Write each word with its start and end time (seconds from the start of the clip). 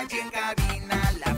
En 0.00 0.30
cabina, 0.30 1.12
la 1.18 1.37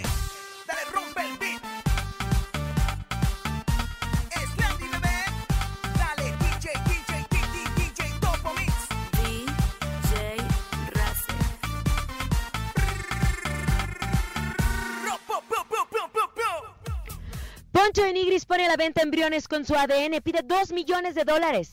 pone 18.51 18.67
la 18.67 18.75
venta 18.75 19.01
embriones 19.01 19.47
con 19.47 19.63
su 19.63 19.73
ADN, 19.73 20.21
pide 20.21 20.41
2 20.43 20.73
millones 20.73 21.15
de 21.15 21.23
dólares. 21.23 21.71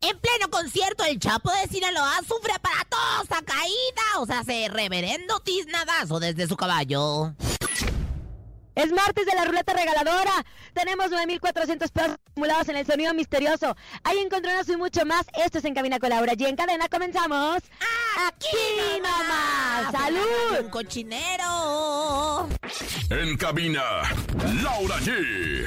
En 0.00 0.20
pleno 0.20 0.48
concierto, 0.52 1.02
el 1.02 1.18
Chapo 1.18 1.50
de 1.50 1.68
Sinaloa 1.68 2.20
sufre 2.20 2.52
aparatosa 2.52 3.42
caída. 3.44 4.20
O 4.20 4.26
sea, 4.26 4.44
se 4.44 4.68
reverendo 4.68 5.40
tiznadazo 5.40 6.20
desde 6.20 6.46
su 6.46 6.56
caballo. 6.56 7.34
Es 8.76 8.92
martes 8.92 9.24
de 9.24 9.34
la 9.34 9.44
ruleta 9.44 9.72
regaladora. 9.72 10.44
Tenemos 10.74 11.10
9,400 11.10 11.90
pesos 11.90 12.16
acumulados 12.30 12.68
en 12.68 12.76
el 12.76 12.86
sonido 12.86 13.14
misterioso. 13.14 13.74
Hay 14.04 14.18
encontronazo 14.18 14.74
y 14.74 14.76
mucho 14.76 15.06
más. 15.06 15.26
Esto 15.34 15.58
es 15.58 15.64
En 15.64 15.74
Cabina 15.74 15.98
con 15.98 16.10
Laura. 16.10 16.34
Y 16.36 16.44
en 16.44 16.56
cadena 16.56 16.86
comenzamos. 16.88 17.62
Aquí 18.26 19.00
nomás. 19.02 19.86
Un 19.88 19.92
¡Salud! 19.92 20.70
cochinero. 20.70 22.48
En 23.08 23.36
cabina, 23.38 23.82
Laura 24.62 24.96
G. 24.98 25.64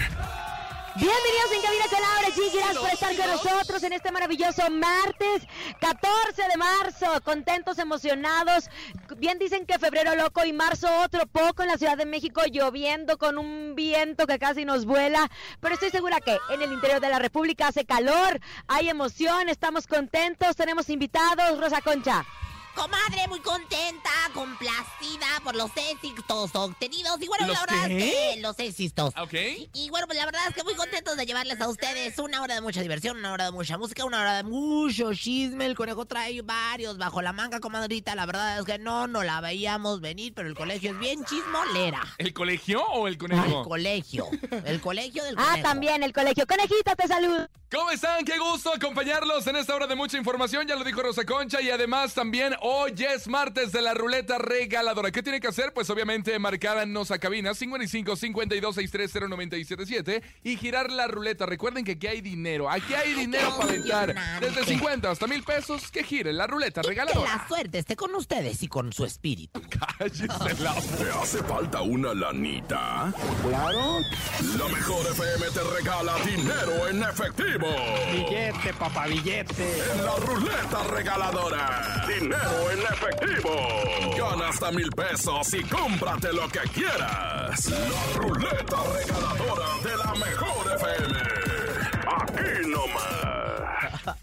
Bienvenidos 0.96 1.52
en 1.54 1.62
Cabina 1.62 1.84
con 1.90 2.02
Laura 2.02 2.28
G. 2.30 2.52
Gracias 2.52 2.78
por 2.78 2.90
estar 2.90 3.16
con 3.16 3.28
nosotros 3.28 3.84
en 3.84 3.94
este 3.94 4.12
maravilloso 4.12 4.70
martes 4.72 5.48
14 5.80 6.42
de 6.50 6.58
marzo. 6.58 7.22
Contentos, 7.24 7.78
emocionados. 7.78 8.70
Bien 9.18 9.38
dicen 9.38 9.66
que 9.66 9.78
febrero 9.78 10.16
loco 10.16 10.44
y 10.46 10.52
marzo 10.52 10.88
otro 11.02 11.28
poco 11.28 11.62
en 11.62 11.70
la 11.70 11.78
Ciudad 11.78 11.96
de 11.96 12.06
México 12.06 12.42
lloviendo 12.52 13.18
con 13.18 13.38
un 13.38 13.76
viento 13.76 14.26
que 14.26 14.40
casi 14.40 14.66
nos 14.66 14.86
vuela. 14.86 15.30
Pero 15.60 15.76
estoy 15.76 15.92
segura 15.92 16.22
que 16.22 16.38
en 16.50 16.62
el 16.62 16.72
interior 16.72 17.00
de 17.00 17.10
la 17.10 17.20
República 17.20 17.68
hace 17.68 17.86
calor, 17.86 18.40
hay 18.68 18.90
emoción, 18.90 19.48
estamos 19.48 19.86
contentos, 19.86 20.56
tenemos 20.56 20.90
invitados. 20.90 21.60
Rosa 21.60 21.82
Concha. 21.82 22.26
Comadre, 22.75 23.28
muy 23.28 23.40
contenta, 23.41 24.09
complacida 24.34 25.28
por 25.44 25.56
los 25.56 25.69
éxitos 25.75 26.52
obtenidos. 26.56 27.22
Y 27.22 27.28
bueno, 27.28 27.47
¿Los 27.47 27.56
la 27.56 27.66
verdad 27.66 27.88
qué? 27.88 27.97
es 28.30 28.35
que 28.35 28.41
los 28.41 28.59
éxitos. 28.59 29.13
Ok. 29.18 29.34
Y 29.74 29.90
bueno, 29.90 30.07
pues 30.07 30.18
la 30.18 30.25
verdad 30.25 30.41
es 30.47 30.56
que 30.56 30.63
muy 30.63 30.75
contentos 30.75 31.18
de 31.18 31.25
llevarles 31.25 31.59
a 31.59 31.68
ustedes 31.68 32.18
una 32.19 32.41
hora 32.41 32.56
de 32.56 32.62
mucha 32.62 32.81
diversión, 32.81 33.18
una 33.18 33.34
hora 33.34 33.46
de 33.46 33.52
mucha 33.52 33.78
música, 33.78 34.06
una 34.06 34.22
hora 34.22 34.38
de 34.38 34.44
mucho 34.44 35.13
chisme. 35.13 35.66
El 35.66 35.75
conejo 35.75 36.06
trae 36.06 36.41
varios 36.41 36.97
bajo 36.97 37.22
la 37.22 37.34
manga, 37.34 37.59
comadrita. 37.59 38.16
La 38.16 38.25
verdad 38.25 38.59
es 38.59 38.66
que 38.66 38.80
no, 38.80 39.07
no 39.07 39.24
la 39.24 39.41
veíamos 39.41 40.00
venir, 40.00 40.34
pero 40.34 40.47
el 40.47 40.56
colegio 40.56 40.91
es 40.91 41.00
bien 41.00 41.25
chismolera. 41.25 42.01
¿El 42.18 42.34
colegio 42.34 42.81
o 42.86 43.07
el 43.07 43.13
El 43.13 43.18
conejo? 43.19 43.63
colegio. 43.63 44.28
El 44.66 44.80
colegio 44.80 45.24
del 45.25 45.36
Ah, 45.38 45.47
conejo. 45.51 45.68
también 45.68 46.03
el 46.03 46.13
colegio. 46.13 46.46
Conejita, 46.47 46.96
te 46.96 47.07
saludo. 47.07 47.50
¿Cómo 47.72 47.91
están? 47.91 48.25
Qué 48.25 48.38
gusto 48.40 48.74
acompañarlos 48.74 49.46
en 49.46 49.56
esta 49.57 49.75
hora 49.75 49.86
de 49.86 49.96
mucha 49.96 50.18
información. 50.18 50.68
Ya 50.68 50.75
lo 50.75 50.84
dijo 50.84 51.01
Rosa 51.03 51.24
Concha. 51.25 51.62
Y 51.62 51.69
además 51.69 52.13
también 52.16 52.56
hoy 52.62 52.94
es 52.97 53.28
martes 53.28 53.72
de 53.72 53.81
la 53.81 53.94
ruleta 53.94 54.38
regaladora. 54.38 55.12
¿Qué 55.12 55.24
tiene 55.24 55.40
que 55.40 55.47
hacer? 55.47 55.74
Pues 55.74 55.90
obviamente 55.90 56.38
marcarnos 56.40 57.12
a 57.12 57.20
cabina 57.20 57.53
55 57.53 58.16
52 58.16 58.75
630 58.75 59.28
977 59.30 60.24
y 60.44 60.58
girar 60.58 60.92
la 60.92 61.08
ruleta. 61.08 61.46
Recuerden 61.46 61.84
que 61.86 61.94
aquí 61.94 62.08
hay 62.08 62.22
dinero. 62.22 62.69
Aquí 62.69 62.94
hay 62.94 63.14
dinero 63.14 63.56
para 63.58 63.69
aventar. 63.69 64.16
Desde 64.42 64.66
50 64.66 65.12
hasta 65.12 65.28
mil 65.28 65.44
pesos. 65.44 65.90
Que 65.92 66.03
gire 66.03 66.34
la 66.34 66.48
ruleta 66.48 66.81
Que 66.81 66.88
la 66.88 66.90
regaladora. 67.06 67.46
suerte 67.48 67.80
esté 67.80 67.96
con 67.96 68.14
ustedes 68.16 68.62
y 68.64 68.68
con 68.68 68.92
su 68.94 69.06
espíritu. 69.06 69.62
Cállese 69.98 70.28
la 70.64 70.74
¿Te 70.74 71.09
hace 71.22 71.44
falta 71.44 71.81
una 71.81 72.14
lanita? 72.14 73.14
Claro. 73.44 74.00
La 74.58 74.68
mejor 74.68 75.06
FM 75.08 75.46
te 75.53 75.64
regala 75.75 76.16
dinero 76.25 76.88
en 76.88 77.03
efectivo. 77.03 77.68
Billete, 78.12 78.74
papá, 78.78 79.08
billete. 79.08 79.81
En 79.94 80.06
la 80.06 80.16
ruleta 80.18 80.84
regaladora. 80.90 82.06
Dinero 82.08 82.49
en 82.72 82.80
efectivo. 82.80 83.52
Gana 84.18 84.50
hasta 84.50 84.72
mil 84.72 84.90
pesos 84.92 85.54
y 85.54 85.64
cómprate 85.64 86.34
lo 86.34 86.48
que 86.50 86.60
quieras. 86.74 87.66
La 87.70 88.18
ruleta 88.18 88.78
regaladora 88.94 89.68
de 89.84 89.98
la 89.98 90.14
mejor 90.16 90.74
FM. 90.76 91.20
Aquí 92.08 92.68
nomás. 92.68 94.18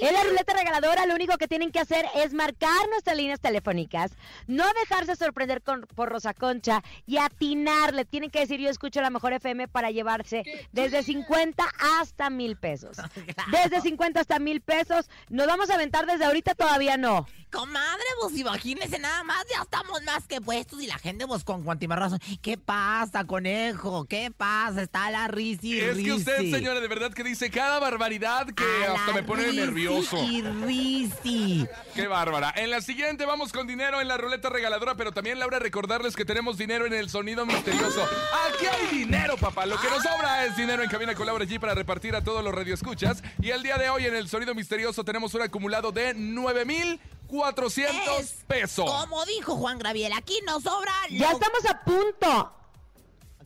En 0.00 0.14
la 0.14 0.22
ruleta 0.24 0.52
regaladora 0.54 1.06
lo 1.06 1.14
único 1.14 1.36
que 1.38 1.48
tienen 1.48 1.70
que 1.72 1.80
hacer 1.80 2.06
es 2.14 2.32
marcar 2.32 2.88
nuestras 2.90 3.16
líneas 3.16 3.40
telefónicas, 3.40 4.12
no 4.46 4.64
dejarse 4.80 5.16
sorprender 5.16 5.62
con- 5.62 5.82
por 5.94 6.08
Rosa 6.08 6.34
Concha 6.34 6.82
y 7.06 7.18
atinarle. 7.18 8.04
Tienen 8.04 8.30
que 8.30 8.40
decir 8.40 8.60
yo 8.60 8.68
escucho 8.70 9.00
la 9.00 9.10
mejor 9.10 9.32
FM 9.32 9.68
para 9.68 9.90
llevarse 9.90 10.42
desde 10.72 11.02
50 11.02 11.64
hasta 12.00 12.30
mil 12.30 12.56
pesos. 12.56 12.96
Desde 13.52 13.80
50 13.80 14.20
hasta 14.20 14.38
mil 14.38 14.60
pesos. 14.60 15.08
Nos 15.28 15.46
vamos 15.46 15.70
a 15.70 15.74
aventar 15.74 16.06
desde 16.06 16.24
ahorita, 16.24 16.54
todavía 16.54 16.96
no. 16.96 17.26
Comadre, 17.50 18.04
pues 18.20 18.36
imagínese 18.36 18.98
nada 18.98 19.24
más, 19.24 19.42
ya 19.50 19.62
estamos 19.62 20.02
más 20.02 20.26
que 20.26 20.38
puestos 20.40 20.82
y 20.82 20.86
la 20.86 20.98
gente 20.98 21.26
pues 21.26 21.44
con 21.44 21.62
cuantimarrazo. 21.64 22.18
¿Qué 22.42 22.58
pasa, 22.58 23.24
conejo? 23.24 24.04
¿Qué 24.04 24.30
pasa? 24.36 24.82
Está 24.82 25.10
la 25.10 25.28
risi 25.28 25.80
Es 25.80 25.96
que 25.96 26.12
usted, 26.12 26.50
señora, 26.50 26.80
de 26.80 26.88
verdad 26.88 27.10
que 27.12 27.24
dice 27.24 27.50
cada 27.50 27.78
barbaridad 27.78 28.46
que 28.48 28.64
A 28.86 28.92
hasta 28.94 29.12
me 29.14 29.22
pone 29.22 29.44
risi 29.44 29.60
nervioso. 29.88 30.24
Y 30.24 30.42
risi. 30.42 31.66
Qué 31.94 32.06
bárbara. 32.06 32.52
En 32.56 32.70
la 32.70 32.80
siguiente 32.80 33.26
vamos 33.26 33.52
con 33.52 33.66
dinero 33.66 34.00
en 34.00 34.08
la 34.08 34.16
ruleta 34.16 34.48
regaladora, 34.48 34.94
pero 34.94 35.12
también, 35.12 35.38
Laura, 35.38 35.58
recordarles 35.58 36.16
que 36.16 36.24
tenemos 36.24 36.56
dinero 36.58 36.86
en 36.86 36.94
el 36.94 37.10
sonido 37.10 37.44
misterioso. 37.46 38.06
Aquí 38.48 38.66
hay 38.66 38.98
dinero, 38.98 39.36
papá. 39.36 39.66
Lo 39.66 39.80
que 39.80 39.88
nos 39.88 40.02
sobra 40.02 40.46
es 40.46 40.56
dinero 40.56 40.82
en 40.82 40.90
Cabina 40.90 41.14
con 41.14 41.26
Laura 41.26 41.44
G 41.44 41.58
para 41.60 41.74
repartir 41.74 42.14
a 42.14 42.22
todos 42.22 42.44
los 42.44 42.54
radioescuchas. 42.54 43.22
Y 43.40 43.50
el 43.50 43.62
día 43.62 43.78
de 43.78 43.90
hoy 43.90 44.06
en 44.06 44.14
el 44.14 44.28
sonido 44.28 44.54
misterioso 44.54 45.04
tenemos 45.04 45.34
un 45.34 45.42
acumulado 45.42 45.92
de 45.92 46.14
9,400 46.14 48.20
Es 48.20 48.32
pesos. 48.46 48.90
Como 48.90 49.24
dijo 49.26 49.56
Juan 49.56 49.78
Graviel, 49.78 50.12
aquí 50.12 50.38
nos 50.46 50.62
sobra 50.62 50.92
Ya 51.10 51.32
estamos 51.32 51.64
a 51.68 51.82
punto. 51.82 52.52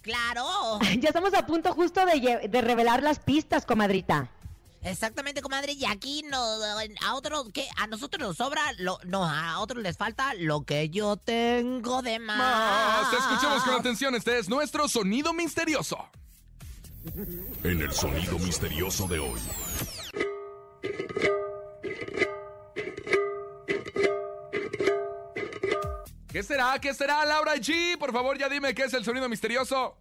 Claro. 0.03 0.79
Ya 0.99 1.09
estamos 1.09 1.35
a 1.35 1.47
punto 1.47 1.73
justo 1.73 2.03
de 2.05 2.61
revelar 2.61 3.03
las 3.03 3.19
pistas, 3.19 3.67
comadrita. 3.67 4.29
Exactamente, 4.83 5.43
comadre. 5.43 5.73
Y 5.73 5.85
aquí 5.85 6.25
no, 6.29 6.39
a 6.39 7.15
otros, 7.15 7.49
¿qué? 7.53 7.69
A 7.77 7.87
nosotros 7.87 8.21
nos 8.27 8.37
sobra, 8.37 8.63
lo, 8.79 8.99
no, 9.05 9.25
a 9.25 9.61
otros 9.61 9.83
les 9.83 9.97
falta 9.97 10.35
lo 10.35 10.65
que 10.65 10.91
yo 10.91 11.17
tengo 11.17 12.03
de 12.03 12.19
más. 12.19 12.39
Más. 12.39 13.13
Escuchemos 13.13 13.63
con 13.63 13.75
atención. 13.75 14.15
Este 14.15 14.39
es 14.39 14.49
nuestro 14.49 14.89
sonido 14.89 15.33
misterioso. 15.33 15.99
En 17.65 17.81
el 17.81 17.93
sonido 17.93 18.39
misterioso 18.39 19.07
de 19.09 19.19
hoy. 19.19 19.41
¿Qué 26.29 26.43
será? 26.43 26.79
¿Qué 26.81 26.95
será, 26.95 27.25
Laura 27.27 27.57
G? 27.57 27.99
Por 27.99 28.13
favor, 28.13 28.39
ya 28.39 28.49
dime 28.49 28.75
qué 28.75 28.85
es 28.85 28.95
el 28.95 29.05
sonido 29.05 29.29
misterioso. 29.29 29.99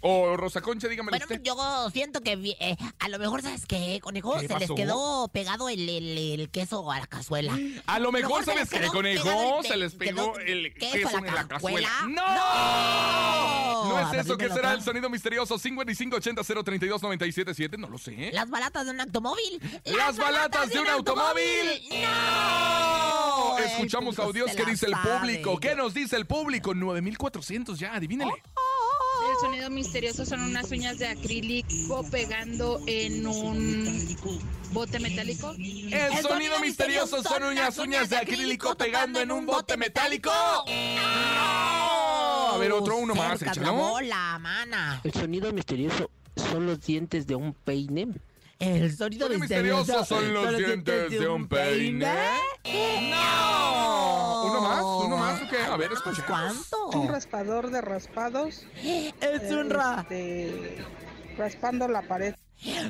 O 0.00 0.36
Rosa 0.36 0.60
Concha, 0.60 0.86
dígamelo 0.86 1.10
Bueno, 1.10 1.24
usted. 1.24 1.42
yo 1.42 1.90
siento 1.92 2.20
que 2.20 2.32
eh, 2.60 2.76
a 3.00 3.08
lo 3.08 3.18
mejor, 3.18 3.42
¿sabes 3.42 3.66
qué, 3.66 3.98
conejo? 4.00 4.38
¿Qué 4.38 4.46
Se 4.46 4.56
les 4.58 4.70
quedó 4.70 5.26
pegado 5.28 5.68
el, 5.68 5.88
el- 5.88 6.18
el 6.40 6.48
queso 6.50 6.88
a 6.92 7.00
la 7.00 7.06
cazuela. 7.08 7.58
A 7.86 7.98
lo 7.98 8.12
mejor, 8.12 8.44
¿sabes 8.44 8.70
qué, 8.70 8.86
conejo? 8.86 9.60
Se 9.64 9.76
les 9.76 9.94
pegó 9.94 10.38
el 10.38 10.72
queso 10.74 11.18
en 11.18 11.26
la 11.26 11.32
la 11.32 11.48
cazuela. 11.48 11.88
¡No! 12.08 13.84
¿No 13.88 14.00
es 14.12 14.24
eso? 14.24 14.36
¿Qué 14.38 14.48
será 14.50 14.72
el 14.72 14.82
sonido 14.82 15.08
misterioso? 15.10 15.58
5580-032-977. 15.58 17.76
No 17.78 17.88
lo 17.88 17.98
sé. 17.98 18.30
Las 18.32 18.48
balatas 18.50 18.84
de 18.86 18.92
un 18.92 19.00
automóvil. 19.00 19.60
Las 19.84 20.16
balatas 20.16 20.68
de 20.70 20.78
un 20.80 20.88
automóvil. 20.88 21.82
¡No! 22.02 23.58
Escuchamos 23.58 24.18
audios 24.18 24.54
la 24.54 24.64
dice 24.64 24.86
el 24.86 24.94
público. 24.96 25.58
¿Qué 25.58 25.74
nos 25.74 25.94
dice 25.94 26.16
el 26.16 26.26
público? 26.26 26.74
9400 26.74 27.78
ya, 27.78 27.94
adivínele. 27.94 28.30
El 29.38 29.42
sonido 29.42 29.70
misterioso 29.70 30.26
son 30.26 30.40
unas 30.40 30.68
uñas 30.72 30.98
de 30.98 31.06
acrílico 31.06 32.04
pegando 32.10 32.80
en 32.88 33.24
un 33.24 34.16
bote 34.72 34.98
metálico. 34.98 35.54
El, 35.56 36.22
sonido 36.22 36.58
misterioso 36.58 37.22
son 37.22 37.44
unas 37.44 37.78
uñas 37.78 38.10
de 38.10 38.16
acrílico 38.16 38.76
pegando 38.76 39.20
en 39.20 39.30
un 39.30 39.46
bote 39.46 39.76
metálico. 39.76 40.32
¡No! 40.66 42.48
A 42.48 42.56
ver, 42.58 42.72
otro 42.72 42.96
uno 42.96 43.14
más, 43.14 43.40
échalo. 43.40 44.00
la 44.00 44.40
mana. 44.40 45.00
El 45.04 45.12
sonido 45.12 45.52
misterioso 45.52 46.10
son 46.34 46.66
los 46.66 46.80
dientes 46.84 47.28
de 47.28 47.36
un 47.36 47.54
peine. 47.54 48.08
El 48.58 48.96
sonido 48.96 49.28
Sonido 49.28 49.40
misterioso 49.40 49.78
misterioso 49.78 50.04
son 50.04 50.34
los 50.34 50.56
dientes 50.56 51.10
de 51.10 51.28
un 51.28 51.46
peine. 51.46 52.12
¡No! 53.08 54.42
¿Uno 54.46 54.60
más? 54.62 54.82
¿Uno 54.82 55.16
más 55.16 55.42
o 55.42 55.48
qué? 55.48 55.58
A 55.58 55.66
ver. 55.78 55.90
¿Cuánto? 56.26 56.88
Un 56.88 57.08
raspador 57.08 57.70
de 57.70 57.80
raspados. 57.80 58.66
Es 59.20 59.50
un 59.50 59.70
ra... 59.70 60.00
este, 60.02 60.84
raspando 61.36 61.88
la 61.88 62.02
pared. 62.02 62.34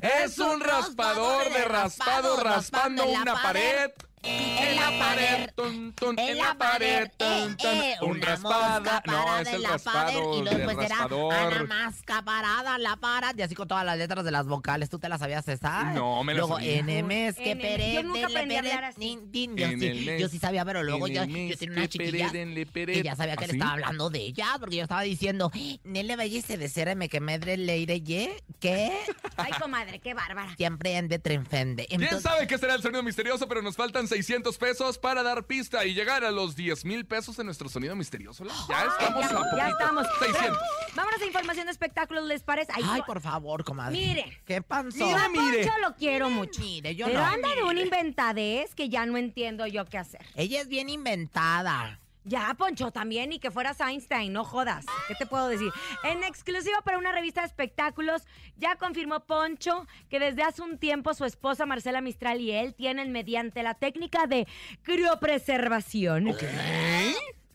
Es 0.00 0.38
un 0.38 0.61
raspador 0.61 1.52
de 1.52 1.64
raspado 1.67 2.37
raspando 2.43 3.06
una 3.06 3.40
pared. 3.40 3.90
En 4.29 4.77
la 4.77 4.99
pared. 4.99 5.51
Tun, 5.57 5.93
tun, 5.95 6.19
En 6.19 6.39
la 6.39 6.55
pared, 6.55 7.11
tun, 7.17 7.29
eh, 7.29 7.57
tun. 7.59 7.71
eh, 7.83 7.97
Un 8.03 8.11
una 8.11 8.27
raspada. 8.27 9.03
No, 9.07 9.13
parada 9.13 9.41
es 9.43 9.49
en 9.49 9.55
el 9.55 9.63
la 9.63 9.79
pared 9.79 10.15
y 10.15 10.19
luego 10.43 10.51
del 10.51 10.65
pues 10.65 10.79
era 10.87 11.03
Ana. 11.05 11.65
Masca 11.69 12.23
parada 12.25 12.77
en 12.77 12.83
la 12.83 12.97
parada 12.97 13.35
y 13.37 13.43
así 13.43 13.55
con 13.55 13.67
todas 13.69 13.85
las 13.85 13.97
letras 13.99 14.25
de 14.25 14.31
las 14.31 14.47
vocales. 14.47 14.91
¿Tú 14.91 14.99
te 14.99 15.09
las 15.09 15.21
sabías 15.21 15.47
esa? 15.49 15.93
No, 15.95 16.23
me 16.25 16.35
las 16.35 16.41
Luego 16.41 16.57
sabía. 16.57 16.83
NMS 16.83 17.37
que 17.37 17.57
pere, 17.57 17.93
Yo 17.95 18.03
nunca 18.03 18.19
le, 18.21 18.25
aprendí 18.27 18.55
a 18.57 18.59
hablar 18.61 18.85
así. 18.85 19.19
Yo 19.33 19.67
En 19.67 20.29
sí, 20.31 20.39
sabía, 20.39 20.65
pero 20.65 20.83
luego 20.83 21.07
En 21.07 21.15
yo, 21.15 21.23
tenía 21.57 21.77
una 21.79 21.89
chiquilla 21.89 22.33
le 22.33 22.67
que 22.67 23.03
ya 23.03 23.17
sabía 23.17 23.37
que 23.37 23.47
le 23.47 23.51
¿Así? 23.53 23.57
estaba 23.57 23.73
hablando 23.73 24.11
de 24.11 24.19
ella 24.21 24.57
porque 24.61 24.77
yo 24.77 24.83
estaba 24.83 25.03
diciendo 25.03 25.51
Nele 25.85 26.17
Bellece 26.17 26.57
de 26.57 26.69
Sereme 26.69 27.09
que 27.09 27.21
medre 27.21 27.57
leire 27.57 28.01
ye 28.03 28.43
que 28.61 28.93
Ay, 29.37 29.53
comadre, 29.61 30.01
qué 30.01 30.15
bárbara. 30.15 30.55
siempre 30.57 30.97
ende 30.97 31.19
trenfende. 31.19 31.87
¿Quién 31.87 32.21
sabe 32.21 32.47
qué 32.47 32.59
será 32.59 32.75
el 32.75 32.83
sonido 32.83 33.03
misterioso? 33.03 33.49
Pero 33.49 33.63
nos 33.63 33.77
faltan 33.77 34.07
600 34.19 34.59
pesos 34.59 34.99
para 34.99 35.23
dar 35.23 35.44
pista 35.44 35.85
y 35.85 35.94
llegar 35.94 36.25
a 36.25 36.32
los 36.32 36.56
10 36.56 36.85
mil 36.85 37.06
pesos 37.06 37.38
en 37.38 37.47
nuestro 37.47 37.69
sonido 37.69 37.94
misterioso. 37.94 38.44
¿la? 38.44 38.53
Ya 38.69 38.85
estamos 38.85 39.31
ya, 39.31 39.38
a 39.38 39.56
ya 39.56 39.69
estamos. 39.69 40.06
600. 40.19 40.59
Vámonos 40.97 41.23
a 41.23 41.25
información 41.25 41.67
de 41.67 41.73
espectáculos, 41.73 42.25
¿les 42.25 42.43
parece? 42.43 42.73
Ay, 42.75 42.82
Ay, 42.85 43.03
por 43.06 43.20
favor, 43.20 43.62
comadre. 43.62 43.97
Mire. 43.97 44.41
¿Qué 44.44 44.61
pasó? 44.61 44.99
Yo 44.99 45.17
a 45.17 45.29
mire. 45.29 45.62
Poncho 45.62 45.79
lo 45.81 45.94
quiero 45.94 46.31
mucho. 46.31 46.61
Mire, 46.61 46.97
yo 46.97 47.06
pero 47.06 47.20
no. 47.20 47.26
anda 47.26 47.49
de 47.55 47.62
una 47.62 47.81
inventadez 47.81 48.75
que 48.75 48.88
ya 48.88 49.06
no 49.06 49.17
entiendo 49.17 49.69
yo 49.69 49.85
qué 49.85 49.99
hacer. 49.99 50.26
Ella 50.35 50.62
es 50.62 50.69
bien 50.69 50.88
inventada. 50.88 52.00
Ya, 52.29 52.53
Poncho, 52.59 52.91
también, 52.91 53.33
y 53.33 53.39
que 53.39 53.51
fueras 53.51 53.81
Einstein, 53.81 54.33
no 54.33 54.45
jodas. 54.45 54.85
¿Qué 55.09 55.15
te 55.15 55.25
puedo 55.27 55.49
decir? 55.49 55.73
En 56.05 56.23
exclusiva 56.25 56.83
para 56.83 56.99
una 56.99 57.11
revista 57.11 57.41
de 57.41 57.47
espectáculos, 57.47 58.23
ya 58.57 58.77
confirmó 58.77 59.21
Poncho 59.21 59.87
que 60.11 60.21
desde 60.21 60.43
hace 60.43 60.61
un 60.63 60.77
tiempo 60.79 61.15
su 61.15 61.25
esposa 61.25 61.65
Marcela 61.65 62.01
Mistral 62.03 62.41
y 62.41 62.53
él 62.53 62.75
tienen 62.75 63.13
mediante 63.13 63.63
la 63.63 63.75
técnica 63.75 64.27
de 64.27 64.47
criopreservación. 64.83 66.29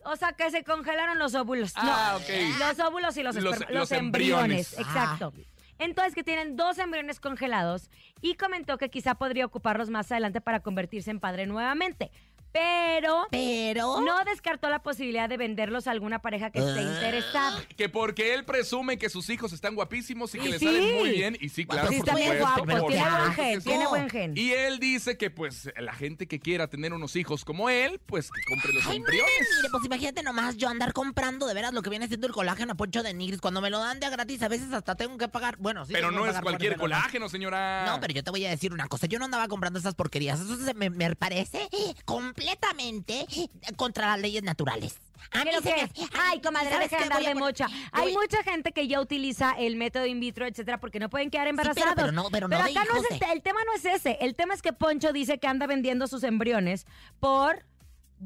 O 0.06 0.16
sea, 0.16 0.32
que 0.32 0.50
se 0.50 0.64
congelaron 0.64 1.18
los 1.18 1.34
óvulos. 1.34 1.72
Ah, 1.76 2.10
No, 2.12 2.18
ok. 2.18 2.58
Los 2.58 2.78
óvulos 2.86 3.16
y 3.16 3.22
los, 3.22 3.36
Los- 3.36 3.44
esperma- 3.56 3.70
los 3.70 3.78
los 3.90 3.92
embriones. 3.92 4.72
embriones. 4.72 4.78
Exacto. 4.78 5.32
Entonces, 5.78 6.14
que 6.14 6.22
tienen 6.22 6.56
dos 6.56 6.78
embriones 6.78 7.18
congelados 7.20 7.90
y 8.20 8.34
comentó 8.34 8.78
que 8.78 8.90
quizá 8.90 9.14
podría 9.16 9.44
ocuparlos 9.46 9.90
más 9.90 10.12
adelante 10.12 10.40
para 10.40 10.60
convertirse 10.60 11.10
en 11.10 11.20
padre 11.20 11.46
nuevamente. 11.46 12.10
Pero 12.54 13.26
Pero. 13.32 14.00
no 14.00 14.24
descartó 14.24 14.70
la 14.70 14.80
posibilidad 14.80 15.28
de 15.28 15.36
venderlos 15.36 15.88
a 15.88 15.90
alguna 15.90 16.20
pareja 16.22 16.50
que 16.50 16.60
esté 16.60 16.78
Ah. 16.78 16.82
interesada. 16.94 17.62
Que 17.76 17.88
porque 17.88 18.32
él 18.32 18.44
presume 18.44 18.96
que 18.96 19.08
sus 19.10 19.28
hijos 19.28 19.52
están 19.52 19.74
guapísimos 19.74 20.32
y 20.36 20.38
que 20.38 20.48
le 20.50 20.58
Sí. 20.60 20.64
salen 20.66 20.94
muy 20.94 21.10
bien. 21.10 21.36
Y 21.40 21.48
sí, 21.48 21.66
claro, 21.66 21.88
Sí, 21.88 21.98
por 21.98 22.08
supuesto, 22.10 22.38
guapo, 22.38 22.58
por 22.58 22.66
tiene 22.66 22.80
buen 22.80 22.94
supuesto 23.02 23.32
gen, 23.42 23.54
que 23.56 23.60
sí. 23.60 23.68
tiene 23.68 23.86
buen 23.88 24.08
gen. 24.08 24.32
Y 24.38 24.52
él 24.52 24.78
dice 24.78 25.16
que 25.18 25.30
pues 25.30 25.68
la 25.76 25.92
gente 25.94 26.28
que 26.28 26.38
quiera 26.38 26.68
tener 26.68 26.92
unos 26.92 27.16
hijos 27.16 27.44
como 27.44 27.68
él, 27.70 28.00
pues 28.06 28.30
que 28.30 28.40
compre 28.48 28.72
los 28.72 28.86
Ay, 28.86 28.98
embriones. 28.98 29.32
mire, 29.56 29.68
pues 29.72 29.84
imagínate 29.84 30.22
nomás 30.22 30.56
yo 30.56 30.68
andar 30.68 30.92
comprando 30.92 31.48
de 31.48 31.54
veras 31.54 31.72
lo 31.74 31.82
que 31.82 31.90
viene 31.90 32.06
siendo 32.06 32.28
el 32.28 32.32
colágeno 32.32 32.74
a 32.74 32.76
Poncho 32.76 33.02
de 33.02 33.12
Nigris. 33.14 33.40
Cuando 33.40 33.60
me 33.62 33.70
lo 33.70 33.80
dan 33.80 33.98
de 33.98 34.06
a 34.06 34.10
gratis, 34.10 34.40
a 34.42 34.48
veces 34.48 34.72
hasta 34.72 34.94
tengo 34.94 35.18
que 35.18 35.26
pagar. 35.26 35.56
Bueno, 35.58 35.84
sí. 35.86 35.92
Pero 35.92 36.12
no 36.12 36.24
es 36.24 36.40
cualquier 36.40 36.76
colágeno, 36.76 37.28
señora. 37.28 37.84
No, 37.86 37.98
pero 37.98 38.14
yo 38.14 38.22
te 38.22 38.30
voy 38.30 38.44
a 38.46 38.50
decir 38.50 38.72
una 38.72 38.86
cosa. 38.86 39.08
Yo 39.08 39.18
no 39.18 39.24
andaba 39.24 39.48
comprando 39.48 39.80
esas 39.80 39.96
porquerías. 39.96 40.38
Eso 40.38 40.56
se 40.56 40.72
me, 40.74 40.88
me 40.88 41.16
parece 41.16 41.68
completamente 42.04 42.43
contra 43.76 44.08
las 44.08 44.20
leyes 44.20 44.42
naturales. 44.42 44.96
A 45.30 45.38
mí 45.38 45.44
¿Qué 45.50 45.56
lo 45.56 45.62
se 45.62 45.74
me 45.74 45.80
hace- 45.82 45.92
Ay, 46.20 46.40
comadre, 46.40 46.70
¿sabes 46.70 46.90
deja 46.90 46.96
de 47.02 47.08
qué? 47.08 47.14
andar 47.14 47.18
Voy 47.18 47.26
a 47.26 47.28
de 47.30 47.34
poner- 47.34 47.44
mocha. 47.44 47.68
Hay 47.92 48.12
voy- 48.12 48.22
mucha 48.22 48.42
gente 48.42 48.72
que 48.72 48.86
ya 48.86 49.00
utiliza 49.00 49.52
el 49.58 49.76
método 49.76 50.04
in 50.06 50.20
vitro, 50.20 50.46
etcétera, 50.46 50.78
porque 50.78 51.00
no 51.00 51.08
pueden 51.08 51.30
quedar 51.30 51.46
pero- 51.46 51.50
embarazados. 51.62 51.94
pero 51.96 52.12
no- 52.12 52.28
pero 52.30 52.46
no 52.46 52.56
de 52.56 52.62
acá 52.62 52.72
no 52.72 52.80
hijos 52.84 53.04
es 53.04 53.10
el, 53.10 53.18
de- 53.18 53.26
te- 53.26 53.32
el 53.32 53.42
tema 53.42 53.60
no 53.64 53.74
es 53.74 53.84
ese. 53.86 54.18
El 54.20 54.34
tema 54.36 54.54
es 54.54 54.60
que 54.62 54.72
Poncho 54.72 55.12
dice 55.12 55.38
que 55.38 55.46
anda 55.46 55.66
vendiendo 55.66 56.06
sus 56.06 56.22
embriones 56.24 56.86
por 57.20 57.64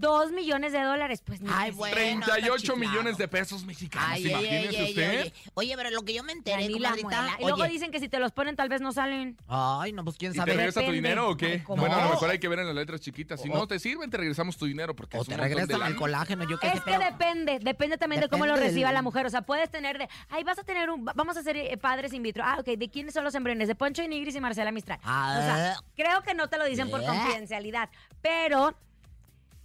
dos 0.00 0.30
millones 0.32 0.72
de 0.72 0.80
dólares. 0.82 1.22
Pues 1.24 1.40
ni 1.40 1.48
Ay, 1.52 1.70
que- 1.70 1.76
bueno. 1.76 1.94
38 1.96 2.72
anda 2.74 2.86
millones 2.88 3.18
de 3.18 3.28
pesos 3.28 3.64
mexicanos, 3.64 4.08
Ay, 4.12 4.28
imagínese 4.28 4.78
ay, 4.78 4.88
usted. 4.90 5.20
oye. 5.20 5.32
Oye, 5.54 5.76
pero 5.76 5.90
lo 5.90 6.02
que 6.02 6.14
yo 6.14 6.22
me 6.22 6.32
enteré, 6.32 6.68
Ni 6.68 6.78
la 6.78 6.90
comadrita, 6.90 7.08
muela. 7.22 7.36
Y 7.38 7.42
luego 7.42 7.62
oye. 7.62 7.72
dicen 7.72 7.90
que 7.90 8.00
si 8.00 8.08
te 8.08 8.18
los 8.18 8.32
ponen 8.32 8.56
tal 8.56 8.68
vez 8.68 8.80
no 8.80 8.92
salen. 8.92 9.36
Ay, 9.48 9.92
no, 9.92 10.04
pues 10.04 10.16
quién 10.16 10.30
¿Y 10.32 10.34
te 10.34 10.38
sabe. 10.38 10.54
regresa 10.54 10.84
tu 10.84 10.92
dinero 10.92 11.28
o 11.30 11.36
qué? 11.36 11.62
Bueno, 11.66 11.94
a 11.96 12.04
lo 12.04 12.10
mejor 12.10 12.30
hay 12.30 12.38
que 12.38 12.48
ver 12.48 12.58
en 12.60 12.66
las 12.66 12.74
letras 12.74 13.00
chiquitas. 13.00 13.40
Si 13.40 13.48
O- 13.48 13.54
no 13.54 13.66
te 13.66 13.78
sirven, 13.78 14.10
te 14.10 14.16
regresamos 14.16 14.56
tu 14.56 14.66
dinero 14.66 14.94
porque 14.94 15.16
O 15.18 15.22
es 15.22 15.28
un 15.28 15.34
te 15.34 15.40
montón 15.40 15.50
de 15.58 15.64
regresan 15.66 15.86
el 15.92 15.96
colágeno, 15.96 16.48
yo 16.48 16.58
qué 16.58 16.68
Es 16.68 16.72
sé, 16.74 16.78
que 16.80 16.84
pero... 16.92 17.00
depende, 17.04 17.58
depende 17.60 17.98
también 17.98 18.20
de 18.20 18.28
cómo 18.28 18.46
lo 18.46 18.52
Depende 18.52 18.68
reciba 18.70 18.88
del- 18.88 18.94
la 18.94 19.02
mujer. 19.02 19.26
O 19.26 19.30
sea, 19.30 19.42
puedes 19.42 19.70
tener 19.70 19.98
de, 19.98 20.08
ay, 20.30 20.44
vas 20.44 20.58
a 20.58 20.62
tener 20.64 20.90
un, 20.90 21.04
vamos 21.04 21.36
a 21.36 21.40
hacer 21.40 21.56
eh, 21.56 21.76
padres 21.76 22.12
in 22.12 22.22
vitro. 22.22 22.42
Ah, 22.46 22.56
ok, 22.60 22.66
¿de 22.78 22.88
quiénes 22.88 23.14
son 23.14 23.24
los 23.24 23.34
embriones? 23.34 23.68
De 23.68 23.74
Poncho 23.74 24.02
y 24.02 24.08
Nigris 24.08 24.34
y 24.34 24.40
Marcela 24.40 24.70
Mistral. 24.72 24.98
O 25.00 25.02
sea, 25.02 25.74
Ah. 25.76 25.82
creo 25.96 26.22
que 26.22 26.34
no 26.34 26.48
te 26.48 26.58
lo 26.58 26.64
dicen 26.64 26.90
por 26.90 27.00
Eh. 27.02 27.06
confidencialidad, 27.06 27.88
pero, 28.22 28.74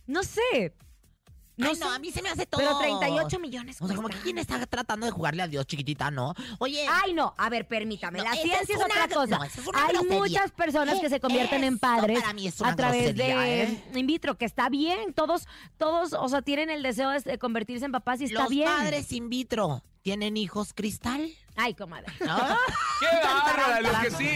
no 0.08 0.24
sé. 0.24 0.74
No, 1.56 1.68
Ay, 1.70 1.76
sé. 1.76 1.82
no, 1.82 1.92
a 1.92 2.00
mí 2.00 2.10
se 2.12 2.24
me 2.24 2.30
hace 2.30 2.48
todo. 2.48 2.62
Pero 2.62 2.80
38 2.80 3.40
millones. 3.40 3.80
O 3.80 3.86
sea, 3.86 3.96
como 3.96 4.10
que 4.10 4.18
quién 4.22 4.40
está 4.40 4.66
tratando 4.66 5.06
de 5.06 5.12
jugarle 5.12 5.44
a 5.44 5.48
Dios, 5.48 5.68
chiquitita, 5.68 6.10
¿no? 6.10 6.34
Oye. 6.58 6.84
Ay, 6.90 7.14
no, 7.14 7.36
a 7.38 7.48
ver, 7.52 7.68
permítame. 7.68 8.18
No, 8.18 8.24
la 8.26 8.32
ciencia 8.34 8.60
es 8.64 8.70
es, 8.72 8.76
otra 8.78 9.06
una- 9.06 9.08
cosa. 9.14 9.38
no, 9.38 9.44
es 9.44 9.58
una 9.68 9.84
Hay 9.86 9.90
grosería. 9.94 10.18
muchas 10.18 10.52
personas 10.52 11.00
que 11.00 11.10
se 11.10 11.20
convierten 11.20 11.64
en 11.64 11.78
padres 11.78 12.22
para 12.22 12.34
mí 12.34 12.48
es 12.48 12.60
una 12.60 12.72
a 12.72 12.76
través 12.76 13.04
grosería, 13.14 13.40
de 13.40 13.64
¿eh? 13.66 13.84
in 13.94 14.08
vitro, 14.08 14.36
que 14.36 14.46
está 14.46 14.68
bien. 14.70 15.14
Todos, 15.14 15.48
todos, 15.78 16.14
o 16.14 16.28
sea, 16.28 16.42
tienen 16.42 16.72
el 16.72 16.82
deseo 16.82 17.12
de 17.12 17.38
convertirse 17.38 17.86
en 17.86 17.92
papás 17.92 18.20
y 18.22 18.24
está 18.26 18.40
los 18.42 18.50
bien. 18.50 18.68
padres 18.68 19.12
in 19.12 19.30
vitro 19.30 19.84
tienen 20.02 20.38
hijos 20.38 20.74
cristal. 20.74 21.32
Ay, 21.56 21.74
comadre. 21.74 22.08
¿No? 22.26 22.38
¡Qué 23.00 23.06
bárbara! 23.24 23.82
Lo 23.82 24.02
que 24.02 24.12
sí. 24.12 24.28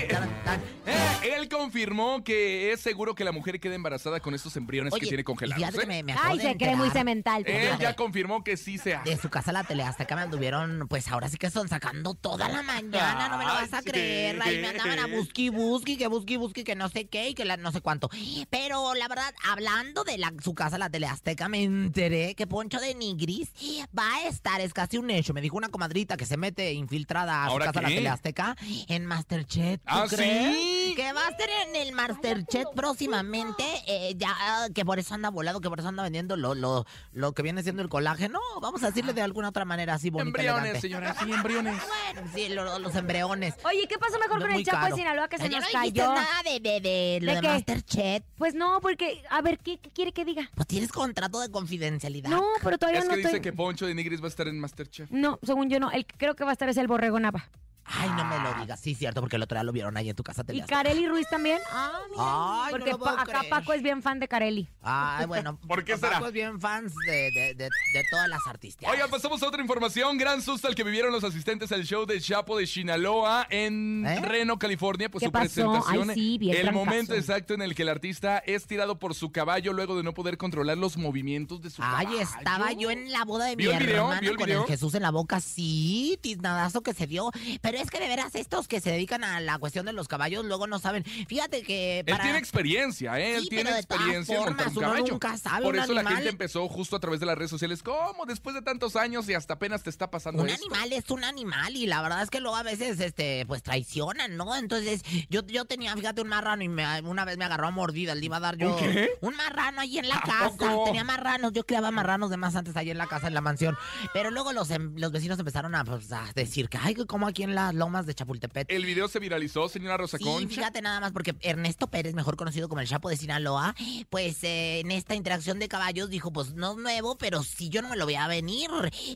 Eh, 0.86 1.36
él 1.36 1.50
confirmó 1.50 2.24
que 2.24 2.72
es 2.72 2.80
seguro 2.80 3.16
que 3.16 3.24
la 3.24 3.32
mujer 3.32 3.60
quede 3.60 3.76
embarazada 3.76 4.20
con 4.20 4.34
estos 4.36 4.56
embriones 4.56 4.94
Oye, 4.94 5.02
que 5.02 5.08
tiene 5.08 5.24
congelados. 5.24 5.76
que 5.76 5.82
¿eh? 5.84 5.86
me, 5.88 6.04
me 6.04 6.16
Ay, 6.22 6.40
se 6.40 6.56
cree 6.58 6.76
muy 6.76 6.90
cemental. 6.92 7.44
Él 7.46 7.78
ya 7.80 7.96
confirmó 7.96 8.44
que 8.44 8.56
sí 8.56 8.78
se 8.78 8.94
hace. 8.96 9.10
De 9.10 9.18
su 9.18 9.30
casa 9.30 9.52
la 9.52 9.64
Teleazteca 9.64 10.16
me 10.16 10.22
anduvieron, 10.22 10.88
pues 10.88 11.08
ahora 11.10 11.28
sí 11.30 11.38
que 11.38 11.50
son 11.50 11.68
sacando 11.68 12.14
toda 12.14 12.48
la 12.50 12.62
mañana, 12.62 13.30
no 13.30 13.38
me 13.38 13.46
lo 13.46 13.54
vas 13.54 13.74
a 13.74 13.78
Ay, 13.80 13.84
creer. 13.84 14.42
Ahí 14.42 14.60
me 14.60 14.68
andaban 14.70 15.00
a 15.00 15.06
sí. 15.06 15.12
busqui 15.12 15.50
busqui, 15.50 15.98
que 15.98 16.08
busqui 16.08 16.38
busqui, 16.38 16.64
que 16.64 16.76
no 16.76 16.88
sé 16.90 17.08
qué 17.08 17.30
y 17.30 17.34
que 17.34 17.46
la- 17.46 17.58
no 17.58 17.72
sé 17.72 17.82
cuánto. 17.82 18.10
Pero 18.50 18.94
la 18.94 19.08
verdad, 19.08 19.34
hablando 19.50 20.04
de 20.04 20.18
la, 20.18 20.32
su 20.44 20.54
casa 20.54 20.78
la 20.78 20.90
Teleazteca, 20.90 21.50
me 21.50 21.64
enteré 21.64 22.36
que 22.36 22.46
Poncho 22.48 22.80
de 22.80 22.94
Nigris 22.96 23.52
va 23.98 24.14
a 24.18 24.28
estar, 24.28 24.62
es 24.62 24.74
casi 24.74 24.98
un 24.98 25.10
hecho. 25.10 25.34
Me 25.34 25.42
dijo 25.42 25.58
una 25.58 25.70
comadrita 25.70 26.16
que 26.16 26.26
se 26.26 26.38
mete 26.38 26.72
infiltrada 26.74 27.07
a 27.16 27.46
su 27.46 27.52
¿Ahora 27.52 27.66
casa 27.68 27.82
la 27.82 27.88
qué? 27.90 27.96
Teleazteca 27.96 28.56
en 28.88 29.06
Masterchef. 29.06 29.80
¿tú 29.80 29.86
¿Ah, 29.88 30.06
crees? 30.10 30.56
sí? 30.58 30.94
Que 30.96 31.14
va 31.14 31.28
a 31.28 31.30
estar 31.30 31.48
en 31.68 31.76
el 31.76 31.92
Masterchef 31.94 32.66
próximamente. 32.76 33.64
eh, 33.88 34.14
ya, 34.18 34.36
ah, 34.40 34.68
que 34.74 34.84
por 34.84 35.00
eso 35.00 35.14
anda 35.14 35.30
volado, 35.30 35.62
que 35.62 35.70
por 35.70 35.80
eso 35.80 35.88
anda 35.88 36.04
vendiendo 36.04 36.36
lo, 36.36 36.56
lo, 36.56 36.86
lo 37.14 37.32
que 37.34 37.42
viene 37.44 37.64
siendo 37.64 37.82
el 37.82 37.90
colágeno. 37.90 38.40
Vamos 38.62 38.84
a 38.84 38.88
decirle 38.88 39.14
de 39.14 39.22
alguna 39.22 39.50
otra 39.50 39.66
manera 39.66 39.94
así 39.94 40.10
bonita, 40.10 40.28
Embriones, 40.42 40.62
elegante. 40.64 40.82
señora, 40.82 41.16
sí, 41.20 41.32
embriones. 41.32 41.82
Bueno, 42.14 42.32
sí, 42.34 42.50
lo- 42.50 42.80
los 42.80 42.96
embriones. 42.96 43.54
Oye, 43.66 43.88
¿qué 43.88 43.98
pasó 43.98 44.18
mejor 44.20 44.40
No, 44.40 44.46
con 44.48 44.56
el 44.56 44.64
Chapo 44.66 44.78
caro. 44.78 44.96
de 44.96 45.02
Sinaloa 45.02 45.28
que 45.28 45.38
se 45.38 45.50
nos 45.50 45.62
no 45.62 45.68
cayó? 45.72 46.14
nada 46.14 46.44
de, 46.44 46.60
de, 46.60 46.80
de 46.82 47.20
lo 47.22 47.34
¿De 47.36 47.42
de? 47.42 47.48
Masterchef. 47.48 48.24
Pues 48.38 48.56
no, 48.56 48.80
porque, 48.82 49.24
a 49.30 49.42
ver, 49.42 49.60
¿qué, 49.60 49.78
qué 49.80 49.90
quiere 49.92 50.12
que 50.14 50.26
diga? 50.26 50.50
Pues 50.56 50.68
tienes 50.68 50.92
contrato 50.92 51.40
de 51.40 51.50
confidencialidad. 51.52 52.30
No, 52.30 52.44
pero 52.64 52.78
todavía 52.78 53.00
Es 53.02 53.06
no 53.08 53.12
que 53.12 53.18
dice 53.18 53.42
que 53.42 53.54
Poncho 53.54 53.86
de 53.86 53.94
Nigris 53.94 54.22
va 54.22 54.26
a 54.26 54.30
estar 54.30 54.48
en 54.48 54.60
Masterchef. 54.60 55.10
No, 55.12 55.40
según 55.44 55.70
yo 55.70 55.80
no. 55.80 55.92
El 55.92 56.06
que 56.06 56.16
creo 56.18 56.36
que 56.36 56.44
va 56.44 56.52
a 56.52 56.54
estar 56.54 56.70
es 56.70 56.78
el 56.78 56.88
Borrego 56.98 57.20
Nava. 57.20 57.44
Ay, 57.90 58.10
no 58.10 58.26
me 58.26 58.38
lo 58.40 58.54
digas. 58.62 58.80
Sí, 58.80 58.96
cierto, 58.96 59.22
porque 59.22 59.38
el 59.38 59.44
otro 59.44 59.56
día 59.56 59.64
lo 59.64 59.72
vieron 59.72 59.96
ahí 59.98 60.10
en 60.10 60.16
tu 60.16 60.24
casa. 60.24 60.42
¿Y 60.42 60.46
Teleazteca. 60.46 60.84
Carely 60.84 61.08
Ruiz 61.08 61.28
también? 61.30 61.60
Ah, 61.72 62.00
mira. 62.12 62.24
Ay, 62.26 62.66
no 62.66 62.72
Porque 62.72 62.92
lo 62.92 62.98
puedo 63.00 63.16
pa- 63.16 63.22
acá 63.22 63.32
creer. 63.40 63.50
Paco 63.50 63.74
es 63.74 63.82
bien 63.82 64.02
fan 64.04 64.20
de 64.20 64.28
Carely. 64.28 64.68
Ay, 64.82 65.26
bueno. 65.26 65.58
¿Por 65.68 65.84
qué 65.84 65.98
Paco 65.98 66.14
será? 66.16 66.28
es 66.28 66.34
bien 66.34 66.60
fans 66.60 66.94
de, 67.06 67.32
de, 67.32 67.54
de, 67.56 67.70
de 67.94 68.04
todas 68.12 68.28
las 68.28 68.46
artistas. 68.48 68.90
Oigan, 68.92 69.10
pasamos 69.10 69.42
a 69.42 69.48
otra 69.48 69.62
información. 69.62 70.18
Gran 70.18 70.42
susto 70.42 70.68
al 70.68 70.76
que 70.76 70.84
vivieron 70.84 71.12
los 71.12 71.24
asistentes 71.24 71.72
al 71.72 71.84
show 71.86 72.06
del 72.06 72.22
Chapo 72.22 72.58
de 72.58 72.68
Sinaloa 72.68 73.48
en 73.50 74.06
¿Eh? 74.06 74.20
Reno, 74.22 74.60
California. 74.60 75.10
Pues 75.10 75.22
¿Qué 75.22 75.28
su 75.28 75.32
pasó? 75.32 75.44
presentación. 75.54 76.10
Ay, 76.10 76.16
sí, 76.16 76.38
vi 76.38 76.52
el 76.52 76.62
trancazo. 76.64 76.86
momento 76.86 77.14
exacto 77.16 77.54
en 77.54 77.62
el 77.62 77.74
que 77.76 77.84
el 77.84 77.90
artista 77.90 78.40
es 78.40 78.66
tirado 78.68 79.00
por 79.00 79.16
su 79.16 79.32
caballo 79.32 79.72
luego 79.74 79.96
de 79.96 80.04
no 80.04 80.14
poder 80.14 80.38
controlar 80.38 80.78
los 80.78 80.98
movimientos 80.98 81.62
de 81.62 81.70
su 81.70 81.82
Ay, 81.84 82.06
caballo. 82.06 82.22
estaba 82.22 82.72
yo 82.74 82.92
en 82.92 83.12
la 83.12 83.24
boda 83.26 83.46
de 83.46 83.56
mi 83.56 83.64
¿Vio 83.64 83.72
el 83.72 83.80
video? 83.80 83.96
hermana 84.04 84.20
¿Vio 84.22 84.32
el 84.32 84.38
con 84.38 84.50
el 84.50 84.64
Jesús 84.66 84.94
en 84.96 85.04
la 85.04 85.12
boca. 85.12 85.40
Sí, 85.40 86.20
tiznadazo 86.22 86.82
que 86.82 86.94
se 86.94 87.08
dio. 87.08 87.32
Pero 87.62 87.77
es 87.78 87.90
que 87.92 88.00
de 88.00 88.08
veras 88.08 88.36
estos 88.36 88.68
que 88.68 88.82
se 88.82 88.92
dedican 88.92 89.24
a 89.24 89.40
la 89.40 89.58
cuestión 89.58 89.86
de 89.86 89.94
los 89.94 90.08
caballos 90.08 90.46
luego 90.46 90.68
no 90.68 90.80
saben. 90.80 91.04
Fíjate 91.04 91.64
que 91.64 92.00
Él 92.00 92.18
tiene 92.22 92.38
experiencia, 92.38 93.20
¿eh? 93.20 93.36
Él 93.38 93.48
tiene 93.50 93.72
experiencia 93.72 94.36
en 94.38 94.44
montar 94.44 94.68
un 94.70 94.76
caballo. 94.76 95.06
nunca 95.08 95.38
sabe, 95.38 95.64
Por 95.64 95.76
un 95.76 95.82
eso 95.82 95.94
la 95.94 96.04
gente 96.06 96.30
empezó 96.30 96.68
justo 96.68 96.96
a 96.96 97.00
través 97.00 97.20
de 97.20 97.26
las 97.26 97.38
redes 97.38 97.50
sociales. 97.52 97.84
¿Cómo? 97.84 98.26
Después 98.26 98.56
de 98.56 98.62
tantos 98.62 98.96
años 98.96 99.28
y 99.30 99.34
hasta 99.34 99.54
apenas 99.56 99.84
te 99.84 99.90
está 99.90 100.10
pasando 100.10 100.44
Un 100.44 100.50
esto. 100.50 100.66
animal 100.66 100.94
es 100.94 101.10
un 101.10 101.24
animal 101.24 101.76
y 101.76 101.86
la 101.88 102.02
verdad 102.02 102.22
es 102.24 102.30
que 102.30 102.40
luego 102.40 102.56
a 102.58 102.64
veces 102.64 103.00
este 103.00 103.46
pues 103.48 103.64
traicionan, 103.64 104.38
¿no? 104.38 104.56
Entonces 104.56 105.04
yo, 105.30 105.46
yo 105.48 105.66
tenía, 105.66 105.96
fíjate, 105.96 106.22
un 106.22 106.28
marrano 106.30 106.64
y 106.64 106.70
me- 106.70 107.02
una 107.02 107.26
vez 107.26 107.38
me 107.38 107.46
agarró 107.46 107.68
a 107.68 107.72
mordida, 107.72 108.16
le 108.16 108.26
iba 108.26 108.38
a 108.38 108.42
dar 108.42 108.58
yo 108.58 108.72
¿Un 108.74 108.78
qué? 108.80 109.10
un 109.22 109.36
marrano 109.36 109.82
ahí 109.82 109.98
en 109.98 110.08
la 110.10 110.16
¿A 110.18 110.22
casa. 110.22 110.50
poco? 110.58 110.84
Tenía 110.86 111.04
marranos, 111.04 111.52
yo 111.54 111.66
criaba 111.66 111.92
marranos 111.92 112.30
de 112.30 112.38
más 112.38 112.56
antes 112.56 112.76
ahí 112.76 112.90
en 112.92 112.98
la 112.98 113.08
casa, 113.08 113.28
en 113.28 113.34
la 113.34 113.42
mansión. 113.42 113.78
Pero 114.14 114.32
luego 114.32 114.54
los, 114.54 114.70
em- 114.72 114.94
los 114.98 115.12
vecinos 115.12 115.40
empezaron 115.40 115.76
a, 115.76 115.84
pues, 115.84 116.12
a 116.12 116.26
decir 116.36 116.70
que, 116.70 116.78
ay, 116.78 116.96
como 117.08 117.28
aquí 117.28 117.44
en 117.44 117.56
las 117.68 117.76
lomas 117.76 118.06
de 118.06 118.14
Chapultepec. 118.14 118.72
El 118.72 118.86
video 118.86 119.08
se 119.08 119.20
viralizó, 119.20 119.68
señora 119.68 119.98
Rosa 119.98 120.18
Sí, 120.18 120.24
Concha. 120.24 120.56
fíjate 120.56 120.82
nada 120.82 121.00
más 121.00 121.12
porque 121.12 121.36
Ernesto 121.42 121.88
Pérez, 121.88 122.14
mejor 122.14 122.38
conocido 122.38 122.70
como 122.70 122.82
el 122.82 122.88
Chapo 122.88 123.10
de 123.10 123.18
Sinaloa, 123.18 123.76
pues 124.10 124.44
eh, 124.44 124.80
en 124.80 124.92
esta 124.92 125.16
interacción 125.16 125.60
de 125.60 125.68
caballos 125.68 126.10
dijo, 126.10 126.32
pues 126.32 126.54
no 126.54 126.72
es 126.72 126.78
nuevo, 126.78 127.18
pero 127.18 127.44
si 127.44 127.70
yo 127.70 127.82
no 127.82 127.90
me 127.90 127.98
lo 127.98 128.06
voy 128.06 128.16
a 128.16 128.28
venir. 128.28 128.70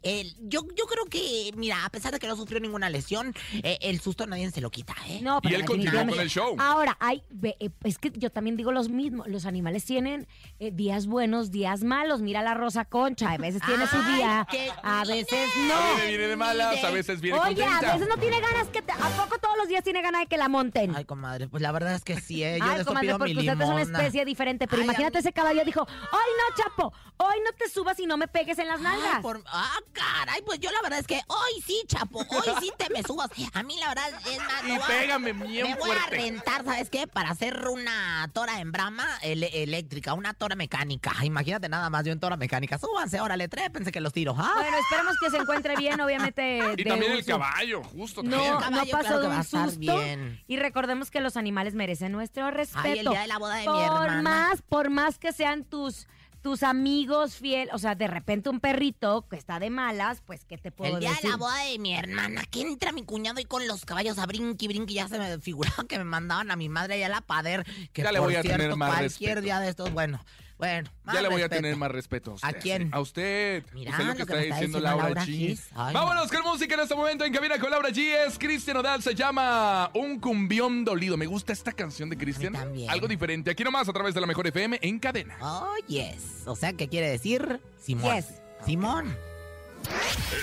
El- 0.03 0.35
yo, 0.41 0.65
yo 0.75 0.85
creo 0.85 1.05
que, 1.05 1.51
mira, 1.55 1.85
a 1.85 1.89
pesar 1.89 2.11
de 2.11 2.19
que 2.19 2.27
no 2.27 2.35
sufrió 2.35 2.59
ninguna 2.59 2.89
lesión, 2.89 3.33
eh, 3.63 3.77
el 3.81 4.01
susto 4.01 4.25
nadie 4.27 4.49
se 4.51 4.59
lo 4.61 4.69
quita, 4.69 4.95
¿eh? 5.07 5.19
No, 5.21 5.37
Y 5.37 5.47
pero 5.47 5.55
él 5.57 5.65
continuó 5.65 6.05
con 6.07 6.19
el 6.19 6.29
show. 6.29 6.55
Ahora, 6.59 6.97
hay, 6.99 7.23
ve- 7.29 7.55
eh, 7.59 7.69
es 7.83 7.97
que 7.97 8.11
yo 8.15 8.29
también 8.31 8.57
digo 8.57 8.71
los 8.71 8.89
mismos. 8.89 9.27
Los 9.27 9.45
animales 9.45 9.85
tienen 9.85 10.27
eh, 10.59 10.71
días 10.71 11.05
buenos, 11.07 11.51
días 11.51 11.83
malos. 11.83 12.21
Mira 12.21 12.41
la 12.43 12.53
rosa 12.53 12.85
concha. 12.85 13.31
A 13.31 13.37
veces 13.37 13.61
tiene 13.65 13.87
su 13.87 14.01
día, 14.03 14.45
a 14.83 15.05
veces 15.05 15.49
A 15.55 15.67
no. 15.67 15.93
veces 15.95 16.07
viene 16.09 16.27
de 16.27 16.35
malas, 16.35 16.83
a 16.83 16.89
veces 16.89 17.21
viene 17.21 17.39
Oye, 17.39 17.63
a 17.63 17.79
veces 17.93 18.07
no 18.07 18.17
tiene 18.17 18.40
ganas 18.41 18.67
que 18.69 18.81
te, 18.81 18.91
¿A 18.91 19.09
poco 19.09 19.37
todos 19.39 19.57
los 19.57 19.67
días 19.67 19.83
tiene 19.83 20.01
ganas 20.01 20.21
de 20.21 20.27
que 20.27 20.37
la 20.37 20.49
monten? 20.49 20.95
Ay, 20.95 21.05
comadre, 21.05 21.47
pues 21.47 21.61
la 21.61 21.71
verdad 21.71 21.93
es 21.95 22.03
que 22.03 22.19
sí, 22.19 22.43
¿eh? 22.43 22.57
Yo 22.59 22.65
Ay, 22.65 22.83
comadre, 22.83 23.11
porque 23.17 23.33
mi 23.33 23.39
usted 23.39 23.61
es 23.61 23.69
una 23.69 23.81
especie 23.81 24.25
diferente. 24.25 24.67
Pero 24.67 24.81
Ay, 24.81 24.85
imagínate 24.85 25.19
ese 25.19 25.31
caballo 25.33 25.63
dijo, 25.63 25.81
hoy 25.81 25.87
no, 25.89 26.55
Chapo, 26.63 26.93
hoy 27.17 27.35
no 27.43 27.51
te 27.57 27.69
subas 27.69 27.99
y 27.99 28.05
no 28.05 28.17
me 28.17 28.27
pegues 28.27 28.57
en 28.59 28.67
las 28.67 28.77
Ay, 28.79 28.83
nalgas. 28.83 29.19
por- 29.21 29.41
ah, 29.47 29.77
caray, 29.93 30.41
pues 30.45 30.59
yo 30.59 30.71
la 30.71 30.81
verdad 30.81 30.99
es 30.99 31.07
que 31.07 31.21
hoy 31.27 31.61
sí, 31.65 31.81
Chapo, 31.87 32.19
hoy 32.19 32.53
sí 32.59 32.71
te 32.77 32.89
me 32.89 33.03
subas. 33.03 33.29
A 33.53 33.63
mí 33.63 33.77
la 33.79 33.89
verdad 33.89 34.09
es 34.29 34.37
más... 34.39 34.63
Y 34.63 34.67
me 34.67 34.77
voy 34.77 34.83
a- 34.83 34.87
pégame 34.87 35.33
bien 35.33 35.67
Me 35.67 35.75
voy 35.75 35.91
a 35.91 36.09
rentar, 36.09 36.63
¿sabes 36.65 36.89
qué? 36.89 37.07
Para 37.07 37.29
hacer 37.31 37.67
una 37.67 38.29
tora 38.33 38.59
en 38.59 38.71
brama 38.71 39.07
eléctrica, 39.21 40.13
una 40.13 40.33
tora 40.33 40.55
mecánica. 40.55 41.13
Imagínate 41.23 41.69
nada 41.69 41.89
más 41.89 42.03
yo 42.05 42.11
en 42.11 42.19
tora 42.19 42.37
mecánica. 42.37 42.77
Súbanse, 42.77 43.19
órale, 43.21 43.47
trépense 43.47 43.91
que 43.91 44.01
los 44.01 44.13
tiro. 44.13 44.35
¿ah? 44.37 44.51
Bueno, 44.55 44.77
esperemos 44.77 45.15
que 45.19 45.29
se 45.29 45.37
encuentre 45.37 45.75
bien, 45.75 45.99
obviamente. 46.01 46.59
Y 46.77 46.83
de 46.83 46.89
también 46.89 47.11
el 47.13 47.25
caballo, 47.25 47.83
justo 47.83 48.21
también. 48.21 48.30
Caballo, 48.37 48.69
no 48.71 48.85
pasó 48.91 49.19
de 49.19 49.27
un 49.27 49.43
susto. 49.43 49.79
bien. 49.79 50.41
Y 50.47 50.57
recordemos 50.57 51.11
que 51.11 51.21
los 51.21 51.37
animales 51.37 51.73
merecen 51.75 52.11
nuestro 52.11 52.49
respeto. 52.51 52.81
Ay, 52.83 52.99
el 52.99 53.07
día 53.07 53.21
de 53.21 53.27
la 53.27 53.37
boda 53.37 53.55
de 53.55 53.61
mi 53.61 53.67
por 53.67 53.81
hermana. 53.83 54.21
más, 54.21 54.61
por 54.61 54.89
más 54.89 55.17
que 55.17 55.31
sean 55.33 55.63
tus 55.63 56.07
tus 56.41 56.63
amigos 56.63 57.35
fiel, 57.35 57.69
o 57.71 57.77
sea, 57.77 57.93
de 57.93 58.07
repente 58.07 58.49
un 58.49 58.59
perrito 58.59 59.27
que 59.29 59.35
está 59.35 59.59
de 59.59 59.69
malas, 59.69 60.23
pues 60.25 60.43
qué 60.43 60.57
te 60.57 60.71
puedo 60.71 60.95
El 60.95 60.99
día 60.99 61.09
decir. 61.11 61.25
de 61.25 61.29
la 61.29 61.35
boda 61.37 61.55
de 61.65 61.77
mi 61.77 61.93
hermana, 61.95 62.43
que 62.49 62.61
entra 62.61 62.91
mi 62.91 63.03
cuñado 63.03 63.39
y 63.39 63.45
con 63.45 63.67
los 63.67 63.85
caballos 63.85 64.17
a 64.17 64.25
brinqui, 64.25 64.67
brinqui, 64.67 64.95
ya 64.95 65.07
se 65.07 65.19
me 65.19 65.37
figuraba 65.37 65.83
que 65.87 65.99
me 65.99 66.03
mandaban 66.03 66.49
a 66.49 66.55
mi 66.55 66.67
madre 66.67 66.95
allá 66.95 67.05
a 67.05 67.09
la 67.09 67.21
pader. 67.21 67.63
Que 67.93 68.01
Ya 68.01 68.11
le 68.11 68.17
voy 68.17 68.33
a 68.35 68.41
cierto, 68.41 68.57
tener 68.57 68.75
más 68.75 68.89
cualquier 68.89 69.35
respeto. 69.35 69.41
día 69.41 69.59
de 69.59 69.69
estos, 69.69 69.93
bueno, 69.93 70.19
bueno. 70.61 70.89
más 71.03 71.15
Ya 71.15 71.21
le 71.21 71.27
voy 71.27 71.41
a 71.41 71.45
respeto. 71.45 71.61
tener 71.61 71.75
más 71.75 71.91
respeto 71.91 72.31
a 72.31 72.33
usted. 72.35 72.47
¿A 72.47 72.53
quién? 72.53 72.89
A 72.93 72.99
usted. 73.01 73.63
Mira 73.73 73.91
Usted 73.91 74.03
lo 74.05 74.13
que 74.15 74.25
me 74.25 74.39
está 74.41 74.53
diciendo 74.55 74.79
Laura 74.79 75.09
G. 75.09 75.25
Gis. 75.25 75.67
Ay, 75.75 75.93
Vámonos 75.93 76.31
con 76.31 76.41
música 76.43 76.75
en 76.75 76.79
este 76.81 76.95
momento 76.95 77.25
en 77.25 77.33
cabina 77.33 77.57
con 77.59 77.69
Laura 77.71 77.89
G. 77.89 78.27
Es 78.27 78.37
Cristian 78.37 78.77
Odal, 78.77 79.01
se 79.01 79.15
llama 79.15 79.89
Un 79.95 80.19
cumbión 80.19 80.85
dolido. 80.85 81.17
Me 81.17 81.25
gusta 81.25 81.51
esta 81.51 81.71
canción 81.71 82.09
de 82.09 82.17
Cristian. 82.17 82.53
también. 82.53 82.89
Algo 82.89 83.07
diferente. 83.07 83.51
Aquí 83.51 83.63
nomás 83.63 83.89
a 83.89 83.93
través 83.93 84.13
de 84.13 84.21
la 84.21 84.27
mejor 84.27 84.45
FM 84.47 84.79
en 84.81 84.99
cadena. 84.99 85.35
Oh, 85.41 85.73
yes. 85.87 86.43
O 86.45 86.55
sea, 86.55 86.73
¿qué 86.73 86.87
quiere 86.87 87.09
decir? 87.09 87.59
Simón. 87.79 88.15
Yes. 88.15 88.27
Simón. 88.65 89.17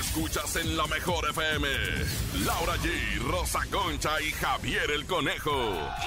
Escuchas 0.01 0.57
en 0.57 0.77
la 0.77 0.87
mejor 0.87 1.29
FM. 1.31 1.69
Laura 2.45 2.75
G, 2.77 3.19
Rosa 3.31 3.61
Concha 3.71 4.21
y 4.21 4.31
Javier 4.33 4.91
el 4.91 5.07
Conejo. 5.07 5.51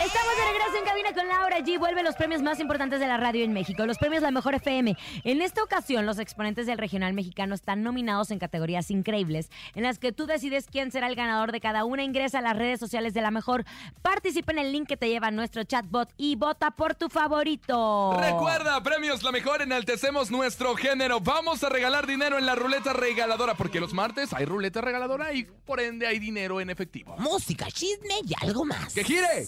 Estamos 0.04 0.36
de 0.38 0.46
regreso 0.52 0.78
en 0.78 0.86
cabina 0.86 1.14
con 1.14 1.28
Laura 1.28 1.60
G. 1.60 1.80
Vuelve 1.80 2.04
los 2.04 2.16
premios 2.16 2.42
más 2.42 2.60
importantes 2.60 3.00
de 3.00 3.08
la 3.08 3.18
radio 3.18 3.44
en 3.44 3.54
México, 3.54 3.86
los 3.86 3.98
premios 3.98 4.22
La 4.22 4.32
Mejor 4.32 4.56
FM. 4.56 4.98
En 5.24 5.42
esta 5.42 5.64
ocasión, 5.64 6.06
los 6.06 6.20
exponentes 6.20 6.68
del 6.68 6.78
regional 6.78 7.14
mexicano 7.14 7.56
están 7.56 7.84
nominados 7.84 8.32
en 8.32 8.40
categorías 8.40 8.92
increíbles, 8.92 9.50
en 9.76 9.84
las 9.84 9.98
que 9.98 10.12
tú 10.12 10.26
decides 10.26 10.68
quién 10.72 10.92
será 10.92 11.08
el 11.08 11.16
ganador 11.16 11.52
de 11.52 11.62
cada 11.62 11.86
una. 11.86 12.04
Ingresa 12.04 12.40
a 12.40 12.42
las 12.42 12.58
redes 12.58 12.80
sociales 12.80 13.14
de 13.14 13.22
La 13.22 13.32
Mejor, 13.32 13.66
participa 14.02 14.52
en 14.52 14.60
el 14.60 14.72
link 14.72 14.88
que 14.88 14.98
te 14.98 15.10
lleva 15.10 15.28
a 15.28 15.32
nuestro 15.32 15.64
chatbot 15.64 16.10
y 16.18 16.36
vota 16.36 16.72
por 16.72 16.96
tu 16.96 17.10
favorito. 17.10 18.18
Recuerda, 18.20 18.82
premios 18.84 19.24
La 19.24 19.32
Mejor, 19.32 19.62
enaltecemos 19.62 20.32
nuestro 20.32 20.76
género. 20.76 21.20
Vamos 21.20 21.64
a 21.64 21.70
regalar 21.70 22.08
dinero 22.08 22.38
en 22.38 22.46
la 22.46 22.56
ruleta 22.56 22.94
regaladora, 23.22 23.54
porque 23.54 23.80
los 23.80 23.94
martes 23.94 24.34
hay 24.34 24.46
ruleta 24.46 24.82
regaladora 24.82 25.32
y 25.32 25.44
por 25.44 25.80
ende 25.80 26.08
hay 26.08 26.18
dinero 26.18 26.60
en 26.60 26.72
efectivo. 26.72 27.16
Música, 27.20 27.68
chisme 27.70 28.16
y 28.26 28.34
algo 28.42 28.66
más. 28.66 28.94
¡Que 28.94 29.04
gire! 29.04 29.46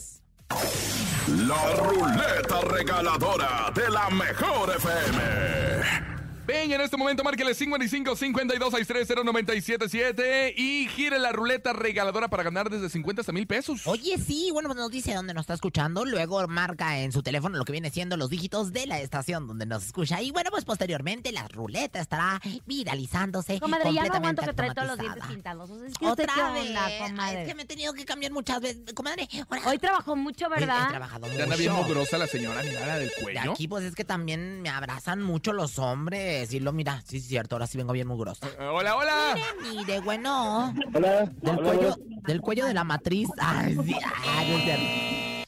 La 1.47 1.75
ruleta 1.77 2.61
regaladora 2.61 3.71
de 3.73 3.89
la 3.89 4.09
mejor 4.11 4.75
FM. 4.75 6.12
Ven, 6.45 6.69
en 6.73 6.81
este 6.81 6.97
momento 6.97 7.23
márquele 7.23 7.53
55 7.55 8.17
52 8.17 8.69
630 8.73 9.23
977 9.23 10.53
y 10.57 10.89
gire 10.89 11.17
la 11.17 11.31
ruleta 11.31 11.71
regaladora 11.71 12.27
para 12.27 12.43
ganar 12.43 12.69
desde 12.69 12.89
50 12.89 13.21
hasta 13.21 13.31
mil 13.31 13.47
pesos. 13.47 13.87
Oye, 13.87 14.17
sí, 14.17 14.49
bueno, 14.51 14.67
pues 14.67 14.77
nos 14.77 14.91
dice 14.91 15.13
dónde 15.13 15.33
nos 15.33 15.43
está 15.43 15.53
escuchando. 15.53 16.03
Luego 16.03 16.45
marca 16.49 16.99
en 16.99 17.13
su 17.13 17.23
teléfono 17.23 17.57
lo 17.57 17.63
que 17.63 17.71
viene 17.71 17.89
siendo 17.91 18.17
los 18.17 18.29
dígitos 18.29 18.73
de 18.73 18.87
la 18.87 18.99
estación 18.99 19.47
donde 19.47 19.65
nos 19.65 19.85
escucha. 19.85 20.21
Y 20.21 20.31
bueno, 20.31 20.49
pues 20.51 20.65
posteriormente 20.65 21.31
la 21.31 21.47
ruleta 21.47 22.01
estará 22.01 22.41
viralizándose. 22.65 23.61
Comadre, 23.61 23.93
ya 23.93 24.03
no 24.03 24.09
completamente 24.11 24.41
aguanto 24.41 24.41
que 24.43 24.53
trae 24.53 24.73
todos 24.73 24.87
los 24.89 24.99
dientes 24.99 25.23
pintados. 25.25 25.69
O 25.69 25.79
sea, 25.79 25.87
es 25.87 25.93
que 25.97 26.05
Otra 26.05 26.25
¿qué 26.35 26.41
vez. 26.59 26.67
onda, 26.69 26.89
comadre? 27.07 27.41
es 27.43 27.47
que 27.47 27.55
me 27.55 27.63
he 27.63 27.65
tenido 27.65 27.93
que 27.93 28.03
cambiar 28.03 28.33
muchas 28.33 28.59
veces. 28.59 28.81
Comadre, 28.93 29.29
ahora- 29.49 29.69
Hoy 29.69 29.77
trabajó 29.77 30.17
mucho, 30.17 30.47
He- 30.47 30.57
He, 30.57 30.59
¿verdad? 30.59 30.89
trabajado 30.89 31.27
Ya 31.33 31.43
anda 31.45 31.55
bien 31.55 31.71
mucho. 31.71 31.83
mugrosa 31.85 32.17
la 32.17 32.27
señora, 32.27 32.61
mira 32.63 32.85
la 32.85 32.99
del 32.99 33.07
De 33.07 33.23
cuello. 33.23 33.53
aquí, 33.53 33.69
pues 33.69 33.85
es 33.85 33.95
que 33.95 34.03
también 34.03 34.61
me 34.61 34.67
abrazan 34.67 35.21
mucho 35.21 35.53
los 35.53 35.79
hombres. 35.79 36.32
Decirlo. 36.39 36.71
Mira, 36.73 37.01
sí, 37.05 37.17
es 37.17 37.27
cierto, 37.27 37.55
ahora 37.55 37.67
sí 37.67 37.77
vengo 37.77 37.93
bien 37.93 38.07
mugroso. 38.07 38.45
Eh, 38.45 38.65
Hola, 38.65 38.95
hola. 38.95 39.35
Mire, 39.35 39.75
mire, 39.75 39.99
bueno. 39.99 40.73
Hola. 40.93 41.25
Del 41.41 41.57
cuello, 41.57 41.95
del 42.27 42.41
cuello 42.41 42.65
de 42.65 42.73
la 42.73 42.83
matriz. 42.83 43.29
Ay, 43.37 43.77
sí, 43.85 43.95
ay, 44.25 44.49
no 44.49 44.57
es 44.57 44.63
cierto. 44.63 45.42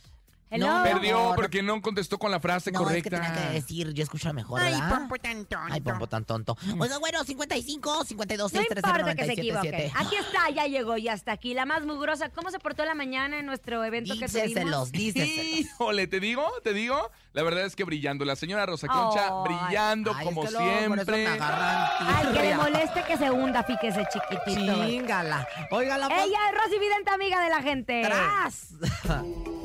Hello. 0.55 0.77
No, 0.77 0.83
Perdió 0.83 1.33
porque 1.35 1.61
no 1.61 1.81
contestó 1.81 2.17
con 2.17 2.31
la 2.31 2.39
frase 2.39 2.71
No, 2.71 2.89
es 2.89 3.03
que 3.03 3.09
tenía 3.09 3.27
correcta. 3.29 3.47
que 3.49 3.53
decir, 3.53 3.93
yo 3.93 4.03
escucho 4.03 4.33
mejor, 4.33 4.61
Ay, 4.61 4.73
pompo 4.89 5.15
tan 5.17 5.45
tonto. 5.45 5.73
Ay, 5.73 5.81
pompo 5.81 6.07
tan 6.07 6.25
tonto. 6.25 6.57
Oiga, 6.79 6.97
bueno, 6.99 7.23
55, 7.23 8.05
52, 8.05 8.53
No 8.53 8.59
6, 8.59 8.67
3, 8.69 8.81
0, 8.85 8.97
importa 8.99 9.15
que 9.15 9.25
se 9.25 9.35
97, 9.35 9.41
equivoque. 9.41 9.91
7. 9.91 9.93
Aquí 9.95 10.15
está, 10.15 10.49
ya 10.49 10.65
llegó, 10.67 10.97
ya 10.97 11.13
está 11.13 11.31
aquí. 11.33 11.53
La 11.53 11.65
más 11.65 11.85
mugrosa. 11.85 12.29
¿Cómo 12.29 12.51
se 12.51 12.59
portó 12.59 12.85
la 12.85 12.95
mañana 12.95 13.39
en 13.39 13.45
nuestro 13.45 13.83
evento 13.83 14.13
que 14.17 14.27
tuvimos? 14.27 14.47
Díceselos, 14.47 14.91
díceselos. 14.91 15.45
Híjole, 15.45 16.07
te 16.07 16.19
digo, 16.19 16.49
te 16.63 16.73
digo. 16.73 17.11
La 17.33 17.43
verdad 17.43 17.65
es 17.65 17.75
que 17.75 17.83
brillando. 17.83 18.23
La 18.25 18.35
señora 18.35 18.65
Rosa 18.65 18.87
Concha 18.87 19.27
Ay. 19.27 19.43
brillando 19.43 20.13
Ay, 20.15 20.25
como 20.25 20.43
es 20.45 20.51
que 20.51 20.57
siempre. 20.57 21.27
Al 21.27 22.33
que 22.33 22.41
le 22.41 22.55
moleste 22.55 23.03
que 23.03 23.17
se 23.17 23.29
hunda, 23.29 23.63
fíjese, 23.63 24.07
chiquitito. 24.11 24.85
Chingala. 24.85 25.47
Oiga, 25.71 25.97
la. 25.97 26.07
Ella 26.07 26.39
es 26.49 26.63
Rosy 26.63 26.79
Vidente, 26.79 27.11
amiga 27.11 27.41
de 27.43 27.49
la 27.49 27.61
gente. 27.61 28.01
¡Tras! 28.05 28.69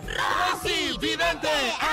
Rosy 0.15 0.97
Vidente, 0.99 1.47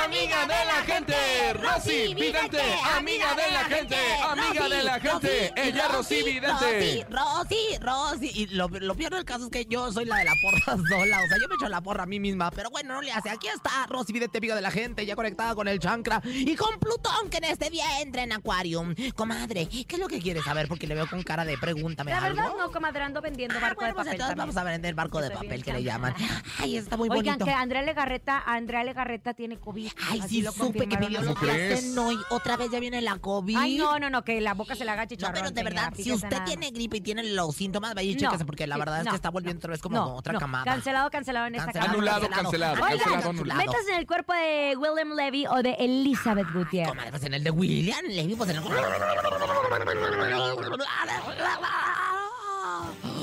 amiga 0.04 0.42
de 0.42 0.64
la 0.66 0.82
gente. 0.84 1.52
Rosy 1.54 2.14
Vidente, 2.14 2.60
amiga 2.96 3.34
de 3.34 3.52
la 3.52 3.64
gente. 3.64 3.96
Amiga 4.28 4.68
de 4.68 4.82
la 4.82 5.00
gente. 5.00 5.52
Ella 5.56 5.88
Rosy 5.88 6.22
Vidente. 6.24 7.06
Rosy, 7.10 7.78
Rosy. 7.80 8.30
Y 8.34 8.46
lo, 8.48 8.68
lo 8.68 8.94
peor 8.96 9.14
del 9.14 9.24
caso 9.24 9.44
es 9.44 9.50
que 9.50 9.66
yo 9.66 9.92
soy 9.92 10.04
la 10.04 10.16
de 10.16 10.24
la 10.24 10.32
porra 10.42 10.76
sola. 10.88 11.20
O 11.24 11.28
sea, 11.28 11.38
yo 11.40 11.48
me 11.48 11.54
echo 11.54 11.68
la 11.68 11.80
porra 11.80 12.02
a 12.02 12.06
mí 12.06 12.18
misma. 12.18 12.50
Pero 12.50 12.70
bueno, 12.70 12.94
no 12.94 13.02
le 13.02 13.12
hace. 13.12 13.30
Aquí 13.30 13.46
está 13.46 13.86
Rosy 13.88 14.12
Vidente, 14.12 14.38
amiga 14.38 14.56
de 14.56 14.62
la 14.62 14.70
gente, 14.72 15.06
ya 15.06 15.14
conectada 15.14 15.54
con 15.54 15.68
el 15.68 15.78
chancra. 15.78 16.20
Y 16.24 16.56
con 16.56 16.78
Plutón, 16.80 17.30
que 17.30 17.36
en 17.38 17.44
este 17.44 17.70
día 17.70 18.00
entra 18.00 18.22
en 18.24 18.32
Aquarium. 18.32 18.94
Comadre, 19.14 19.68
¿qué 19.68 19.86
es 19.88 19.98
lo 19.98 20.08
que 20.08 20.20
quieres 20.20 20.44
saber? 20.44 20.66
Porque 20.66 20.86
le 20.88 20.94
veo 20.96 21.06
con 21.08 21.22
cara 21.22 21.44
de 21.44 21.56
pregúntame 21.56 22.10
La 22.10 22.18
algo. 22.18 22.42
verdad, 22.42 22.56
no, 22.58 22.70
comadre, 22.72 23.02
ando 23.04 23.20
vendiendo 23.20 23.56
Ah, 23.58 23.60
barco 23.60 23.80
bueno, 23.80 23.88
de 23.90 23.94
pues 23.94 24.06
papel. 24.06 24.12
entonces 24.14 24.36
también. 24.36 24.54
vamos 24.54 24.56
a 24.56 24.64
vender 24.64 24.94
barco 24.94 25.20
de 25.20 25.30
papel 25.30 25.62
que 25.64 25.72
le 25.72 25.82
llaman. 25.84 26.14
Ay, 26.58 26.76
está 26.76 26.96
muy 26.96 27.08
Oigan, 27.08 27.24
bonito. 27.38 27.44
que 27.44 27.52
Andrea 27.52 27.82
Legarreta, 28.08 28.42
Andrea 28.46 28.84
Legarreta 28.84 29.34
tiene 29.34 29.58
COVID. 29.58 29.90
Ay, 30.10 30.20
Así 30.20 30.36
sí, 30.36 30.42
lo 30.42 30.52
supe 30.52 30.86
que 30.88 30.96
confirmaron 30.96 31.08
pidió 31.08 31.20
los 31.20 31.28
lo 31.28 31.34
¿Cómo 31.34 31.46
que 31.46 31.52
crees? 31.52 31.78
hacen 31.78 31.98
hoy. 31.98 32.18
Otra 32.30 32.56
vez 32.56 32.70
ya 32.70 32.80
viene 32.80 33.02
la 33.02 33.18
COVID. 33.18 33.56
Ay, 33.56 33.76
no, 33.76 33.98
no, 33.98 34.08
no, 34.08 34.24
que 34.24 34.40
la 34.40 34.54
boca 34.54 34.74
se 34.74 34.84
la 34.84 34.94
haga 34.94 35.04
No, 35.04 35.30
pero 35.32 35.50
de 35.50 35.62
verdad, 35.62 35.92
si 35.94 36.10
usted 36.12 36.30
nada 36.30 36.44
tiene 36.44 36.70
gripe 36.70 36.96
y 36.96 37.00
tiene 37.02 37.22
los 37.22 37.54
síntomas, 37.54 37.94
vaya 37.94 38.10
y 38.10 38.14
No, 38.14 38.20
chéquese, 38.20 38.46
porque 38.46 38.66
la 38.66 38.76
sí, 38.76 38.80
verdad 38.80 39.00
es 39.00 39.04
no, 39.04 39.10
que 39.10 39.16
está 39.16 39.30
volviendo 39.30 39.58
no, 39.58 39.58
otra 39.58 39.70
vez 39.72 39.82
como 39.82 39.96
no, 39.96 40.14
otra 40.16 40.32
no. 40.32 40.38
camada. 40.40 40.64
Cancelado, 40.64 41.10
cancelado 41.10 41.46
en 41.46 41.54
esta 41.56 41.66
Cancelado, 41.66 41.92
camada. 41.98 42.16
Anulado, 42.16 42.42
cancelado, 42.42 42.80
cancelado, 42.80 43.30
anulado. 43.30 43.60
Metas 43.60 43.88
en 43.88 43.94
el 43.96 44.06
cuerpo 44.06 44.32
de 44.32 44.76
William 44.78 45.12
Levy 45.14 45.46
o 45.46 45.62
de 45.62 45.72
Elizabeth 45.78 46.50
Gutiérrez. 46.52 46.88
Comadre, 46.88 47.10
pues 47.10 47.24
en 47.24 47.34
el 47.34 47.44
de 47.44 47.50
William 47.50 48.04
Levy, 48.06 48.34
pues 48.36 48.50
en 48.50 48.56
el... 48.56 48.62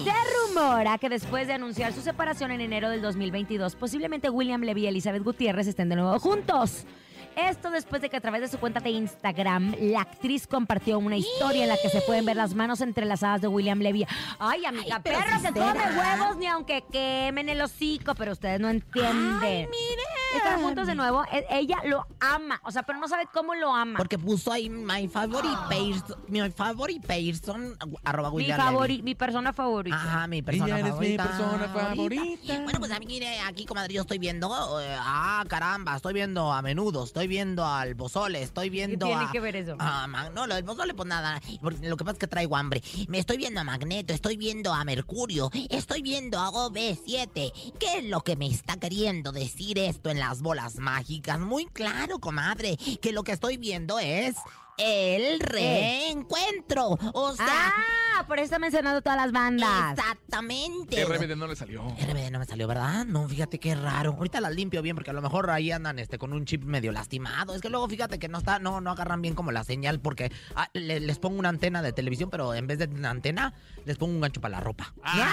Se 0.05 0.12
rumora 0.47 1.00
que 1.00 1.09
después 1.09 1.47
de 1.47 1.53
anunciar 1.53 1.91
su 1.91 2.01
separación 2.01 2.51
en 2.51 2.62
enero 2.62 2.89
del 2.89 3.01
2022, 3.01 3.75
posiblemente 3.75 4.29
William 4.29 4.62
Levy 4.62 4.83
y 4.83 4.88
Elizabeth 4.88 5.24
Gutiérrez 5.24 5.65
estén 5.65 5.89
de 5.89 5.95
nuevo 5.95 6.19
juntos. 6.19 6.85
Esto 7.35 7.69
después 7.71 8.01
de 8.01 8.09
que 8.09 8.15
a 8.15 8.21
través 8.21 8.39
de 8.41 8.47
su 8.47 8.59
cuenta 8.59 8.79
de 8.79 8.91
Instagram, 8.91 9.75
la 9.79 10.01
actriz 10.01 10.47
compartió 10.47 11.00
una 11.00 11.17
historia 11.17 11.63
en 11.63 11.69
la 11.69 11.75
que 11.77 11.89
se 11.89 12.01
pueden 12.01 12.24
ver 12.24 12.38
las 12.38 12.53
manos 12.53 12.81
entrelazadas 12.81 13.41
de 13.41 13.47
William 13.47 13.79
Levy. 13.79 14.05
Ay, 14.39 14.63
amiga, 14.65 14.97
Ay, 14.97 15.01
pero 15.03 15.17
perro 15.17 15.38
come 15.38 15.74
será. 15.74 16.17
huevos 16.19 16.38
ni 16.38 16.47
aunque 16.47 16.83
quemen 16.91 17.50
el 17.50 17.62
hocico, 17.62 18.15
pero 18.15 18.31
ustedes 18.31 18.59
no 18.62 18.69
entienden. 18.69 19.41
Ay, 19.41 19.67
miren. 19.67 20.05
Están 20.38 20.62
juntos 20.62 20.88
de 20.88 20.96
nuevo. 20.96 21.24
E- 21.32 21.46
Ella 21.50 21.77
lo 21.86 22.06
ama, 22.20 22.60
o 22.63 22.72
sea, 22.72 22.84
pero 22.84 23.00
no 23.00 23.08
sabe 23.08 23.27
cómo 23.34 23.54
lo 23.56 23.74
ama. 23.74 23.98
Porque 23.98 24.18
puso 24.18 24.51
ahí 24.51 24.70
my 24.70 25.08
favorite 25.08 25.56
person, 25.70 26.18
mi 26.27 26.50
favorite 26.50 27.06
person, 27.08 27.77
arroba 28.04 28.30
mi, 28.30 28.36
William 28.38 28.60
favori- 28.60 29.04
mi 29.04 29.15
persona 29.15 29.54
favorita. 29.54 29.96
Ajá, 29.98 30.27
mi 30.27 30.42
persona 30.42 30.65
Ella 30.68 30.80
eres 30.80 31.00
mi 31.00 31.18
favorita. 31.18 31.24
persona 31.24 31.68
favorita. 31.70 32.60
Bueno, 32.63 32.80
pues 32.80 32.92
a 32.92 33.00
mí, 33.00 33.06
mire, 33.06 33.39
aquí, 33.42 33.65
comadre, 33.65 33.94
yo 33.94 34.01
estoy 34.01 34.18
viendo, 34.18 34.48
eh, 34.82 34.96
ah, 35.00 35.44
caramba, 35.48 35.96
estoy 35.96 36.13
viendo 36.13 36.51
a 36.51 36.62
menudo, 36.62 37.04
estoy 37.04 37.27
viendo 37.27 37.65
al 37.65 37.96
pozole, 37.96 38.42
estoy 38.42 38.70
viendo 38.70 39.06
tiene 39.06 39.25
a... 39.25 39.32
que 39.32 39.39
ver 39.39 39.56
eso? 39.56 39.75
a 39.80 40.08
Mag- 40.08 40.32
no, 40.34 40.48
lo 40.48 40.56
del 40.56 40.63
pozole, 40.65 40.94
pues 40.94 41.08
nada, 41.08 41.42
porque 41.62 41.88
lo 41.88 41.98
que 41.98 42.04
pasa 42.04 42.13
es 42.13 42.20
que 42.20 42.27
traigo 42.27 42.56
hambre. 42.56 42.82
Me 43.08 43.20
estoy 43.20 43.38
viendo 43.38 43.60
a 43.62 43.63
Magneto, 43.63 44.13
estoy 44.13 44.38
viendo 44.38 44.74
a 44.74 44.84
Mercurio, 44.84 45.50
estoy 45.70 46.01
viendo 46.01 46.39
a 46.39 46.50
OB7. 46.51 47.51
¿Qué 47.80 47.98
es 48.00 48.04
lo 48.06 48.22
que 48.22 48.36
me 48.36 48.48
está 48.48 48.77
queriendo 48.77 49.32
decir 49.32 49.77
esto 49.80 50.10
en 50.10 50.20
las 50.27 50.41
bolas 50.41 50.77
mágicas? 50.77 51.39
Muy 51.39 51.67
claro, 51.67 52.20
comadre, 52.20 52.77
que 52.77 53.12
lo 53.12 53.24
que 53.24 53.32
estoy 53.34 53.58
viendo 53.58 54.00
es... 54.00 54.36
El 54.77 55.39
reencuentro. 55.39 56.97
O 57.13 57.34
sea, 57.36 57.73
Ah, 58.17 58.26
por 58.28 58.38
eso 58.39 58.45
está 58.45 58.60
mencionando 58.60 59.02
todas 59.02 59.17
las 59.17 59.32
bandas. 59.34 59.91
exactamente. 59.97 61.04
RBD 61.04 61.36
no 61.36 61.47
le 61.47 61.56
salió. 61.58 61.84
RBD 61.99 62.32
no 62.32 62.39
me 62.39 62.45
salió, 62.45 62.65
¿verdad? 62.67 63.06
No, 63.06 63.28
fíjate 63.28 63.60
qué 63.60 63.76
raro. 63.76 64.13
Ahorita 64.17 64.39
las 64.39 64.54
limpio 64.56 64.82
bien 64.82 64.95
porque 64.95 65.10
a 65.10 65.13
lo 65.13 65.21
mejor 65.21 65.49
ahí 65.49 65.71
andan 65.71 65.99
este 65.99 66.17
con 66.17 66.32
un 66.32 66.45
chip 66.45 66.63
medio 66.63 66.93
lastimado. 66.93 67.54
Es 67.56 67.62
que 67.62 67.69
luego 67.69 67.88
fíjate 67.89 68.17
que 68.17 68.30
no 68.30 68.38
está, 68.38 68.60
no, 68.60 68.80
no 68.80 68.91
agarran 68.91 69.21
bien 69.21 69.36
como 69.36 69.52
la 69.52 69.63
señal 69.65 69.99
porque 69.99 70.32
ah, 70.56 70.69
le- 70.73 71.02
les 71.02 71.19
pongo 71.19 71.38
una 71.39 71.49
antena 71.49 71.82
de 71.82 71.91
televisión, 71.91 72.30
pero 72.30 72.54
en 72.54 72.67
vez 72.67 72.80
de 72.80 72.86
una 72.86 73.10
antena, 73.10 73.54
les 73.86 73.97
pongo 73.97 74.13
un 74.13 74.21
gancho 74.21 74.39
para 74.39 74.54
la 74.54 74.62
ropa. 74.62 74.93
¡Ah! 75.04 75.30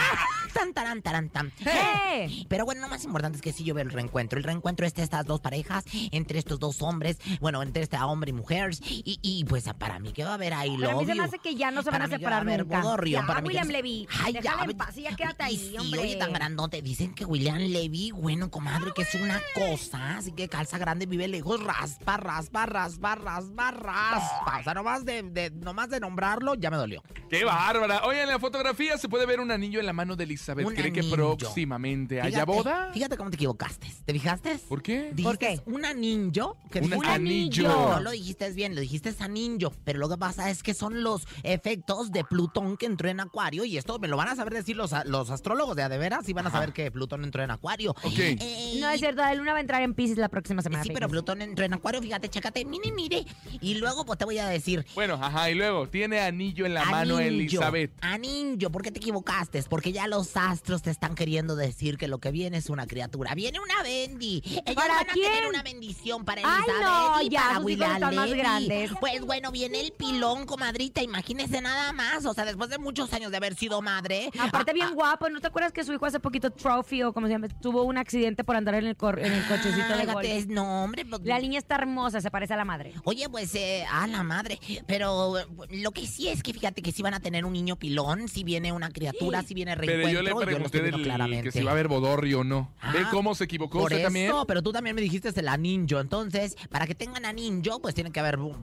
Tan, 0.52 0.74
taran, 0.74 1.02
taran, 1.02 1.28
tan. 1.30 1.52
¡Eh! 1.64 2.44
Pero 2.48 2.64
bueno, 2.64 2.80
lo 2.82 2.88
más 2.88 3.04
importante 3.04 3.36
es 3.36 3.42
que 3.42 3.52
sí 3.52 3.62
yo 3.64 3.74
veo 3.74 3.84
el 3.84 3.90
reencuentro. 3.92 4.38
El 4.38 4.44
reencuentro 4.44 4.86
es 4.86 4.94
de 4.94 5.02
estas 5.04 5.24
dos 5.24 5.40
parejas, 5.40 5.84
entre 6.10 6.38
estos 6.40 6.58
dos 6.58 6.82
hombres, 6.82 7.18
bueno, 7.40 7.62
entre 7.62 7.84
este 7.84 7.96
hombre 7.98 8.30
y 8.30 8.32
mujer. 8.32 8.70
Y, 8.88 9.18
y, 9.22 9.31
pues 9.48 9.64
para 9.78 9.98
mí 9.98 10.12
que 10.12 10.24
va 10.24 10.30
a 10.30 10.34
haber 10.34 10.52
ahí 10.54 10.76
Pero 10.78 10.90
a 10.90 11.00
mí 11.00 11.06
se 11.06 11.12
me 11.12 11.16
you. 11.18 11.22
hace 11.24 11.38
que 11.38 11.54
ya 11.54 11.70
no 11.70 11.82
se 11.82 11.90
van 11.90 12.02
a 12.02 12.08
separar 12.08 12.46
va 12.46 12.54
a 12.54 12.56
nunca. 12.58 12.80
bodorrio, 12.80 13.20
Ya, 13.20 13.26
para 13.26 13.40
mí 13.40 13.48
William 13.48 13.68
Levy, 13.68 14.06
Ay, 14.22 14.34
ya, 14.42 14.56
en 14.64 14.76
paz 14.76 14.96
y 14.96 15.02
ya 15.02 15.16
quédate 15.16 15.42
ahí, 15.44 15.56
sí, 15.56 15.76
hombre. 15.78 16.00
oye, 16.00 16.16
tan 16.16 16.32
grandote. 16.32 16.82
Dicen 16.82 17.14
que 17.14 17.24
William 17.24 17.58
Levy, 17.58 18.10
bueno, 18.12 18.50
comadre, 18.50 18.92
que 18.94 19.02
es 19.02 19.14
una 19.14 19.40
cosa. 19.54 20.16
Así 20.18 20.32
que 20.32 20.48
calza 20.48 20.78
grande, 20.78 21.06
vive 21.06 21.28
lejos, 21.28 21.62
raspa, 21.62 22.16
raspa, 22.16 22.66
raspa, 22.66 23.14
raspa, 23.14 23.70
raspa. 23.70 24.58
O 24.60 24.62
sea, 24.64 24.74
nomás 24.74 25.04
de, 25.04 25.22
de, 25.22 25.50
nomás 25.50 25.88
de 25.90 26.00
nombrarlo, 26.00 26.54
ya 26.54 26.70
me 26.70 26.76
dolió. 26.76 27.02
¡Qué 27.28 27.44
bárbara! 27.44 28.02
Oye, 28.04 28.22
en 28.22 28.28
la 28.28 28.38
fotografía 28.38 28.98
se 28.98 29.08
puede 29.08 29.26
ver 29.26 29.40
un 29.40 29.50
anillo 29.50 29.80
en 29.80 29.86
la 29.86 29.92
mano 29.92 30.16
de 30.16 30.24
Elizabeth. 30.24 30.66
Un 30.66 30.74
¿Cree 30.74 30.92
que 30.92 31.02
próximamente 31.04 32.20
haya 32.20 32.44
boda? 32.44 32.90
Fíjate 32.92 33.16
cómo 33.16 33.30
te 33.30 33.36
equivocaste. 33.36 33.86
¿Te 34.04 34.12
fijaste? 34.12 34.58
¿Por 34.68 34.82
qué? 34.82 35.12
¿Por 35.22 35.38
qué? 35.38 35.60
un 35.66 35.84
anillo. 35.84 36.56
Que 36.70 36.80
Un 36.80 37.04
anillo. 37.06 37.68
No 37.68 38.00
lo 38.00 38.10
dijiste 38.10 38.50
bien, 38.52 38.74
lo 38.74 38.80
dijiste 38.80 39.12
anillo. 39.22 39.72
Pero 39.84 39.98
lo 39.98 40.08
que 40.08 40.16
pasa 40.16 40.50
es 40.50 40.62
que 40.62 40.74
son 40.74 41.02
los 41.02 41.26
efectos 41.42 42.12
de 42.12 42.24
Plutón 42.24 42.76
que 42.76 42.86
entró 42.86 43.08
en 43.08 43.20
Acuario. 43.20 43.64
Y 43.64 43.76
esto 43.76 43.98
me 43.98 44.08
lo 44.08 44.16
van 44.16 44.28
a 44.28 44.36
saber 44.36 44.52
decir 44.54 44.76
los, 44.76 44.92
los 45.06 45.30
astrólogos 45.30 45.76
de 45.76 45.82
a 45.82 45.88
de 45.88 45.98
veras. 45.98 46.28
Y 46.28 46.32
van 46.32 46.46
a 46.46 46.48
Ajá. 46.48 46.58
saber 46.58 46.72
que 46.72 46.90
Plutón 46.90 47.24
entró 47.24 47.42
en 47.42 47.50
Acuario. 47.50 47.92
Ok. 48.02 48.18
Eh, 48.18 48.78
No 48.80 48.88
es 48.90 49.00
cierto, 49.00 49.22
la 49.22 49.34
luna 49.34 49.52
va 49.52 49.58
a 49.58 49.60
entrar 49.60 49.82
en 49.82 49.94
Pisces 49.94 50.18
la 50.18 50.28
próxima 50.28 50.62
semana. 50.62 50.82
Sí, 50.84 50.90
pero. 50.92 51.08
Plutón 51.08 51.42
entró 51.42 51.64
en 51.64 51.74
Acuario, 51.74 52.00
fíjate, 52.00 52.28
chécate, 52.28 52.64
mire, 52.64 52.92
mire. 52.92 53.24
Y 53.60 53.74
luego, 53.74 54.04
pues 54.04 54.18
te 54.18 54.24
voy 54.24 54.38
a 54.38 54.46
decir. 54.46 54.84
Bueno, 54.94 55.14
ajá, 55.20 55.50
y 55.50 55.54
luego, 55.54 55.88
tiene 55.88 56.20
anillo 56.20 56.66
en 56.66 56.74
la 56.74 56.84
mano 56.86 57.18
Elizabeth. 57.18 57.92
Anillo, 58.00 58.70
¿por 58.70 58.82
qué 58.82 58.90
te 58.90 58.98
equivocaste? 58.98 59.62
Porque 59.64 59.92
ya 59.92 60.06
los 60.06 60.36
astros 60.36 60.82
te 60.82 60.90
están 60.90 61.14
queriendo 61.14 61.56
decir 61.56 61.98
que 61.98 62.08
lo 62.08 62.18
que 62.18 62.30
viene 62.30 62.56
es 62.58 62.70
una 62.70 62.86
criatura. 62.86 63.34
Viene 63.34 63.58
una 63.60 63.82
Bendy. 63.82 64.42
Ellos 64.44 64.62
¿Para 64.74 64.94
van 64.94 65.04
a 65.08 65.12
tener 65.12 65.30
quién? 65.32 65.46
una 65.48 65.62
bendición 65.62 66.24
para 66.24 66.42
Ay, 66.44 66.62
Elizabeth 66.66 66.82
no, 66.82 67.22
y 67.22 67.28
ya, 67.28 67.40
para 67.40 67.60
sus 67.60 67.70
hijos 67.70 67.86
están 67.92 68.14
más 68.14 68.30
grandes. 68.32 68.90
Pues 69.00 69.11
bueno, 69.20 69.50
viene 69.52 69.80
el 69.80 69.92
pilón, 69.92 70.46
comadrita. 70.46 71.02
Imagínese 71.02 71.60
nada 71.60 71.92
más. 71.92 72.24
O 72.26 72.34
sea, 72.34 72.44
después 72.44 72.70
de 72.70 72.78
muchos 72.78 73.12
años 73.12 73.30
de 73.30 73.36
haber 73.36 73.54
sido 73.54 73.82
madre. 73.82 74.30
Aparte 74.38 74.70
ah, 74.70 74.74
bien 74.74 74.88
ah, 74.90 74.94
guapo, 74.94 75.28
¿no 75.28 75.40
te 75.40 75.46
acuerdas 75.46 75.72
que 75.72 75.84
su 75.84 75.92
hijo 75.92 76.06
hace 76.06 76.20
poquito 76.20 76.50
Trophy 76.50 77.02
o 77.02 77.12
como 77.12 77.26
se 77.26 77.32
llama? 77.34 77.48
Tuvo 77.60 77.82
un 77.82 77.98
accidente 77.98 78.44
por 78.44 78.56
andar 78.56 78.74
en 78.76 78.86
el, 78.86 78.96
cor- 78.96 79.18
en 79.18 79.32
el 79.32 79.44
cochecito 79.46 79.88
de 79.88 80.00
fíjate, 80.00 80.12
golf. 80.12 80.26
es- 80.26 80.46
no, 80.48 80.84
hombre. 80.84 81.04
pues, 81.04 81.20
La 81.24 81.38
niña 81.38 81.58
está 81.58 81.76
hermosa, 81.76 82.20
se 82.20 82.30
parece 82.30 82.54
a 82.54 82.56
la 82.56 82.64
madre. 82.64 82.92
Oye, 83.04 83.28
pues, 83.28 83.54
eh, 83.54 83.84
a 83.90 84.06
la 84.06 84.22
madre. 84.22 84.58
Pero 84.86 85.38
eh, 85.38 85.46
lo 85.70 85.90
que 85.92 86.06
sí 86.06 86.28
es 86.28 86.42
que 86.42 86.52
fíjate 86.52 86.82
que 86.82 86.92
sí 86.92 87.02
van 87.02 87.14
a 87.14 87.20
tener 87.20 87.44
un 87.44 87.52
niño 87.52 87.76
pilón, 87.76 88.28
si 88.28 88.44
viene 88.44 88.72
una 88.72 88.90
criatura, 88.90 89.42
si 89.42 89.54
viene 89.54 89.76
Pero 89.76 89.86
reencuentro. 89.86 90.20
yo 90.20 90.22
le 90.22 90.30
lo 90.30 90.36
pregunté 90.40 90.66
estoy 90.66 90.80
viendo 90.80 90.98
del, 90.98 91.06
claramente. 91.06 91.44
que 91.44 91.52
si 91.58 91.64
va 91.64 91.70
a 91.70 91.74
haber 91.74 91.88
bodorrio 91.88 92.40
o 92.40 92.44
no. 92.44 92.72
¿Ve 92.92 93.00
Ah, 93.04 93.08
cómo 93.10 93.34
se 93.34 93.44
equivocó 93.44 93.78
Por 93.78 93.84
usted 93.92 93.96
eso, 93.98 94.06
también? 94.06 94.32
pero 94.46 94.62
tú 94.62 94.72
también 94.72 94.94
me 94.96 95.02
dijiste 95.02 95.32
el 95.34 95.48
anillo. 95.48 96.00
Entonces, 96.00 96.56
para 96.70 96.86
que 96.86 96.94
tengan 96.94 97.24
anillo, 97.24 97.80
pues 97.80 97.94
tiene 97.94 98.10
que 98.12 98.20
haber 98.20 98.36
bo- 98.36 98.56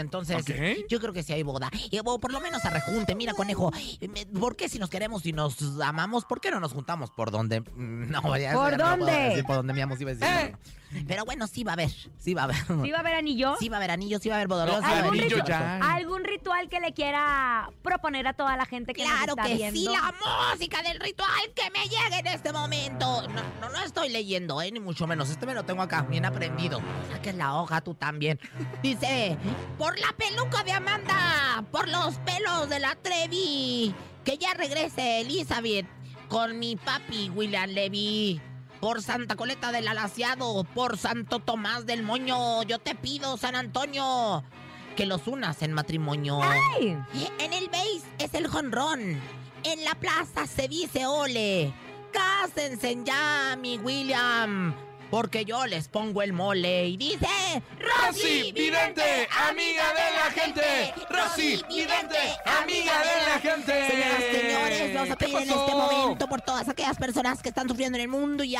Entonces, 0.00 0.44
yo 0.88 1.00
creo 1.00 1.12
que 1.12 1.22
sí 1.22 1.32
hay 1.32 1.42
boda. 1.42 1.70
Y, 1.90 1.98
o 1.98 2.18
por 2.18 2.32
lo 2.32 2.40
menos 2.40 2.64
a 2.64 2.70
rejunte. 2.70 3.14
Mira, 3.14 3.34
conejo, 3.34 3.70
me- 4.00 4.26
¿por 4.26 4.56
qué 4.56 4.68
si 4.68 4.78
nos 4.78 4.88
queremos 4.90 5.26
y 5.26 5.32
nos 5.32 5.56
amamos, 5.80 6.24
por 6.24 6.40
qué 6.40 6.50
no 6.50 6.60
nos 6.60 6.72
juntamos 6.72 7.10
por 7.10 7.30
donde? 7.30 7.60
Mm, 7.60 8.10
No, 8.10 8.36
ya 8.36 8.52
¿Por 8.52 8.70
ya 8.72 8.76
no 8.76 8.96
dónde? 8.96 9.12
decir 9.12 9.44
por 9.44 9.56
donde 9.56 9.72
mi 9.72 9.80
amo 9.80 9.96
iba 9.98 10.10
a 10.10 10.14
decir. 10.14 10.28
¡Eh! 10.28 10.56
Pero 11.06 11.24
bueno, 11.24 11.46
sí 11.46 11.64
va 11.64 11.72
a 11.72 11.74
haber, 11.74 11.90
sí 12.18 12.34
va 12.34 12.42
a 12.42 12.44
haber. 12.44 12.56
¿Sí 12.56 12.90
va 12.90 12.98
a 12.98 13.00
haber 13.00 13.14
anillo? 13.14 13.56
Sí 13.58 13.68
va 13.68 13.76
a 13.76 13.78
haber 13.78 13.90
anillos, 13.90 14.22
sí 14.22 14.28
va 14.28 14.36
a 14.36 14.38
haber 14.40 14.48
sí 14.48 14.54
va 14.54 14.62
a 14.64 14.66
haber 14.66 15.04
¿Algún 15.04 15.20
anillo 15.20 15.44
ya. 15.44 15.76
¿Algún 15.94 16.24
ritual 16.24 16.68
que 16.68 16.80
le 16.80 16.92
quiera 16.92 17.70
proponer 17.82 18.26
a 18.26 18.32
toda 18.32 18.56
la 18.56 18.66
gente 18.66 18.92
que 18.92 19.02
nos 19.04 19.12
Claro 19.12 19.32
está 19.36 19.42
que 19.44 19.54
viendo? 19.54 19.78
sí, 19.80 19.86
la 19.86 20.14
música 20.50 20.82
del 20.82 21.00
ritual 21.00 21.30
que 21.54 21.70
me 21.70 21.84
llegue 21.84 22.18
en 22.20 22.26
este 22.28 22.52
momento. 22.52 23.28
No, 23.28 23.42
no, 23.60 23.68
no 23.70 23.82
estoy 23.82 24.08
leyendo, 24.10 24.60
¿eh? 24.62 24.70
Ni 24.70 24.80
mucho 24.80 25.06
menos. 25.06 25.30
Este 25.30 25.46
me 25.46 25.54
lo 25.54 25.62
tengo 25.64 25.82
acá, 25.82 26.02
bien 26.02 26.24
aprendido. 26.24 26.80
Saques 27.10 27.34
la 27.34 27.54
hoja 27.54 27.80
tú 27.80 27.94
también. 27.94 28.38
Dice, 28.82 29.36
por 29.78 29.98
la 29.98 30.12
peluca 30.16 30.62
de 30.64 30.72
Amanda, 30.72 31.64
por 31.70 31.88
los 31.88 32.16
pelos 32.18 32.68
de 32.68 32.80
la 32.80 32.94
Trevi, 32.96 33.94
que 34.24 34.38
ya 34.38 34.54
regrese 34.54 35.20
Elizabeth 35.20 35.86
con 36.28 36.58
mi 36.58 36.76
papi 36.76 37.30
William 37.30 37.70
Levy. 37.70 38.40
Por 38.82 39.00
Santa 39.00 39.36
Coleta 39.36 39.70
del 39.70 39.86
Alaciado, 39.86 40.64
por 40.74 40.98
Santo 40.98 41.38
Tomás 41.38 41.86
del 41.86 42.02
Moño, 42.02 42.64
yo 42.64 42.80
te 42.80 42.96
pido, 42.96 43.36
San 43.36 43.54
Antonio, 43.54 44.42
que 44.96 45.06
los 45.06 45.28
unas 45.28 45.62
en 45.62 45.72
matrimonio. 45.72 46.40
¡Ay! 46.42 46.98
En 47.38 47.52
el 47.52 47.68
base 47.68 48.02
es 48.18 48.34
el 48.34 48.48
jonrón. 48.48 49.20
En 49.62 49.84
la 49.84 49.94
plaza 49.94 50.48
se 50.48 50.66
dice 50.66 51.06
ole. 51.06 51.72
Cásense 52.12 52.98
ya, 53.04 53.56
mi 53.56 53.78
William. 53.78 54.74
Porque 55.12 55.44
yo 55.44 55.66
les 55.66 55.88
pongo 55.88 56.22
el 56.22 56.32
mole. 56.32 56.88
Y 56.88 56.96
dice... 56.96 57.26
Rosy 57.78 58.50
Vidente, 58.52 59.28
amiga 59.46 59.84
de 59.92 60.16
la 60.16 60.30
gente. 60.30 60.94
Rosy 61.10 61.62
Vidente, 61.68 62.16
amiga 62.46 62.98
de 62.98 63.26
la 63.26 63.38
gente. 63.38 63.90
Señoras 63.90 64.22
señores, 64.32 64.94
vamos 64.94 65.10
a 65.10 65.16
¿Qué 65.16 65.26
pedir 65.26 65.36
en 65.36 65.50
este 65.50 65.72
momento 65.72 66.26
por 66.26 66.40
todas 66.40 66.66
aquellas 66.66 66.96
personas 66.96 67.42
que 67.42 67.50
están 67.50 67.68
sufriendo 67.68 67.98
en 67.98 68.04
el 68.04 68.08
mundo 68.08 68.42
y 68.42 68.56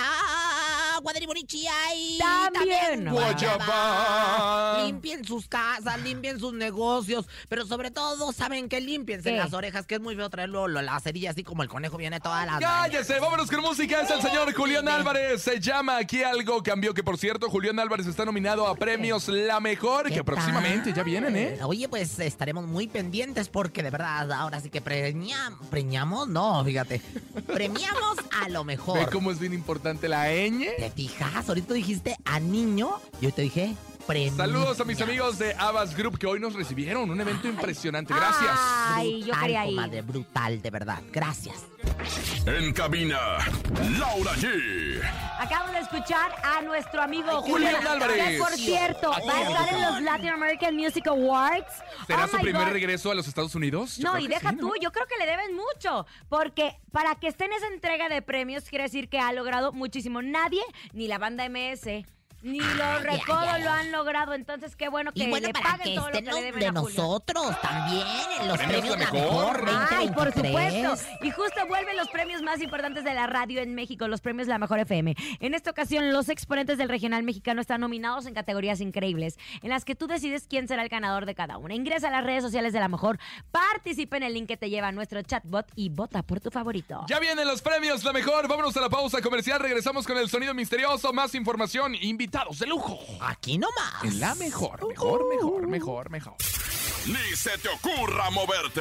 agua 1.02 1.12
de 1.14 1.26
Bonichi 1.26 1.66
y 1.96 2.18
También. 2.18 3.10
Guayabá. 3.10 4.84
Limpien 4.86 5.24
sus 5.24 5.48
casas, 5.48 6.00
limpien 6.00 6.38
sus 6.38 6.52
negocios, 6.54 7.26
pero 7.48 7.66
sobre 7.66 7.90
todo 7.90 8.32
saben 8.32 8.68
que 8.68 8.80
limpiense 8.80 9.30
¿Qué? 9.30 9.36
las 9.36 9.52
orejas, 9.52 9.84
que 9.84 9.96
es 9.96 10.00
muy 10.00 10.14
feo 10.14 10.30
traerlo 10.30 10.68
la 10.68 11.00
cerilla 11.00 11.30
así 11.30 11.42
como 11.42 11.64
el 11.64 11.68
conejo 11.68 11.96
viene 11.96 12.20
todas 12.20 12.46
las 12.46 12.60
Cállese, 12.60 13.18
vámonos 13.18 13.50
con 13.50 13.62
música. 13.62 14.00
Es 14.02 14.10
el 14.10 14.22
señor 14.22 14.54
Julián 14.54 14.86
Álvarez. 14.88 15.42
Se 15.42 15.58
llama 15.58 15.96
Aquí 15.96 16.22
Algo 16.22 16.62
Cambió. 16.62 16.94
Que 16.94 17.02
por 17.02 17.18
cierto, 17.18 17.50
Julián 17.50 17.80
Álvarez 17.80 18.06
está 18.06 18.24
nominado 18.24 18.68
a 18.68 18.76
premios 18.76 19.26
La 19.26 19.58
Mejor. 19.58 20.06
¿Qué 20.08 20.14
Que 20.14 20.24
próximamente 20.24 20.90
tal? 20.90 20.94
ya 20.98 21.02
vienen, 21.02 21.36
¿eh? 21.36 21.58
Oye, 21.64 21.88
pues 21.88 22.16
estaremos 22.20 22.66
muy 22.66 22.86
pendientes 22.86 23.48
porque 23.48 23.82
de 23.82 23.90
verdad 23.90 24.30
ahora 24.30 24.60
sí 24.60 24.70
que 24.70 24.80
preña- 24.80 25.56
preñamos, 25.68 26.28
no, 26.28 26.64
fíjate. 26.64 27.00
Premiamos 27.48 28.18
a 28.40 28.48
lo 28.48 28.60
Ve 28.60 28.76
mejor. 28.76 29.10
cómo 29.10 29.30
es 29.32 29.38
bien 29.40 29.52
importante 29.52 30.08
la 30.08 30.26
ñ. 30.30 30.66
¿Te 30.94 31.02
fijas? 31.02 31.48
Ahorita 31.48 31.74
dijiste 31.74 32.16
a 32.24 32.38
niño, 32.38 32.90
yo 33.20 33.32
te 33.32 33.42
dije 33.42 33.74
premio. 34.06 34.32
Saludos 34.36 34.80
a 34.80 34.84
mis 34.84 35.00
amigos 35.00 35.38
de 35.38 35.54
Abbas 35.54 35.96
Group 35.96 36.18
que 36.18 36.26
hoy 36.26 36.40
nos 36.40 36.54
recibieron. 36.54 37.10
Un 37.10 37.20
evento 37.20 37.48
impresionante. 37.48 38.12
Gracias. 38.14 38.50
Ay, 38.54 39.20
yo 39.20 39.26
Brutal, 39.26 39.40
quería 39.42 39.66
ir. 39.66 39.74
comadre, 39.76 40.02
brutal, 40.02 40.62
de 40.62 40.70
verdad. 40.70 41.02
Gracias. 41.12 41.66
En 42.46 42.72
cabina, 42.72 43.18
Laura 43.98 44.32
G. 44.34 45.00
Acabamos 45.38 45.72
de 45.72 45.78
escuchar 45.80 46.32
a 46.42 46.60
nuestro 46.62 47.02
amigo 47.02 47.28
Ay, 47.30 47.50
Julián 47.50 47.74
Julián 47.76 47.86
Álvarez. 47.86 48.30
Que 48.30 48.38
por 48.38 48.50
cierto, 48.52 49.12
Aquí 49.12 49.26
va 49.28 49.36
a 49.36 49.42
estar 49.42 49.74
en 49.74 49.82
los 49.82 50.02
Latin 50.02 50.28
American 50.30 50.76
Music 50.76 51.06
Awards. 51.06 51.72
¿Será 52.06 52.24
Oh 52.24 52.28
su 52.28 52.38
primer 52.38 52.64
God. 52.66 52.72
regreso 52.72 53.10
a 53.10 53.14
los 53.14 53.26
Estados 53.28 53.54
Unidos? 53.54 53.96
Yo 53.96 54.12
No, 54.12 54.18
y 54.18 54.26
deja 54.28 54.50
sí, 54.50 54.56
¿no? 54.56 54.68
tú, 54.68 54.74
yo 54.80 54.90
creo 54.92 55.06
que 55.06 55.16
le 55.18 55.26
deben 55.26 55.54
mucho, 55.56 56.06
porque 56.28 56.76
para 56.90 57.14
que 57.16 57.28
esté 57.28 57.44
en 57.44 57.52
esa 57.52 57.66
entrega 57.68 58.08
de 58.08 58.22
premios 58.22 58.64
quiere 58.64 58.84
decir 58.84 59.08
que 59.08 59.18
ha 59.18 59.32
logrado 59.32 59.72
muchísimo. 59.72 60.22
Nadie, 60.22 60.62
ni 60.92 61.06
la 61.08 61.18
banda 61.18 61.48
MS, 61.48 62.04
ni 62.42 62.58
los 62.58 62.80
Ay, 62.80 63.02
Recodo 63.02 63.38
ay, 63.38 63.48
ay. 63.54 63.62
lo 63.62 63.70
han 63.70 63.92
logrado, 63.92 64.34
entonces 64.34 64.76
qué 64.76 64.88
bueno 64.88 65.12
que 65.12 65.24
Y 65.24 65.30
bueno, 65.30 65.46
le 65.46 65.52
para 65.52 65.76
paguen 65.76 65.86
que 65.86 65.94
todo 65.94 66.06
lo 66.08 66.12
que 66.12 66.20
le 66.22 66.30
los 66.30 66.40
deben 66.40 66.60
de 66.60 66.66
a 66.66 66.72
nosotros 66.72 67.60
también 67.60 68.06
en 68.40 68.48
los 68.48 68.58
Premios 68.58 68.80
premios 68.80 68.98
La 68.98 69.12
Mejor. 69.12 69.64
Mejor 69.64 69.88
Ay, 69.90 70.08
por 70.10 70.24
2023. 70.34 70.72
supuesto. 70.92 71.24
Y 71.24 71.30
justo 71.30 71.66
vuelven 71.68 71.96
los 71.96 72.08
premios 72.08 72.42
más 72.42 72.60
importantes 72.60 73.04
de 73.04 73.14
la 73.14 73.26
radio 73.26 73.60
en 73.60 73.74
México, 73.74 74.08
los 74.08 74.20
premios 74.20 74.48
La 74.48 74.58
Mejor 74.58 74.80
FM. 74.80 75.14
En 75.40 75.54
esta 75.54 75.70
ocasión, 75.70 76.12
los 76.12 76.28
exponentes 76.28 76.78
del 76.78 76.88
regional 76.88 77.22
mexicano 77.22 77.60
están 77.60 77.80
nominados 77.80 78.26
en 78.26 78.34
categorías 78.34 78.80
increíbles, 78.80 79.38
en 79.62 79.70
las 79.70 79.84
que 79.84 79.94
tú 79.94 80.06
decides 80.06 80.46
quién 80.48 80.68
será 80.68 80.82
el 80.82 80.88
ganador 80.88 81.26
de 81.26 81.34
cada 81.34 81.58
una. 81.58 81.74
Ingresa 81.74 82.08
a 82.08 82.10
las 82.10 82.24
redes 82.24 82.42
sociales 82.42 82.72
de 82.72 82.80
La 82.80 82.88
Mejor, 82.88 83.18
participa 83.50 84.16
en 84.16 84.24
el 84.24 84.34
link 84.34 84.48
que 84.48 84.56
te 84.56 84.68
lleva 84.70 84.88
a 84.88 84.92
nuestro 84.92 85.22
chatbot 85.22 85.66
y 85.76 85.88
vota 85.90 86.22
por 86.22 86.40
tu 86.40 86.50
favorito. 86.50 87.04
Ya 87.08 87.18
vienen 87.20 87.46
los 87.46 87.62
premios, 87.62 88.04
la 88.04 88.12
mejor. 88.12 88.48
Vámonos 88.48 88.76
a 88.76 88.80
la 88.80 88.88
pausa 88.88 89.20
comercial. 89.20 89.60
Regresamos 89.60 90.06
con 90.06 90.16
el 90.18 90.28
sonido 90.28 90.54
misterioso, 90.54 91.12
más 91.12 91.34
información, 91.34 91.94
invitados 92.32 92.58
de 92.60 92.66
lujo. 92.66 92.98
Aquí 93.20 93.58
nomás. 93.58 94.04
En 94.04 94.18
la 94.18 94.34
mejor, 94.36 94.88
mejor, 94.88 95.28
mejor, 95.28 95.66
mejor, 95.68 96.10
mejor. 96.10 96.34
Ni 97.06 97.36
se 97.36 97.58
te 97.58 97.68
ocurra 97.68 98.30
moverte. 98.30 98.80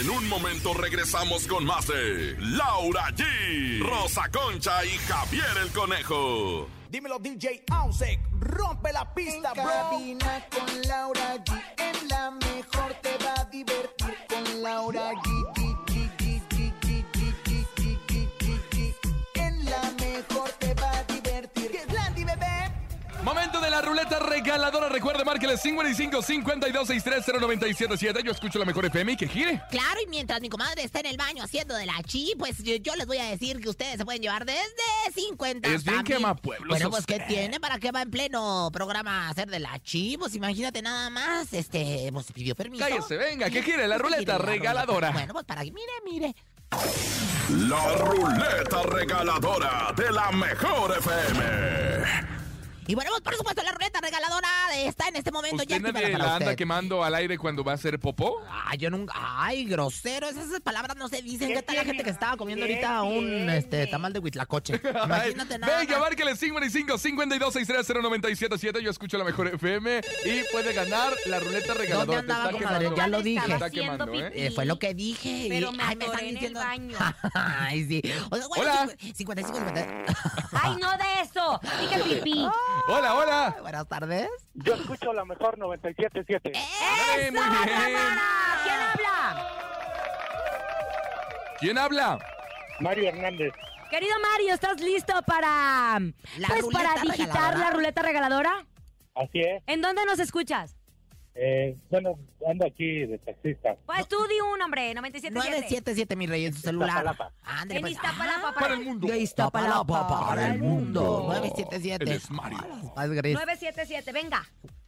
En 0.00 0.08
un 0.08 0.26
momento 0.26 0.72
regresamos 0.72 1.46
con 1.46 1.66
más 1.66 1.86
de 1.86 2.36
Laura 2.38 3.08
G, 3.10 3.82
Rosa 3.82 4.30
Concha 4.30 4.84
y 4.86 4.96
Javier 5.06 5.58
el 5.62 5.70
Conejo. 5.72 6.68
Dímelo 6.88 7.18
DJ 7.18 7.64
Ausek, 7.70 8.20
rompe 8.40 8.90
la 8.92 9.12
pista, 9.12 9.52
bro. 9.52 9.64
cabina 9.64 10.46
con 10.48 10.82
Laura 10.88 11.36
G, 11.44 11.60
en 11.76 12.08
la 12.08 12.37
ruleta 24.08 24.18
regaladora. 24.18 24.88
Recuerde, 24.88 25.24
márquele 25.24 25.56
55 25.56 26.22
52 26.22 26.86
63 26.86 27.24
0977. 27.40 28.22
Yo 28.24 28.32
escucho 28.32 28.58
la 28.58 28.64
mejor 28.64 28.86
FM 28.86 29.12
y 29.12 29.16
que 29.16 29.28
gire. 29.28 29.62
Claro, 29.70 30.00
y 30.04 30.06
mientras 30.08 30.40
mi 30.40 30.48
comadre 30.48 30.82
está 30.84 31.00
en 31.00 31.06
el 31.06 31.16
baño 31.16 31.42
haciendo 31.44 31.74
de 31.74 31.86
la 31.86 32.02
chi, 32.02 32.34
pues 32.38 32.62
yo, 32.62 32.74
yo 32.76 32.94
les 32.96 33.06
voy 33.06 33.18
a 33.18 33.24
decir 33.24 33.60
que 33.60 33.68
ustedes 33.68 33.96
se 33.98 34.04
pueden 34.04 34.22
llevar 34.22 34.44
desde 34.44 34.62
50 35.14 35.68
Es 35.68 35.84
bien 35.84 35.96
mil. 35.96 36.04
quemapueblos 36.04 36.68
Bueno, 36.68 36.90
pues 36.90 37.06
¿qué 37.06 37.14
usted. 37.14 37.26
tiene? 37.26 37.60
¿Para 37.60 37.78
qué 37.78 37.90
va 37.90 38.02
en 38.02 38.10
pleno 38.10 38.70
programa 38.72 39.26
a 39.26 39.30
hacer 39.30 39.48
de 39.48 39.58
la 39.58 39.78
chi? 39.80 40.16
Pues 40.18 40.34
imagínate 40.34 40.82
nada 40.82 41.10
más, 41.10 41.52
este, 41.52 42.10
pues 42.12 42.32
pidió 42.32 42.54
permiso. 42.54 42.84
Cállese, 42.84 43.16
venga, 43.16 43.50
que 43.50 43.62
gire 43.62 43.86
la 43.88 43.98
ruleta 43.98 44.18
gire 44.20 44.32
la 44.32 44.38
regaladora. 44.38 45.10
Bueno, 45.10 45.32
pues 45.34 45.44
para 45.44 45.62
que, 45.64 45.72
mire, 45.72 45.92
mire. 46.04 46.34
La 47.68 47.94
ruleta 47.96 48.82
regaladora 48.82 49.92
de 49.96 50.12
la 50.12 50.30
mejor 50.32 50.96
FM. 50.98 52.37
Y 52.88 52.94
bueno, 52.94 53.10
pues 53.10 53.20
por 53.22 53.34
supuesto 53.36 53.62
la 53.62 53.70
ruleta 53.72 54.00
regaladora 54.00 54.48
está 54.76 55.08
en 55.08 55.16
este 55.16 55.30
momento 55.30 55.62
ya 55.62 55.76
¿Usted 55.76 55.88
activada 55.88 56.00
nadie 56.00 56.12
para 56.14 56.24
la 56.24 56.34
anda 56.36 56.46
usted. 56.46 56.56
quemando 56.56 57.04
al 57.04 57.14
aire 57.16 57.36
cuando 57.36 57.62
va 57.62 57.72
a 57.72 57.74
hacer 57.74 58.00
popó? 58.00 58.42
Ay, 58.64 58.78
yo 58.78 58.88
nunca. 58.88 59.12
Ay, 59.14 59.66
grosero. 59.66 60.26
Esas 60.26 60.60
palabras 60.62 60.96
no 60.96 61.06
se 61.08 61.20
dicen. 61.20 61.52
¿Qué 61.52 61.60
tal 61.62 61.76
la 61.76 61.84
gente 61.84 62.02
que 62.02 62.08
estaba 62.08 62.38
comiendo 62.38 62.64
ahorita 62.64 63.02
un 63.02 63.50
este 63.50 63.86
tamal 63.88 64.14
de 64.14 64.20
huitlacoche? 64.20 64.80
Imagínate 65.04 65.58
nada. 65.58 65.78
Venga, 65.80 65.98
márquele 65.98 66.34
55 66.34 66.96
52 66.96 67.52
63 67.52 67.86
0977. 68.02 68.82
Yo 68.82 68.90
escucho 68.90 69.18
la 69.18 69.24
mejor 69.24 69.48
FM 69.48 70.00
y 70.24 70.42
puede 70.50 70.72
ganar 70.72 71.12
la 71.26 71.40
ruleta 71.40 71.74
regaladora. 71.74 72.24
Ya 72.96 73.06
lo 73.06 73.20
dije. 73.22 73.52
Está 73.52 73.68
quemando, 73.68 74.14
¿eh? 74.14 74.32
Eh, 74.34 74.50
fue 74.54 74.64
lo 74.64 74.78
que 74.78 74.94
dije. 74.94 75.28
y- 75.28 75.48
Pero 75.50 75.72
me 75.72 75.82
ay, 75.82 75.94
me 75.96 76.06
están 76.06 76.24
el 76.24 76.30
diciendo. 76.34 76.60
baño. 76.60 76.96
Ay, 77.34 77.84
sí. 77.86 78.02
O 78.30 78.36
sea, 78.36 78.46
bueno, 78.48 78.62
Hola. 78.64 78.86
cincu- 78.98 79.14
55, 79.14 79.58
50. 79.58 80.04
¡Ay, 80.52 80.76
no 80.80 80.90
de 80.92 81.22
eso! 81.22 81.60
Dije 81.82 82.02
pipí. 82.14 82.48
Hola, 82.86 83.14
hola. 83.14 83.56
Buenas 83.62 83.88
tardes. 83.88 84.28
Yo 84.54 84.74
escucho 84.74 85.12
la 85.12 85.24
mejor 85.24 85.58
97.7. 85.58 86.52
Ándale, 86.56 87.30
muy 87.30 87.40
¡Esa, 87.40 87.64
bien. 87.64 87.98
¿Quién 88.62 88.80
habla? 88.80 89.46
¿Quién 91.58 91.78
habla? 91.78 92.18
Mario 92.80 93.08
Hernández. 93.08 93.52
Querido 93.90 94.14
Mario, 94.32 94.54
¿estás 94.54 94.80
listo 94.80 95.12
para, 95.26 95.98
La 96.38 96.48
pues, 96.48 96.66
para 96.72 96.94
digitar 97.00 97.26
regaladora. 97.28 97.58
la 97.58 97.70
ruleta 97.70 98.02
regaladora? 98.02 98.66
Así 99.14 99.40
es. 99.40 99.62
¿En 99.66 99.80
dónde 99.80 100.04
nos 100.04 100.18
escuchas? 100.18 100.76
Eh, 101.40 101.76
bueno, 101.88 102.18
ando 102.48 102.66
aquí 102.66 103.06
de 103.06 103.16
taxista. 103.18 103.76
Pues 103.86 104.08
tú 104.08 104.16
di 104.26 104.40
un 104.40 104.58
nombre, 104.58 104.92
97.7. 104.92 105.30
977, 105.30 106.16
mi 106.16 106.26
rey, 106.26 106.46
en 106.46 106.54
su 106.54 106.60
celular. 106.62 106.88
Iztapalapa. 106.88 107.32
Ándale, 107.44 107.76
En 107.76 107.80
pues. 107.82 107.92
Iztapalapa. 107.92 108.54
Para 108.54 108.74
el 108.74 108.80
mundo. 108.84 109.06
De 109.06 109.18
Iztapalapa 109.18 110.08
para 110.08 110.26
para 110.26 110.46
el 110.52 110.58
mundo. 110.58 111.00
mundo. 111.00 111.24
977. 111.28 112.04
Él 112.04 112.10
es 112.16 112.30
Mario. 112.30 112.58
Más 112.96 113.10
gris. 113.10 113.34
977, 113.34 114.12
venga. 114.12 114.44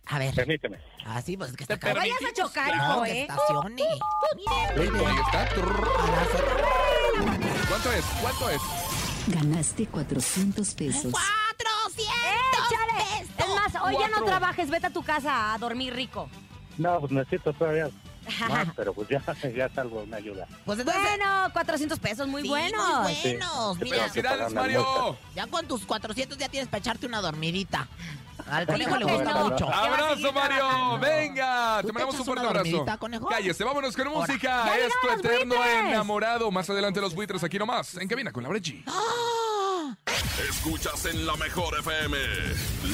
A 0.06 0.18
ver. 0.18 0.34
Permíteme. 0.34 0.78
Ah, 1.06 1.22
sí, 1.22 1.36
pues 1.36 1.50
es 1.50 1.56
que 1.56 1.62
está 1.62 1.76
Te 1.76 1.86
No 1.86 1.90
acá. 1.92 2.00
vayas 2.00 2.18
a 2.28 2.32
chocar, 2.34 2.74
hijo, 2.74 3.02
que 3.04 3.10
¿eh? 3.12 3.22
estacione. 3.22 3.82
Listo, 4.76 5.06
ahí 5.06 5.16
está. 5.24 5.48
Mire. 7.20 7.46
¿Cuánto 7.68 7.92
es? 7.92 8.04
¿Cuánto 8.20 8.50
es? 8.50 8.60
Ganaste 9.28 9.86
400 9.86 10.74
pesos. 10.74 11.12
¡400! 11.12 12.04
¡Échale! 12.70 13.20
pesos! 13.20 13.30
Es 13.38 13.48
más, 13.48 13.82
hoy 13.82 13.96
ya 13.98 14.08
no 14.08 14.24
trabajes, 14.24 14.70
vete 14.70 14.86
a 14.86 14.90
tu 14.90 15.02
casa 15.02 15.52
a 15.52 15.58
dormir 15.58 15.94
rico. 15.94 16.28
No, 16.78 17.00
pues 17.00 17.12
necesito 17.12 17.52
todavía 17.52 17.90
más, 18.48 18.68
pero 18.76 18.92
pues 18.94 19.08
ya, 19.08 19.22
ya 19.56 19.66
es 19.66 19.78
algo, 19.78 20.02
una 20.02 20.16
ayuda. 20.16 20.46
Pues 20.64 20.78
entonces, 20.78 21.02
Bueno, 21.02 21.48
400 21.52 21.98
pesos, 21.98 22.26
muy 22.28 22.42
sí, 22.42 22.48
buenos. 22.48 23.02
Muy 23.02 23.14
buenos. 23.22 23.78
Mira, 23.80 23.98
Felicidades, 24.08 24.52
Mario. 24.52 25.16
ya 25.34 25.46
con 25.46 25.66
tus 25.66 25.84
400 25.86 26.38
ya 26.38 26.48
tienes 26.48 26.68
para 26.68 26.78
echarte 26.78 27.06
una 27.06 27.20
dormidita. 27.20 27.88
Al 28.50 28.66
conejo 28.66 28.96
le 28.96 29.04
gusta 29.04 29.32
no. 29.34 29.48
mucho. 29.50 29.72
Abrazo, 29.72 30.32
Mario. 30.32 30.98
Venga, 30.98 31.78
¿Tú 31.82 31.88
te 31.88 31.92
mandamos 31.92 32.18
un 32.18 32.24
fuerte 32.24 32.46
abrazo. 32.46 32.86
conejo? 32.98 33.26
Cállese, 33.26 33.62
vámonos 33.64 33.94
con 33.94 34.06
Ahora. 34.08 34.20
música. 34.20 34.64
¡Ya 34.66 34.76
Es 34.78 34.92
tu 35.00 35.08
eterno 35.08 35.54
buitres! 35.56 35.84
enamorado. 35.84 36.50
Más 36.50 36.68
adelante 36.70 37.00
los 37.00 37.14
buitres 37.14 37.44
aquí 37.44 37.58
nomás. 37.58 37.94
En 37.96 38.08
cabina 38.08 38.32
con 38.32 38.42
Laura 38.42 38.58
G. 38.58 38.82
Escuchas 40.06 41.06
en 41.06 41.26
la 41.26 41.36
mejor 41.36 41.74
FM. 41.78 42.16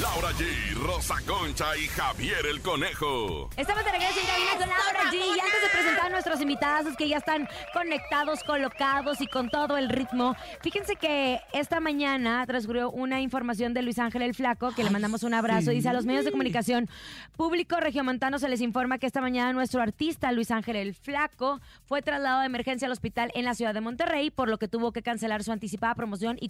Laura 0.00 0.30
G, 0.32 0.74
Rosa 0.74 1.14
Concha 1.26 1.76
y 1.76 1.86
Javier 1.86 2.44
el 2.50 2.60
Conejo. 2.60 3.50
Estamos 3.56 3.84
de 3.84 3.92
regreso 3.92 4.20
en 4.20 4.26
cabina 4.26 4.50
con 4.58 4.68
Laura 4.68 5.10
G. 5.10 5.14
Y 5.14 5.40
antes 5.40 5.62
de 5.62 5.68
presentar 5.72 6.06
a 6.06 6.10
nuestros 6.10 6.40
invitados 6.40 6.96
que 6.96 7.08
ya 7.08 7.18
están 7.18 7.48
conectados, 7.72 8.42
colocados 8.44 9.20
y 9.20 9.26
con 9.26 9.48
todo 9.48 9.76
el 9.76 9.88
ritmo, 9.88 10.36
fíjense 10.62 10.96
que 10.96 11.40
esta 11.52 11.80
mañana 11.80 12.44
transcurrió 12.46 12.90
una 12.90 13.20
información 13.20 13.74
de 13.74 13.82
Luis 13.82 13.98
Ángel 13.98 14.22
el 14.22 14.34
Flaco, 14.34 14.72
que 14.74 14.84
le 14.84 14.90
mandamos 14.90 15.22
un 15.22 15.34
abrazo. 15.34 15.70
Dice 15.70 15.88
a 15.88 15.92
los 15.92 16.04
medios 16.04 16.24
de 16.24 16.32
comunicación 16.32 16.88
público 17.36 17.76
regiomontano 17.78 18.38
se 18.38 18.48
les 18.48 18.60
informa 18.60 18.98
que 18.98 19.06
esta 19.06 19.20
mañana 19.20 19.52
nuestro 19.52 19.80
artista 19.80 20.32
Luis 20.32 20.50
Ángel 20.50 20.76
el 20.76 20.94
Flaco 20.94 21.60
fue 21.84 22.02
trasladado 22.02 22.40
de 22.40 22.46
emergencia 22.46 22.86
al 22.86 22.92
hospital 22.92 23.30
en 23.34 23.44
la 23.44 23.54
ciudad 23.54 23.72
de 23.72 23.80
Monterrey, 23.80 24.30
por 24.30 24.48
lo 24.48 24.58
que 24.58 24.68
tuvo 24.68 24.92
que 24.92 25.02
cancelar 25.02 25.44
su 25.44 25.52
anticipada 25.52 25.94
promoción 25.94 26.36
y 26.40 26.48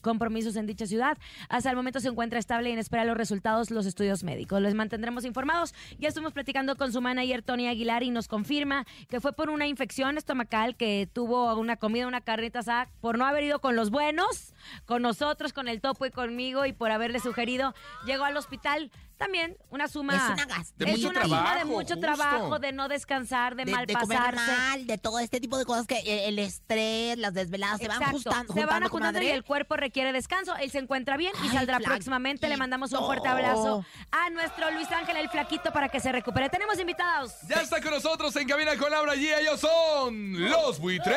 en 0.54 0.66
dicha 0.66 0.86
ciudad. 0.86 1.18
Hasta 1.48 1.70
el 1.70 1.76
momento 1.76 1.98
se 1.98 2.08
encuentra 2.08 2.38
estable 2.38 2.70
y 2.70 2.72
en 2.72 2.78
espera 2.78 3.02
de 3.02 3.08
los 3.08 3.16
resultados 3.16 3.72
los 3.72 3.86
estudios 3.86 4.22
médicos. 4.22 4.60
Les 4.60 4.74
mantendremos 4.74 5.24
informados. 5.24 5.74
Ya 5.98 6.08
estuvimos 6.08 6.32
platicando 6.32 6.76
con 6.76 6.92
su 6.92 7.00
manager 7.00 7.42
Tony 7.42 7.66
Aguilar 7.66 8.04
y 8.04 8.10
nos 8.10 8.28
confirma 8.28 8.86
que 9.08 9.20
fue 9.20 9.32
por 9.32 9.50
una 9.50 9.66
infección 9.66 10.18
estomacal 10.18 10.76
que 10.76 11.08
tuvo 11.12 11.56
una 11.56 11.76
comida, 11.76 12.06
una 12.06 12.20
carnita 12.20 12.60
asada, 12.60 12.88
por 13.00 13.18
no 13.18 13.26
haber 13.26 13.44
ido 13.44 13.60
con 13.60 13.74
los 13.74 13.90
buenos, 13.90 14.54
con 14.84 15.02
nosotros, 15.02 15.52
con 15.52 15.66
el 15.66 15.80
topo 15.80 16.06
y 16.06 16.10
conmigo 16.10 16.66
y 16.66 16.72
por 16.72 16.90
haberle 16.90 17.18
sugerido, 17.18 17.74
llegó 18.04 18.24
al 18.24 18.36
hospital. 18.36 18.90
También 19.16 19.56
una 19.70 19.88
suma. 19.88 20.14
Es 20.14 20.22
una. 20.22 20.46
De 20.76 20.84
es 20.84 20.98
mucho 20.98 21.08
una 21.08 21.22
suma 21.22 21.36
de 21.36 21.44
trabajo, 21.44 21.66
mucho 21.66 21.94
justo. 21.94 22.00
trabajo, 22.00 22.58
de 22.58 22.72
no 22.72 22.88
descansar, 22.88 23.56
de, 23.56 23.64
de, 23.64 23.72
mal 23.72 23.86
de 23.86 23.94
comer 23.94 24.18
pasarse. 24.18 24.52
mal, 24.52 24.86
de 24.86 24.98
todo 24.98 25.18
este 25.20 25.40
tipo 25.40 25.56
de 25.56 25.64
cosas 25.64 25.86
que 25.86 25.96
eh, 25.98 26.28
el 26.28 26.38
estrés, 26.38 27.16
las 27.16 27.32
desveladas 27.32 27.78
se 27.78 27.88
van 27.88 28.02
juntando, 28.10 28.52
se 28.52 28.66
van 28.66 28.88
juntando, 28.88 29.22
y 29.22 29.28
el 29.28 29.42
cuerpo 29.42 29.76
requiere 29.76 30.12
descanso. 30.12 30.54
Él 30.56 30.70
se 30.70 30.78
encuentra 30.78 31.16
bien 31.16 31.32
y 31.42 31.48
Ay, 31.48 31.56
saldrá 31.56 31.80
próximamente. 31.80 32.48
Le 32.48 32.56
mandamos 32.58 32.92
un 32.92 33.04
fuerte 33.06 33.28
abrazo 33.28 33.84
a 34.10 34.30
nuestro 34.30 34.70
Luis 34.72 34.90
Ángel 34.92 35.16
el 35.16 35.30
Flaquito 35.30 35.72
para 35.72 35.88
que 35.88 35.98
se 36.00 36.12
recupere. 36.12 36.50
Tenemos 36.50 36.78
invitados. 36.78 37.32
Ya 37.48 37.62
está 37.62 37.80
con 37.80 37.92
nosotros 37.92 38.34
en 38.36 38.46
cabina 38.46 38.76
con 38.76 38.90
Laura 38.90 39.14
G. 39.14 39.34
Ellos 39.40 39.60
son 39.60 40.38
los 40.50 40.78
buitres. 40.78 41.16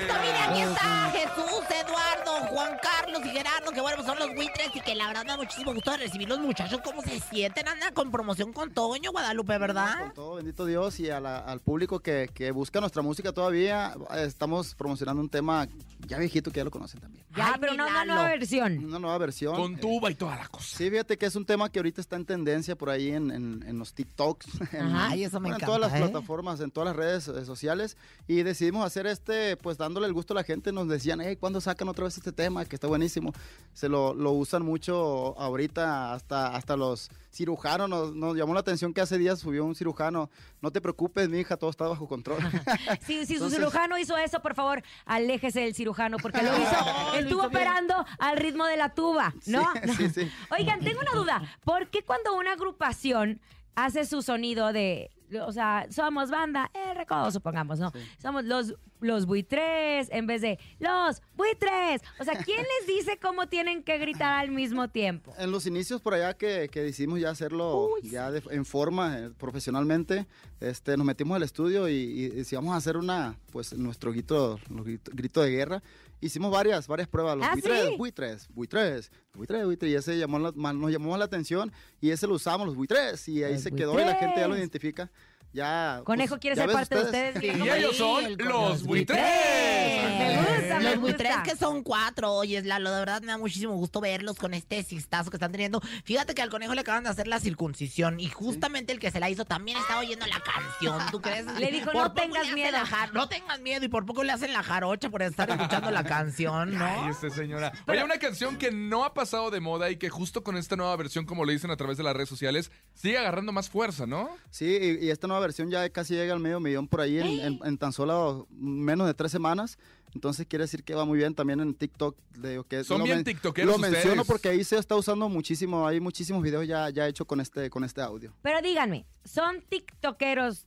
Esto, 0.00 0.14
mira, 0.22 0.44
aquí 0.50 0.60
está 0.62 1.10
Jesús, 1.12 1.64
Eduardo, 1.70 2.46
Juan 2.48 2.78
Carlos 2.82 3.22
y 3.24 3.28
Gerardo, 3.30 3.70
que 3.70 3.80
bueno, 3.80 3.96
pues 3.96 4.08
son 4.08 4.18
los 4.18 4.34
buitres 4.34 4.70
y 4.74 4.80
que 4.80 4.94
la 4.94 5.06
verdad 5.08 5.22
me 5.24 5.30
da 5.30 5.36
muchísimo 5.36 5.72
gusto 5.74 5.90
de 5.92 5.96
recibir 5.98 6.28
los 6.28 6.38
muchachos. 6.40 6.79
¿Cómo 6.84 7.02
se 7.02 7.20
sienten? 7.20 7.68
Andan 7.68 7.92
con 7.94 8.10
promoción 8.10 8.52
con 8.52 8.72
Toño, 8.72 9.12
Guadalupe, 9.12 9.58
¿verdad? 9.58 9.98
Con 10.00 10.14
todo, 10.14 10.34
bendito 10.36 10.64
Dios, 10.66 10.98
y 11.00 11.10
a 11.10 11.20
la- 11.20 11.38
al 11.38 11.60
público 11.60 12.00
que, 12.00 12.30
que 12.32 12.50
busca 12.50 12.80
nuestra 12.80 13.02
música 13.02 13.32
todavía, 13.32 13.94
estamos 14.16 14.74
promocionando 14.74 15.20
un 15.22 15.28
tema 15.28 15.68
ya 16.06 16.18
viejito 16.18 16.50
que 16.50 16.58
ya 16.58 16.64
lo 16.64 16.70
conocen 16.70 17.00
también. 17.00 17.24
Ya, 17.36 17.48
Ay, 17.48 17.54
pero 17.60 17.74
una 17.74 17.86
Lalo. 17.86 18.14
nueva 18.14 18.28
versión. 18.30 18.84
Una 18.84 18.98
nueva 18.98 19.18
versión. 19.18 19.54
Con 19.56 19.74
eh, 19.74 19.78
tuba 19.80 20.10
y 20.10 20.14
toda 20.14 20.36
la 20.36 20.48
cosa. 20.48 20.76
Sí, 20.78 20.90
fíjate 20.90 21.16
que 21.18 21.26
es 21.26 21.36
un 21.36 21.44
tema 21.44 21.70
que 21.70 21.78
ahorita 21.78 22.00
está 22.00 22.16
en 22.16 22.24
tendencia 22.24 22.76
por 22.76 22.90
ahí 22.90 23.10
en, 23.10 23.30
en- 23.30 23.64
en 23.66 23.78
los 23.78 23.92
TikToks, 23.94 24.46
en, 24.72 24.86
Ajá, 24.86 25.08
ay, 25.10 25.24
eso 25.24 25.38
me 25.40 25.50
bueno, 25.50 25.56
en 25.56 25.62
encanta, 25.62 25.66
todas 25.66 25.80
las 25.80 25.94
¿eh? 25.94 26.02
plataformas, 26.02 26.60
en 26.60 26.70
todas 26.70 26.88
las 26.88 26.96
redes 26.96 27.28
eh, 27.28 27.44
sociales. 27.44 27.96
Y 28.26 28.42
decidimos 28.42 28.84
hacer 28.84 29.06
este, 29.06 29.56
pues 29.56 29.76
dándole 29.76 30.06
el 30.06 30.12
gusto 30.12 30.34
a 30.34 30.36
la 30.36 30.44
gente. 30.44 30.72
Nos 30.72 30.88
decían, 30.88 31.20
hey, 31.20 31.36
¿cuándo 31.36 31.60
sacan 31.60 31.88
otra 31.88 32.04
vez 32.04 32.16
este 32.16 32.32
tema? 32.32 32.64
Que 32.64 32.76
está 32.76 32.86
buenísimo. 32.86 33.32
Se 33.74 33.88
lo, 33.88 34.14
lo 34.14 34.32
usan 34.32 34.64
mucho 34.64 35.38
ahorita, 35.38 36.12
hasta, 36.14 36.54
hasta 36.56 36.69
los 36.76 37.10
cirujanos. 37.32 37.88
Nos, 37.88 38.14
nos 38.14 38.36
llamó 38.36 38.54
la 38.54 38.60
atención 38.60 38.92
que 38.92 39.00
hace 39.00 39.18
días 39.18 39.38
subió 39.38 39.64
un 39.64 39.74
cirujano. 39.74 40.30
No 40.60 40.70
te 40.70 40.80
preocupes, 40.80 41.28
mi 41.28 41.38
hija, 41.40 41.56
todo 41.56 41.70
está 41.70 41.86
bajo 41.86 42.08
control. 42.08 42.38
Si, 43.06 43.26
si 43.26 43.38
su 43.38 43.50
cirujano 43.50 43.98
hizo 43.98 44.16
eso, 44.16 44.40
por 44.40 44.54
favor, 44.54 44.82
aléjese 45.04 45.60
del 45.60 45.74
cirujano, 45.74 46.18
porque 46.18 46.42
lo 46.42 46.50
hizo. 46.58 47.14
Él 47.14 47.24
estuvo 47.24 47.44
operando 47.44 47.94
al 48.18 48.36
ritmo 48.36 48.66
de 48.66 48.76
la 48.76 48.94
tuba, 48.94 49.34
¿no? 49.46 49.66
Sí, 49.84 49.92
sí, 49.96 50.10
sí. 50.10 50.32
Oigan, 50.50 50.80
tengo 50.80 51.00
una 51.00 51.12
duda. 51.12 51.58
¿Por 51.64 51.88
qué 51.88 52.02
cuando 52.02 52.34
una 52.36 52.52
agrupación 52.52 53.40
hace 53.74 54.04
su 54.04 54.22
sonido 54.22 54.72
de, 54.72 55.10
o 55.46 55.52
sea, 55.52 55.86
somos 55.90 56.30
banda, 56.30 56.70
el 56.90 56.96
recodo, 56.96 57.30
supongamos, 57.30 57.78
¿no? 57.78 57.92
Somos 58.20 58.44
los, 58.44 58.74
los 59.00 59.26
buitres 59.26 60.08
en 60.10 60.26
vez 60.26 60.42
de 60.42 60.58
los 60.78 61.22
buitres. 61.36 62.02
O 62.18 62.24
sea, 62.24 62.34
¿quién 62.44 62.58
les 62.80 62.86
dice 62.86 63.18
cómo 63.20 63.46
tienen 63.48 63.82
que 63.82 63.98
gritar 63.98 64.32
al 64.40 64.50
mismo 64.50 64.88
tiempo? 64.88 65.32
En 65.38 65.50
los 65.52 65.66
inicios 65.66 66.00
por 66.00 66.14
allá 66.14 66.34
que, 66.34 66.68
que 66.70 66.82
decidimos 66.82 67.20
ya 67.20 67.30
hacerlo 67.30 67.88
ya 68.02 68.30
de- 68.30 68.42
en 68.50 68.64
forma, 68.64 69.18
eh, 69.18 69.30
profesionalmente, 69.38 70.26
este, 70.60 70.96
nos 70.96 71.06
metimos 71.06 71.36
al 71.36 71.42
estudio 71.42 71.88
y, 71.88 71.92
y 71.94 72.28
decíamos 72.30 72.76
hacer 72.76 72.96
una, 72.96 73.36
pues 73.52 73.72
nuestro 73.72 74.10
grito, 74.12 74.58
nuestro 74.68 74.84
grito, 74.84 75.10
grito 75.14 75.40
de 75.42 75.50
guerra. 75.50 75.82
Hicimos 76.20 76.50
varias, 76.50 76.86
varias 76.86 77.08
pruebas, 77.08 77.36
los 77.38 77.46
¿Ah, 77.46 77.52
buitres, 77.52 77.88
sí? 77.88 77.96
buitres, 77.96 78.48
buitres, 78.54 79.10
buitres, 79.34 79.64
buitres, 79.64 79.90
y 79.90 79.94
ese 79.94 80.18
llamó 80.18 80.38
la- 80.38 80.72
nos 80.74 80.90
llamó 80.92 81.16
la 81.16 81.24
atención 81.24 81.72
y 82.00 82.10
ese 82.10 82.26
lo 82.26 82.34
usamos, 82.34 82.66
los 82.66 82.76
buitres, 82.76 83.26
y 83.28 83.42
ahí 83.42 83.54
Los 83.54 83.62
se 83.62 83.72
quedó 83.72 83.94
y 83.94 84.04
la 84.04 84.14
gente 84.16 84.36
ya 84.36 84.42
lo 84.42 84.48
buitres. 84.48 84.58
identifica. 84.60 85.10
Ya, 85.52 86.02
Conejo 86.04 86.30
pues, 86.36 86.40
quiere 86.42 86.54
ser 86.56 86.70
parte 86.70 86.94
de 86.94 87.02
ustedes. 87.02 87.42
Y 87.42 87.68
ellos 87.68 87.96
son 87.96 88.24
el- 88.24 88.36
los 88.36 88.84
buitres. 88.84 89.18
Me 89.20 90.36
gusta, 90.36 90.78
me 90.78 90.84
Los 90.90 91.00
buitres 91.00 91.36
que 91.44 91.56
son 91.56 91.82
cuatro, 91.82 92.32
oye, 92.32 92.62
Lalo, 92.62 92.90
de 92.92 93.00
verdad 93.00 93.20
me 93.22 93.28
da 93.28 93.38
muchísimo 93.38 93.74
gusto 93.74 94.00
verlos 94.00 94.36
con 94.36 94.54
este 94.54 94.82
cistazo 94.84 95.30
que 95.30 95.36
están 95.36 95.50
teniendo. 95.50 95.80
Fíjate 96.04 96.34
que 96.34 96.42
al 96.42 96.50
conejo 96.50 96.74
le 96.74 96.82
acaban 96.82 97.02
de 97.04 97.10
hacer 97.10 97.26
la 97.26 97.40
circuncisión 97.40 98.20
y 98.20 98.28
justamente 98.28 98.92
el 98.92 99.00
que 99.00 99.10
se 99.10 99.18
la 99.18 99.28
hizo 99.28 99.44
también 99.44 99.76
está 99.78 99.98
oyendo 99.98 100.24
la 100.26 100.40
canción, 100.40 100.98
¿tú 101.10 101.20
crees? 101.20 101.46
Le 101.58 101.70
dijo, 101.72 101.90
Por 101.90 102.02
"No 102.02 102.12
tengas 102.12 102.52
miedo". 102.52 102.70
la 102.70 102.86
jar- 102.86 103.12
no 103.12 103.28
tengas 103.28 103.60
miedo 103.60 103.84
y 103.84 103.88
por 103.88 104.06
poco 104.06 104.22
le 104.22 104.32
hacen 104.32 104.52
la 104.52 104.62
jarocha 104.62 105.10
por 105.10 105.22
estar 105.22 105.50
escuchando 105.50 105.90
la 105.90 106.04
canción, 106.04 106.78
¿no? 106.78 106.84
Ay, 106.84 107.10
este 107.10 107.30
señora. 107.30 107.72
Oye, 107.88 108.04
una 108.04 108.18
canción 108.18 108.56
que 108.56 108.70
no 108.70 109.04
ha 109.04 109.14
pasado 109.14 109.50
de 109.50 109.58
moda 109.60 109.90
y 109.90 109.96
que 109.96 110.10
justo 110.10 110.44
con 110.44 110.56
esta 110.56 110.76
nueva 110.76 110.94
versión, 110.96 111.24
como 111.26 111.44
le 111.44 111.52
dicen 111.54 111.70
a 111.72 111.76
través 111.76 111.96
de 111.96 112.04
las 112.04 112.14
redes 112.14 112.28
sociales, 112.28 112.70
sigue 112.94 113.18
agarrando 113.18 113.50
más 113.52 113.68
fuerza, 113.68 114.06
¿no? 114.06 114.30
Sí, 114.50 114.66
y, 115.00 115.06
y 115.06 115.10
esta 115.10 115.26
nueva 115.26 115.39
versión 115.40 115.70
ya 115.70 115.88
casi 115.90 116.14
llega 116.14 116.32
al 116.32 116.40
medio 116.40 116.60
millón 116.60 116.86
por 116.88 117.00
ahí 117.00 117.18
en, 117.18 117.26
en- 117.40 117.60
en 117.64 117.78
tan 117.78 117.92
solo 117.92 118.46
menos 118.50 119.06
de 119.06 119.14
tres 119.14 119.32
semanas. 119.32 119.78
Entonces 120.14 120.44
quiere 120.48 120.64
decir 120.64 120.82
que 120.82 120.94
va 120.94 121.04
muy 121.04 121.18
bien 121.18 121.34
también 121.34 121.60
en 121.60 121.72
TikTok. 121.74 122.16
le 122.40 122.50
digo 122.50 122.64
que 122.64 122.82
Son 122.82 122.98
lo 122.98 123.04
bien 123.04 123.22
tiktokeros 123.22 123.70
Lo 123.72 123.78
menciono 123.78 124.08
ustedes. 124.22 124.26
porque 124.26 124.48
ahí 124.48 124.64
se 124.64 124.76
está 124.76 124.96
usando 124.96 125.28
muchísimo. 125.28 125.86
Hay 125.86 126.00
muchísimos 126.00 126.42
videos 126.42 126.66
ya, 126.66 126.90
ya 126.90 127.06
hechos 127.06 127.26
con 127.26 127.40
este, 127.40 127.70
con 127.70 127.84
este 127.84 128.00
audio. 128.02 128.32
Pero 128.42 128.60
díganme, 128.60 129.06
¿son 129.24 129.62
tiktokeros 129.68 130.66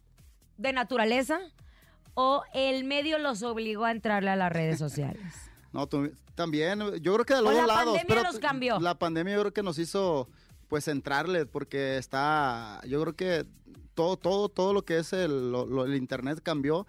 de 0.58 0.72
naturaleza 0.72 1.40
o 2.14 2.44
el 2.54 2.84
medio 2.86 3.18
los 3.20 3.44
obligó 3.44 3.86
a 3.86 3.92
entrarle 3.92 4.30
a 4.30 4.36
las 4.36 4.52
redes 4.52 4.80
sociales? 4.80 5.22
No, 5.74 5.88
tú- 5.88 6.12
también, 6.36 6.80
yo 7.02 7.14
creo 7.16 7.26
que 7.26 7.34
de 7.34 7.42
los 7.42 7.52
la 7.52 7.60
dos 7.62 7.68
lados. 7.68 7.86
pandemia 7.98 8.06
pero 8.08 8.22
los 8.32 8.40
cambió. 8.40 8.80
La 8.80 8.94
pandemia 9.00 9.34
yo 9.34 9.40
creo 9.42 9.54
que 9.54 9.64
nos 9.64 9.80
hizo 9.80 10.30
pues 10.68 10.88
entrarle 10.88 11.48
porque 11.48 11.98
está, 11.98 12.80
yo 12.88 13.02
creo 13.02 13.16
que 13.16 13.46
todo, 13.96 14.18
todo, 14.18 14.50
todo 14.50 14.74
lo 14.74 14.84
que 14.84 14.98
es 15.00 15.14
el, 15.14 15.52
lo- 15.52 15.66
lo- 15.66 15.86
el 15.86 15.96
internet 15.96 16.40
cambió 16.44 16.86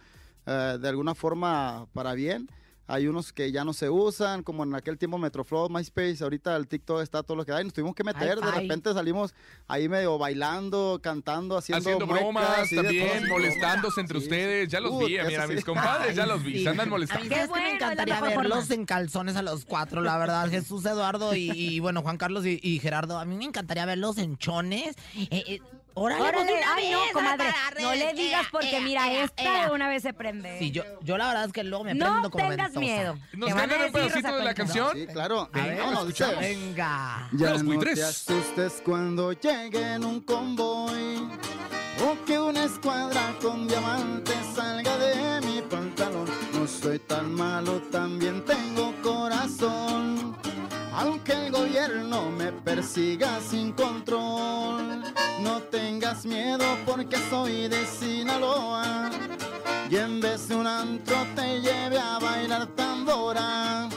eh, 0.46 0.78
de 0.80 0.88
alguna 0.88 1.14
forma 1.14 1.86
para 1.92 2.14
bien. 2.14 2.48
Hay 2.86 3.06
unos 3.06 3.32
que 3.32 3.50
ya 3.50 3.64
no 3.64 3.72
se 3.72 3.88
usan, 3.88 4.42
como 4.42 4.62
en 4.64 4.74
aquel 4.74 4.98
tiempo 4.98 5.16
Metroflow, 5.16 5.68
MySpace, 5.70 6.18
ahorita 6.22 6.54
el 6.56 6.68
TikTok 6.68 7.00
está 7.00 7.22
todo 7.22 7.36
lo 7.36 7.46
que 7.46 7.52
hay. 7.52 7.64
Nos 7.64 7.72
tuvimos 7.72 7.94
que 7.94 8.04
meter, 8.04 8.40
de 8.40 8.46
Hi-Fi. 8.48 8.60
repente 8.60 8.92
salimos 8.92 9.34
ahí 9.68 9.88
medio 9.88 10.18
bailando, 10.18 11.00
cantando, 11.02 11.56
haciendo, 11.56 11.78
Haciendo 11.80 12.06
muecas, 12.06 12.24
bromas 12.24 12.68
sí, 12.68 12.76
de 12.76 12.82
también, 12.82 13.28
molestándose 13.28 14.00
entre 14.00 14.18
Sí, 14.20 14.24
ustedes. 14.24 14.68
Ya 14.68 14.80
los 14.80 14.92
Uh, 14.92 15.06
vi, 15.06 15.16
eso 15.16 15.26
mira, 15.28 15.46
sí. 15.46 15.54
mis 15.54 15.64
compadres, 15.64 16.14
ya 16.14 16.26
los 16.26 16.42
vi. 16.42 16.58
Sí. 16.58 16.62
Se 16.64 16.68
andan 16.68 16.88
molestando. 16.90 17.22
Qué 17.28 17.34
que 17.34 17.46
bueno, 17.46 17.64
me 17.64 17.72
es 17.74 17.80
la 17.80 17.86
encantaría 17.86 18.20
verlos 18.20 18.70
en 18.70 18.84
calzones 18.86 19.36
a 19.36 19.42
los 19.42 19.64
cuatro, 19.64 20.02
la 20.02 20.18
verdad. 20.18 20.48
Jesús, 20.50 20.84
Eduardo 20.84 21.34
y, 21.34 21.50
y, 21.52 21.80
bueno, 21.80 22.02
Juan 22.02 22.18
Carlos 22.18 22.44
y, 22.44 22.60
y 22.62 22.80
Gerardo. 22.80 23.18
A 23.18 23.24
mí 23.24 23.34
me 23.36 23.44
encantaría 23.44 23.86
verlos 23.86 24.18
en 24.18 24.36
chones. 24.36 24.94
Eh, 25.16 25.28
eh, 25.46 25.60
órale, 25.94 26.22
Órale, 26.22 26.44
de 26.44 26.52
una 26.58 26.74
ay 26.74 26.90
no, 26.92 26.98
comadre, 27.12 27.44
no 27.80 27.94
le 27.94 28.12
digas 28.14 28.42
ea, 28.42 28.48
porque 28.50 28.70
ea, 28.76 28.80
mira, 28.80 29.12
ea, 29.12 29.24
esta 29.24 29.42
ea. 29.42 29.66
de 29.68 29.72
una 29.74 29.88
vez 29.88 30.02
se 30.02 30.12
prende. 30.12 30.58
Sí, 30.58 30.70
yo, 30.70 30.82
yo 31.02 31.16
la 31.16 31.28
verdad 31.28 31.44
es 31.46 31.52
que 31.52 31.62
luego 31.64 31.84
me 31.84 31.94
no 31.94 32.06
prendo 32.10 32.30
como 32.30 32.48
tengas 32.48 32.73
miedo. 32.80 33.16
¿Nos 33.32 33.54
cantan 33.54 33.82
un 33.82 33.92
pedacito 33.92 34.36
de 34.36 34.44
la 34.44 34.54
canción? 34.54 34.88
Sí, 34.94 35.06
claro. 35.06 35.48
Venga. 35.52 37.28
Ya 37.32 37.50
Los 37.50 37.62
no 37.64 37.78
te 37.78 38.02
asustes 38.02 38.82
cuando 38.84 39.32
llegue 39.32 39.94
en 39.94 40.04
un 40.04 40.20
convoy 40.20 41.28
o 42.02 42.24
que 42.26 42.38
una 42.38 42.64
escuadra 42.64 43.34
con 43.40 43.66
diamantes 43.68 44.36
salga 44.54 44.96
de 44.98 45.40
mi 45.46 45.62
pantalón. 45.62 46.28
No 46.52 46.66
soy 46.66 46.98
tan 46.98 47.34
malo, 47.34 47.80
también 47.90 48.44
tengo 48.44 48.94
corazón. 49.02 50.33
Aunque 51.04 51.32
el 51.34 51.52
gobierno 51.52 52.30
me 52.30 52.50
persiga 52.50 53.38
sin 53.38 53.72
control, 53.72 55.02
no 55.40 55.60
tengas 55.70 56.24
miedo 56.24 56.64
porque 56.86 57.18
soy 57.28 57.68
de 57.68 57.84
Sinaloa. 57.84 59.10
Y 59.90 59.96
en 59.96 60.18
vez 60.20 60.48
de 60.48 60.56
un 60.56 60.66
antro 60.66 61.14
te 61.36 61.60
lleve 61.60 61.98
a 61.98 62.18
bailar 62.18 62.68
tambora. 62.68 63.90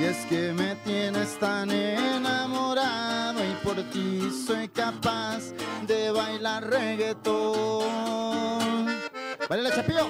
Y 0.00 0.04
es 0.04 0.16
que 0.26 0.52
me 0.52 0.74
tienes 0.84 1.38
tan 1.38 1.70
enamorado 1.70 3.38
y 3.44 3.52
por 3.64 3.76
ti 3.92 4.28
soy 4.44 4.66
capaz 4.66 5.52
de 5.86 6.10
bailar 6.10 6.68
reggaetón. 6.68 7.86
¡Baila 9.48 9.70
Chapío! 9.76 10.08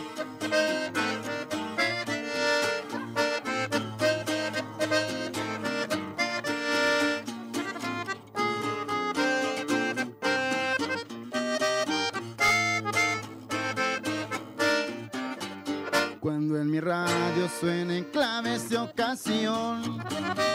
Radio 17.39 17.49
suenen 17.61 18.05
claves 18.05 18.69
de 18.69 18.79
ocasión, 18.79 19.99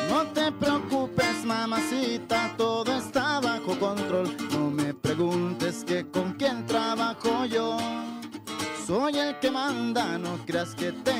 no 0.10 0.24
te 0.34 0.52
preocupes 0.52 1.46
mamacita, 1.46 2.54
todo 2.58 2.98
está 2.98 3.40
bajo 3.40 3.78
control. 3.80 4.36
No 4.52 4.70
me 4.70 4.94
preguntes 4.94 5.84
que 5.86 6.06
con 6.10 6.34
quién 6.34 6.66
trabajo 6.66 7.46
yo. 7.46 7.78
Soy 8.86 9.18
el 9.18 9.40
que 9.40 9.50
manda, 9.50 10.18
no 10.18 10.38
creas 10.46 10.76
que 10.76 10.92
tengo 10.92 11.13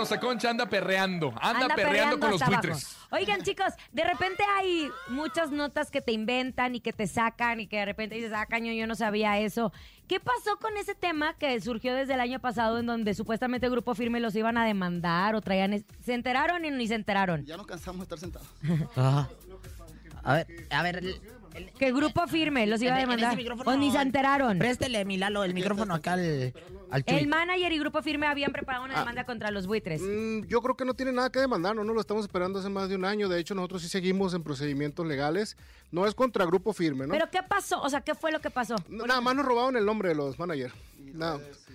Rosa 0.00 0.18
Concha 0.20 0.50
anda 0.50 0.66
perreando. 0.66 1.28
Anda, 1.40 1.60
Anda 1.62 1.74
perreando, 1.74 2.18
con 2.18 2.30
los 2.30 2.44
buitres. 2.44 2.96
Oigan, 3.10 3.42
chicos, 3.42 3.72
de 3.92 4.04
repente 4.04 4.42
hay 4.58 4.88
muchas 5.08 5.50
notas 5.50 5.90
que 5.90 6.00
te 6.00 6.12
inventan 6.12 6.74
y 6.74 6.80
que 6.80 6.92
te 6.92 7.06
sacan 7.06 7.60
y 7.60 7.66
que 7.66 7.76
de 7.78 7.84
repente 7.84 8.14
dices, 8.14 8.32
ah, 8.34 8.46
caño, 8.46 8.72
yo 8.72 8.86
no 8.86 8.94
sabía 8.94 9.38
eso. 9.38 9.72
¿Qué 10.08 10.18
pasó 10.20 10.56
con 10.60 10.76
ese 10.76 10.94
tema 10.94 11.34
que 11.38 11.60
surgió 11.60 11.94
desde 11.94 12.14
el 12.14 12.20
año 12.20 12.40
pasado 12.40 12.78
en 12.78 12.86
donde 12.86 13.14
supuestamente 13.14 13.66
el 13.66 13.72
Grupo 13.72 13.94
Firme 13.94 14.20
los 14.20 14.34
iban 14.34 14.56
a 14.58 14.64
demandar 14.64 15.34
o 15.34 15.40
traían... 15.40 15.84
¿Se 16.04 16.14
enteraron 16.14 16.64
y 16.64 16.70
ni 16.70 16.88
se 16.88 16.94
enteraron? 16.94 17.44
Ya 17.44 17.56
nos 17.56 17.66
cansamos 17.66 18.08
de 18.08 18.14
estar 18.14 18.18
sentados. 18.18 18.48
A 20.22 20.34
ver, 20.34 20.46
a 20.70 20.82
ver. 20.82 20.96
el- 20.98 21.20
el- 21.54 21.70
Que 21.72 21.88
el 21.88 21.94
Grupo 21.94 22.26
Firme 22.26 22.66
los 22.66 22.82
iba 22.82 22.94
a 22.94 22.98
demandar. 22.98 23.36
O 23.64 23.74
ni 23.76 23.90
se 23.90 23.98
enteraron. 24.00 24.58
Préstele, 24.58 25.04
mi 25.06 25.16
Lalo, 25.16 25.44
el 25.44 25.54
micrófono 25.54 25.94
acá 25.94 26.12
al, 26.12 26.52
al. 26.90 27.04
El 27.06 27.26
manager 27.28 27.72
y 27.72 27.78
Grupo 27.78 28.02
Firme 28.02 28.26
habían 28.26 28.52
preparado 28.52 28.84
una 28.84 28.98
demanda 28.98 29.24
contra 29.24 29.50
los 29.50 29.66
buitres. 29.66 30.00
Mm, 30.02 30.46
Yo 30.46 30.60
creo 30.62 30.76
que 30.76 30.84
no 30.84 30.94
tiene 30.94 31.12
nada 31.12 31.30
que 31.30 31.38
demandar, 31.40 31.74
no, 31.74 31.84
no 31.84 31.92
lo 31.94 32.00
estamos 32.00 32.24
esperando 32.24 32.58
hace 32.58 32.68
más 32.68 32.88
de 32.88 32.96
un 32.96 33.04
año. 33.04 33.28
De 33.28 33.38
hecho, 33.38 33.54
nosotros 33.54 33.82
sí 33.82 33.88
seguimos 33.88 34.34
en 34.34 34.42
procedimientos 34.42 35.06
legales. 35.06 35.56
No 35.90 36.06
es 36.06 36.14
contra 36.14 36.44
grupo 36.44 36.72
firme, 36.72 37.06
¿no? 37.06 37.12
¿Pero 37.12 37.30
qué 37.30 37.42
pasó? 37.42 37.82
O 37.82 37.90
sea, 37.90 38.00
¿qué 38.00 38.14
fue 38.14 38.30
lo 38.30 38.40
que 38.40 38.50
pasó? 38.50 38.76
No, 38.88 39.06
Nada 39.06 39.20
más 39.20 39.34
nos 39.34 39.44
robaron 39.44 39.76
el 39.76 39.84
nombre 39.84 40.10
de 40.10 40.14
los 40.14 40.38
managers. 40.38 40.72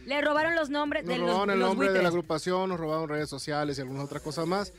Le 0.05 0.21
robaron 0.21 0.55
los 0.55 0.69
nombres 0.69 1.03
Nos 1.03 1.13
de 1.13 1.17
los, 1.19 1.27
robaron 1.29 1.49
el 1.51 1.59
los 1.59 1.69
nombre 1.69 1.91
de 1.91 2.01
la 2.01 2.09
agrupación, 2.09 2.69
nos 2.69 2.79
robaron 2.79 3.09
redes 3.09 3.29
sociales 3.29 3.77
y 3.77 3.81
algunas 3.81 4.05
otras 4.05 4.21
cosas 4.21 4.47
más. 4.47 4.71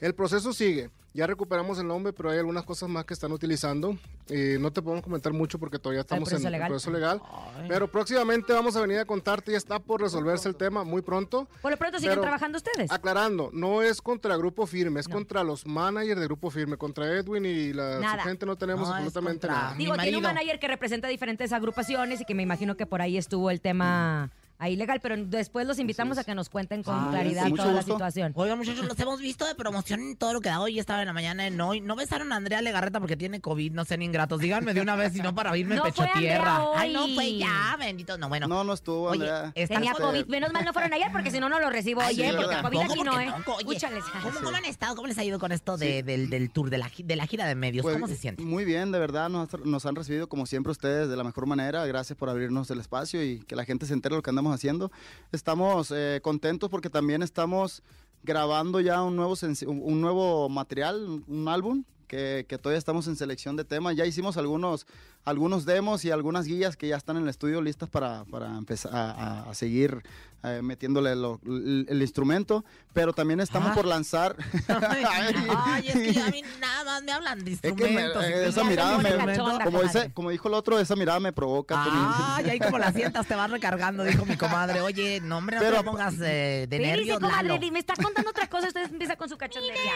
El 0.00 0.14
proceso 0.14 0.52
sigue. 0.52 0.90
Ya 1.14 1.26
recuperamos 1.26 1.78
el 1.78 1.86
nombre, 1.86 2.12
pero 2.14 2.30
hay 2.30 2.38
algunas 2.38 2.64
cosas 2.64 2.88
más 2.88 3.04
que 3.04 3.12
están 3.12 3.32
utilizando. 3.32 3.98
Eh, 4.30 4.56
no 4.58 4.72
te 4.72 4.80
podemos 4.80 5.04
comentar 5.04 5.30
mucho 5.34 5.58
porque 5.58 5.78
todavía 5.78 6.00
estamos 6.00 6.32
en 6.32 6.42
legal. 6.42 6.62
el 6.62 6.68
proceso 6.68 6.90
legal. 6.90 7.20
Pero 7.68 7.86
próximamente 7.86 8.50
vamos 8.54 8.76
a 8.76 8.80
venir 8.80 8.98
a 8.98 9.04
contarte, 9.04 9.52
ya 9.52 9.58
está 9.58 9.78
por 9.78 10.00
resolverse 10.00 10.48
el 10.48 10.56
tema 10.56 10.84
muy 10.84 11.02
pronto. 11.02 11.46
Por 11.60 11.70
lo 11.70 11.76
pronto 11.76 11.98
siguen 11.98 12.12
Pero- 12.12 12.22
trabajando 12.22 12.56
ustedes. 12.56 12.90
Aclarando, 12.90 13.50
no 13.52 13.82
es 13.82 14.00
contra 14.00 14.36
Grupo 14.38 14.66
Firme, 14.66 15.00
es 15.00 15.08
contra 15.08 15.44
los 15.44 15.66
managers 15.66 16.18
de 16.18 16.26
Grupo 16.26 16.50
Firme. 16.50 16.78
Contra 16.78 17.06
Edwin 17.18 17.44
y 17.44 17.74
la, 17.74 18.20
gente 18.24 18.46
no 18.46 18.56
tenemos 18.56 18.88
No, 18.88 18.94
absolutamente 18.94 19.46
contra- 19.48 19.62
nada. 19.64 19.74
Digo, 19.76 19.94
tiene 19.98 20.16
un 20.16 20.22
manager 20.22 20.58
que 20.58 20.68
representa 20.68 21.08
diferentes 21.08 21.52
agrupaciones 21.52 22.22
y 22.22 22.24
que 22.24 22.34
me 22.34 22.42
imagino 22.42 22.74
que 22.76 22.86
por 22.86 23.02
ahí 23.02 23.18
estuvo 23.18 23.50
el 23.50 23.60
tema 23.60 24.30
ahí 24.62 24.76
legal, 24.76 25.00
pero 25.02 25.16
después 25.16 25.66
los 25.66 25.78
invitamos 25.78 26.18
a 26.18 26.24
que 26.24 26.34
nos 26.34 26.48
cuenten 26.48 26.82
con 26.82 26.94
Ah, 26.94 27.08
claridad 27.10 27.44
sí, 27.44 27.50
mucho 27.50 27.62
toda 27.62 27.74
la 27.74 27.80
gusto. 27.80 27.92
situación. 27.94 28.32
Oiga, 28.34 28.56
muchachos, 28.56 28.84
los 28.86 28.98
hemos 29.00 29.20
visto 29.20 29.44
de 29.46 29.54
promoción 29.54 30.00
en 30.00 30.16
todo 30.16 30.32
lo 30.32 30.40
que 30.40 30.48
da 30.48 30.60
hoy. 30.60 30.78
Estaba 30.78 31.00
en 31.02 31.06
la 31.06 31.12
mañana 31.12 31.46
en 31.46 31.60
hoy. 31.60 31.80
No 31.80 31.96
besaron 31.96 32.32
a 32.32 32.36
Andrea 32.36 32.62
Legarreta 32.62 33.00
porque 33.00 33.16
tiene 33.16 33.40
COVID, 33.40 33.72
no 33.72 33.84
sean 33.84 34.02
ingratos. 34.02 34.40
Díganme 34.40 34.72
de 34.74 34.80
una 34.80 34.96
vez, 34.96 35.12
si 35.12 35.20
no 35.20 35.34
para 35.34 35.56
irme 35.56 35.74
No 35.76 35.82
pecho 35.84 35.96
fue 35.96 36.06
Andrea 36.06 36.20
tierra. 36.36 36.64
hoy. 36.64 36.76
Ay, 36.78 36.92
no 36.92 37.08
fue 37.08 37.36
ya, 37.36 37.76
bendito. 37.78 38.16
No, 38.18 38.28
bueno. 38.28 38.46
No, 38.48 38.64
no 38.64 38.72
estuvo, 38.72 39.08
Oye, 39.10 39.28
Andrea. 39.30 39.52
Tenía 39.66 39.92
COVID, 39.94 40.26
menos 40.26 40.52
mal 40.52 40.64
no 40.64 40.72
fueron 40.72 40.92
ayer 40.92 41.08
porque 41.12 41.30
si 41.30 41.40
no, 41.40 41.48
no 41.48 41.58
lo 41.60 41.68
recibo 41.70 42.00
Ay, 42.00 42.14
hoy, 42.16 42.22
¿eh? 42.22 42.30
sí, 42.30 42.36
Porque 42.36 42.46
¿verdad? 42.48 42.62
COVID 42.62 42.76
¿Cómo 42.78 42.90
aquí 42.92 42.98
que 42.98 43.04
no, 43.04 43.20
¿eh? 43.20 43.26
no? 43.26 43.34
Oye, 43.54 43.58
Escúchales. 43.60 44.04
¿Cómo, 44.22 44.40
cómo 44.42 44.56
han 44.56 44.64
estado? 44.64 44.94
¿Cómo 44.94 45.08
les 45.08 45.18
ha 45.18 45.24
ido 45.24 45.38
con 45.38 45.52
esto 45.52 45.76
de- 45.76 46.02
del, 46.02 46.30
del 46.30 46.50
tour, 46.50 46.70
de 46.70 46.78
la, 46.78 46.88
gi- 46.88 47.02
de 47.04 47.16
la 47.16 47.26
gira 47.26 47.46
de 47.46 47.54
medios? 47.54 47.82
Pues, 47.82 47.94
¿Cómo 47.94 48.06
se 48.06 48.16
siente? 48.16 48.42
Muy 48.42 48.64
bien, 48.64 48.92
de 48.92 48.98
verdad, 48.98 49.28
nos, 49.28 49.48
nos 49.64 49.86
han 49.86 49.96
recibido 49.96 50.28
como 50.28 50.46
siempre 50.46 50.70
ustedes 50.70 51.08
de 51.08 51.16
la 51.16 51.24
mejor 51.24 51.46
manera. 51.46 51.84
Gracias 51.86 52.16
por 52.16 52.28
abrirnos 52.28 52.70
el 52.70 52.80
espacio 52.80 53.22
y 53.24 53.40
que 53.40 53.56
la 53.56 53.64
gente 53.64 53.86
se 53.86 53.92
entere 53.94 54.14
de 54.14 54.18
lo 54.18 54.22
que 54.22 54.30
andamos 54.30 54.51
haciendo. 54.52 54.90
Estamos 55.32 55.92
eh, 55.94 56.20
contentos 56.22 56.70
porque 56.70 56.90
también 56.90 57.22
estamos 57.22 57.82
grabando 58.22 58.80
ya 58.80 59.02
un 59.02 59.16
nuevo, 59.16 59.34
un 59.66 60.00
nuevo 60.00 60.48
material, 60.48 61.22
un- 61.26 61.48
álbum. 61.48 61.84
Que, 62.06 62.44
todavía 62.60 62.78
estamos 62.78 63.06
en 63.06 63.16
selección 63.16 63.56
de 63.56 63.64
temas. 63.64 63.96
Ya 63.96 64.04
hicimos 64.04 64.36
algunos, 64.36 64.86
algunos 65.24 65.64
demos 65.64 66.04
y 66.04 66.10
algunas 66.10 66.44
guías 66.44 66.76
que 66.76 66.86
ya 66.88 66.96
están 66.98 67.16
en 67.16 67.22
el 67.22 67.30
estudio 67.30 67.62
listas 67.62 67.88
para, 67.88 68.26
para 68.26 68.58
empezar 68.58 68.90
a 68.92 69.54
seguir 69.54 70.02
eh, 70.44 70.60
metiéndole 70.62 71.14
lo- 71.16 71.40
el, 71.46 71.86
el 71.88 72.02
instrumento. 72.02 72.64
Pero 72.92 73.12
también 73.14 73.40
estamos 73.40 73.70
Ah. 73.70 73.74
por 73.74 73.86
lanzar. 73.86 74.36
Ay, 74.68 75.88
es 75.88 76.12
que 76.14 76.20
a 76.20 76.26
mí 76.30 76.42
nada 76.60 76.84
más 76.84 77.02
me 77.02 77.12
hablan 77.12 77.44
de 77.44 77.52
Es 77.52 77.60
que 77.60 77.68
me- 77.72 77.72
instrumentos. 77.72 78.24
eh, 78.24 78.48
esa 78.48 78.64
me 78.64 78.70
mirada 78.70 78.98
me, 78.98 79.10
como, 79.38 79.58
comadre. 79.58 79.82
dice, 79.86 80.10
como 80.12 80.30
dijo 80.30 80.48
el 80.48 80.54
otro, 80.54 80.78
esa 80.78 80.94
mirada 80.96 81.18
me 81.20 81.32
provoca. 81.32 81.74
Ah, 81.78 82.34
Tony. 82.36 82.48
y 82.48 82.50
ahí 82.50 82.58
como 82.58 82.78
la 82.78 82.92
sientas 82.92 83.26
te 83.26 83.34
vas 83.34 83.50
recargando, 83.50 84.04
dijo 84.04 84.26
mi 84.26 84.36
comadre. 84.36 84.80
Oye, 84.82 85.20
no, 85.22 85.38
hombre, 85.38 85.56
no 85.56 85.62
Pero- 85.62 85.78
te 85.78 85.84
pongas 85.84 86.14
eh, 86.20 86.66
de 86.68 86.78
nervios, 86.78 87.18
comadre, 87.18 87.48
Lalo. 87.48 87.72
me 87.72 87.78
está 87.78 87.94
contando 87.94 88.30
otra 88.30 88.48
cosa, 88.48 88.68
usted 88.68 88.84
empieza 88.90 89.16
con 89.16 89.28
su 89.28 89.36
cachondería. 89.38 89.92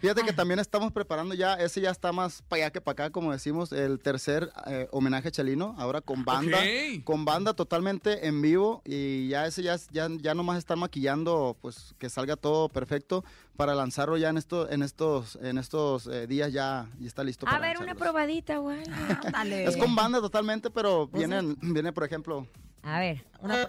Fíjate 0.00 0.22
que 0.22 0.32
también 0.32 0.58
estamos 0.60 0.92
preparando 0.92 1.34
ya, 1.34 1.54
ese 1.54 1.80
ya 1.80 1.90
está 1.90 2.12
más 2.12 2.42
para 2.48 2.64
allá 2.64 2.70
que 2.72 2.80
para 2.80 3.04
acá, 3.06 3.10
como 3.10 3.32
decimos, 3.32 3.72
el 3.72 3.98
tercer 4.00 4.50
eh, 4.66 4.88
homenaje 4.90 5.28
a 5.28 5.30
Chalino, 5.30 5.74
ahora 5.78 6.00
con 6.00 6.24
banda, 6.24 6.58
con 7.04 7.24
banda 7.24 7.54
totalmente 7.54 8.26
en 8.26 8.42
vivo 8.42 8.82
y 8.84 9.28
ya 9.28 9.46
ese 9.46 9.59
ya, 9.60 9.76
ya, 9.92 10.08
ya 10.20 10.34
nomás 10.34 10.58
están 10.58 10.78
maquillando, 10.78 11.56
pues 11.60 11.94
que 11.98 12.08
salga 12.10 12.36
todo 12.36 12.68
perfecto 12.68 13.24
para 13.56 13.74
lanzarlo 13.74 14.16
ya 14.16 14.28
en, 14.30 14.36
esto, 14.38 14.68
en 14.70 14.82
estos, 14.82 15.36
en 15.42 15.58
estos 15.58 16.06
eh, 16.06 16.26
días 16.26 16.52
ya, 16.52 16.88
ya 16.98 17.06
está 17.06 17.22
listo. 17.24 17.46
A 17.46 17.50
para 17.50 17.68
ver, 17.68 17.78
una 17.78 17.94
probadita, 17.94 18.56
güey. 18.58 18.82
Es 19.50 19.76
con 19.76 19.94
banda 19.94 20.20
totalmente, 20.20 20.70
pero 20.70 21.08
Pues 21.10 21.20
vienen, 21.26 21.56
viene 21.60 21.92
por 21.92 22.04
ejemplo, 22.04 22.46
A 22.82 22.98
ver. 22.98 23.24
Una- 23.40 23.54
¡Ay, 23.62 23.66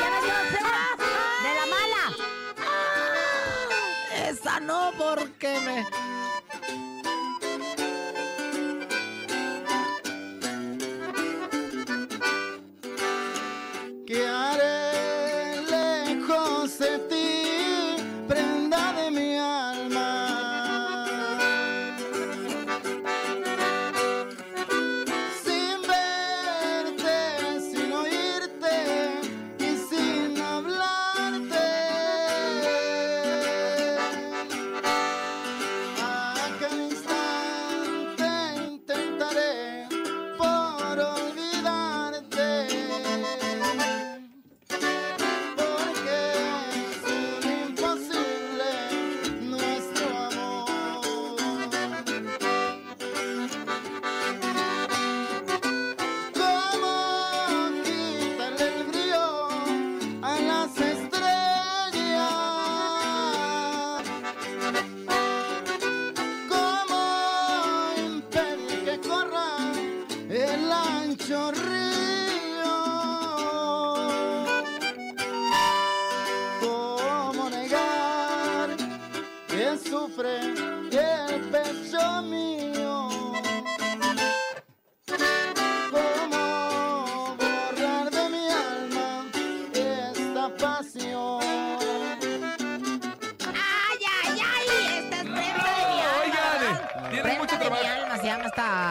ya 0.00 0.10
me 0.10 0.26
dio 0.26 0.34
sed! 0.50 0.64
¡De 1.42 1.52
la 1.54 1.66
mala! 1.74 2.02
Esa 4.28 4.60
no, 4.60 4.92
porque 4.98 5.58
me... 5.64 6.17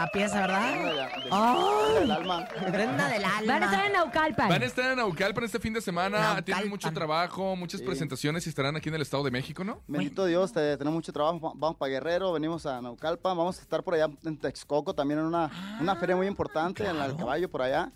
la 0.07 0.11
pieza, 0.11 0.41
¿verdad? 0.41 1.09
Ay. 1.31 1.99
del 1.99 2.11
alma. 2.11 2.45
Prenda 2.71 3.09
del 3.09 3.25
alma. 3.25 3.53
Van 3.53 3.63
a 3.63 3.65
estar 3.65 3.85
en 3.85 3.93
Naucalpan. 3.93 4.49
Van 4.49 4.61
a 4.61 4.65
estar 4.65 4.91
en 4.91 4.97
Naucalpan 4.97 5.43
este 5.43 5.59
fin 5.59 5.73
de 5.73 5.81
semana. 5.81 6.17
Naucalpan. 6.19 6.43
Tienen 6.45 6.69
mucho 6.69 6.91
trabajo, 6.93 7.55
muchas 7.55 7.79
Sí. 7.81 7.85
presentaciones 7.85 8.45
y 8.45 8.49
estarán 8.49 8.75
aquí 8.75 8.89
en 8.89 8.95
el 8.95 9.01
Estado 9.01 9.23
de 9.23 9.31
México, 9.31 9.63
¿no? 9.63 9.81
Bendito 9.87 10.25
Dios, 10.25 10.53
te- 10.53 10.77
tenemos 10.77 10.95
mucho 10.95 11.11
trabajo. 11.13 11.39
Va- 11.39 11.51
Vamos 11.55 11.77
para 11.77 11.89
Guerrero, 11.91 12.31
venimos 12.31 12.65
a 12.65 12.81
Naucalpan, 12.81 13.35
vamos 13.37 13.57
a 13.59 13.61
estar 13.61 13.83
por 13.83 13.95
allá 13.95 14.07
en 14.23 14.37
Texcoco 14.37 14.93
también 14.93 15.19
en 15.19 15.25
una, 15.25 15.77
una 15.81 15.95
feria 15.95 16.15
muy 16.15 16.27
importante, 16.27 16.85
en 16.85 16.97
la 16.97 17.07
del 17.07 17.17
caballo 17.17 17.49
por 17.49 17.61
allá. 17.61 17.91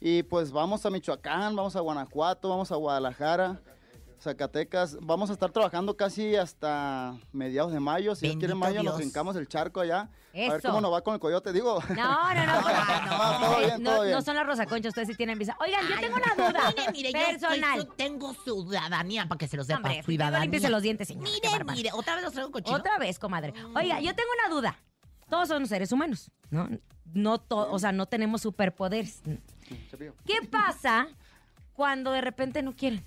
Y 0.00 0.22
pues 0.24 0.52
vamos 0.52 0.84
a 0.84 0.90
Michoacán, 0.90 1.56
vamos 1.56 1.74
a 1.74 1.80
Guanajuato, 1.80 2.48
vamos 2.50 2.70
a 2.70 2.76
Guadalajara, 2.76 3.58
Zacatecas. 4.20 4.96
Vamos 5.00 5.30
a 5.30 5.32
estar 5.34 5.50
trabajando 5.50 5.96
casi 5.96 6.36
hasta 6.36 7.16
mediados 7.32 7.72
de 7.72 7.80
mayo. 7.80 8.14
Si 8.14 8.26
Dios 8.26 8.38
quiere 8.38 8.54
mayo, 8.54 8.82
nos 8.82 8.96
brincamos 8.96 9.36
el 9.36 9.46
charco 9.48 9.80
allá. 9.80 10.08
A 10.34 10.52
ver 10.52 10.62
cómo 10.62 10.80
nos 10.80 10.92
va 10.92 11.00
con 11.02 11.14
el 11.14 11.20
coyote, 11.20 11.52
digo. 11.52 11.80
No, 11.96 12.34
no, 12.34 12.46
no. 12.46 12.60
No, 12.60 13.40
todo 13.40 13.58
bien, 13.60 13.82
no, 13.82 13.90
todo 13.90 14.02
bien. 14.02 14.14
no 14.14 14.22
son 14.22 14.34
las 14.36 14.46
Rosa 14.46 14.66
Concha, 14.66 14.88
ustedes 14.88 15.08
sí 15.08 15.14
tienen 15.14 15.38
visa. 15.38 15.56
Oigan, 15.60 15.86
yo 15.88 16.00
tengo 16.00 16.16
una 16.16 16.34
duda 16.50 16.72
Mire, 16.76 16.92
mire, 16.92 17.12
yo 17.12 17.18
estoy- 17.18 17.30
personal. 17.40 17.78
yo 17.78 17.86
tengo 17.92 18.34
ciudadanía 18.34 19.26
para 19.28 19.38
que 19.38 19.48
se 19.48 19.56
lo 19.56 19.64
sepa. 19.64 19.76
Hombre, 19.78 20.02
ciudadanía. 20.02 20.68
los 20.70 20.82
dientes, 20.82 21.08
señor. 21.08 21.24
Qué 21.24 21.48
Mire, 21.48 21.64
mire, 21.72 21.90
otra 21.92 22.14
vez 22.16 22.24
los 22.24 22.32
traigo 22.32 22.50
cochino. 22.50 22.76
Otra 22.76 22.98
vez, 22.98 23.18
comadre. 23.18 23.54
Oiga, 23.74 24.00
yo 24.00 24.14
tengo 24.14 24.28
una 24.44 24.54
duda. 24.54 24.78
Todos 25.30 25.48
somos 25.48 25.68
seres 25.68 25.90
humanos, 25.92 26.30
¿no? 26.50 26.68
No 27.14 27.38
to- 27.38 27.70
o 27.70 27.78
sea, 27.78 27.92
no 27.92 28.06
tenemos 28.06 28.42
superpoderes. 28.42 29.22
¿Qué 30.24 30.42
pasa 30.50 31.08
cuando 31.72 32.12
de 32.12 32.20
repente 32.20 32.62
no 32.62 32.74
quieren? 32.74 33.02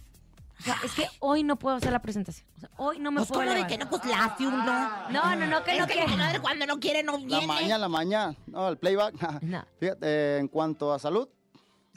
O 0.60 0.64
sea, 0.64 0.78
es 0.84 0.92
que 0.94 1.08
hoy 1.20 1.44
no 1.44 1.58
puedo 1.58 1.78
hacer 1.78 1.92
la 1.92 2.02
presentación. 2.02 2.46
O 2.58 2.60
sea, 2.60 2.70
hoy 2.78 3.00
no 3.00 3.12
me 3.12 3.18
Pues 3.22 3.30
puedo 3.30 3.42
cómo 3.48 3.54
de 3.54 3.66
que 3.68 3.78
no, 3.78 3.90
pues 3.90 4.04
la 4.06 4.26
hace 4.26 4.46
uno. 4.46 4.64
No, 5.10 5.36
no, 5.36 5.48
no, 5.48 5.64
que 5.64 5.72
es 5.74 5.80
no 5.80 5.88
que 5.88 5.94
quiere. 5.94 6.40
cuando 6.42 6.66
no 6.66 6.80
quiere 6.80 7.02
no 7.04 7.14
La 7.14 7.26
viene. 7.26 7.48
maña, 7.48 7.78
la 7.78 7.88
maña. 7.90 8.36
No, 8.48 8.68
el 8.68 8.78
playback. 8.78 9.16
Fíjate, 9.80 10.00
eh, 10.08 10.38
en 10.40 10.48
cuanto 10.50 10.92
a 10.94 11.00
salud. 11.00 11.30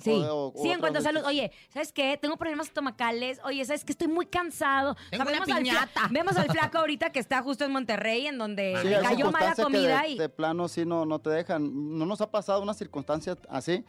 Sí, 0.00 0.10
o- 0.10 0.52
o 0.54 0.62
sí, 0.62 0.70
en 0.70 0.80
cuanto 0.80 0.98
a 0.98 1.02
salud. 1.02 1.22
Oye, 1.26 1.52
¿sabes 1.72 1.92
qué? 1.92 2.16
Tengo 2.20 2.36
problemas 2.36 2.66
estomacales. 2.68 3.38
Oye, 3.44 3.64
¿sabes 3.64 3.84
qué? 3.84 3.92
Estoy 3.92 4.08
muy 4.08 4.26
cansado. 4.26 4.96
Tengo 5.10 5.22
una 5.24 5.32
vemos, 5.44 5.48
al 5.50 6.10
vemos 6.10 6.36
al 6.36 6.50
flaco 6.50 6.78
ahorita 6.78 7.10
que 7.10 7.18
está 7.20 7.42
justo 7.42 7.64
en 7.64 7.72
Monterrey, 7.72 8.26
en 8.26 8.38
donde 8.38 8.76
Sí, 8.82 8.88
cayó 9.02 9.30
mala 9.30 9.54
que 9.54 9.62
comida 9.62 10.02
de, 10.02 10.08
y... 10.10 10.18
de 10.18 10.28
plano 10.28 10.66
sí 10.68 10.84
no, 10.84 11.04
no 11.04 11.18
te 11.20 11.30
dejan. 11.30 11.98
No 11.98 12.06
nos 12.06 12.20
ha 12.20 12.30
pasado 12.30 12.62
una 12.62 12.74
circunstancia 12.74 13.36
así. 13.48 13.84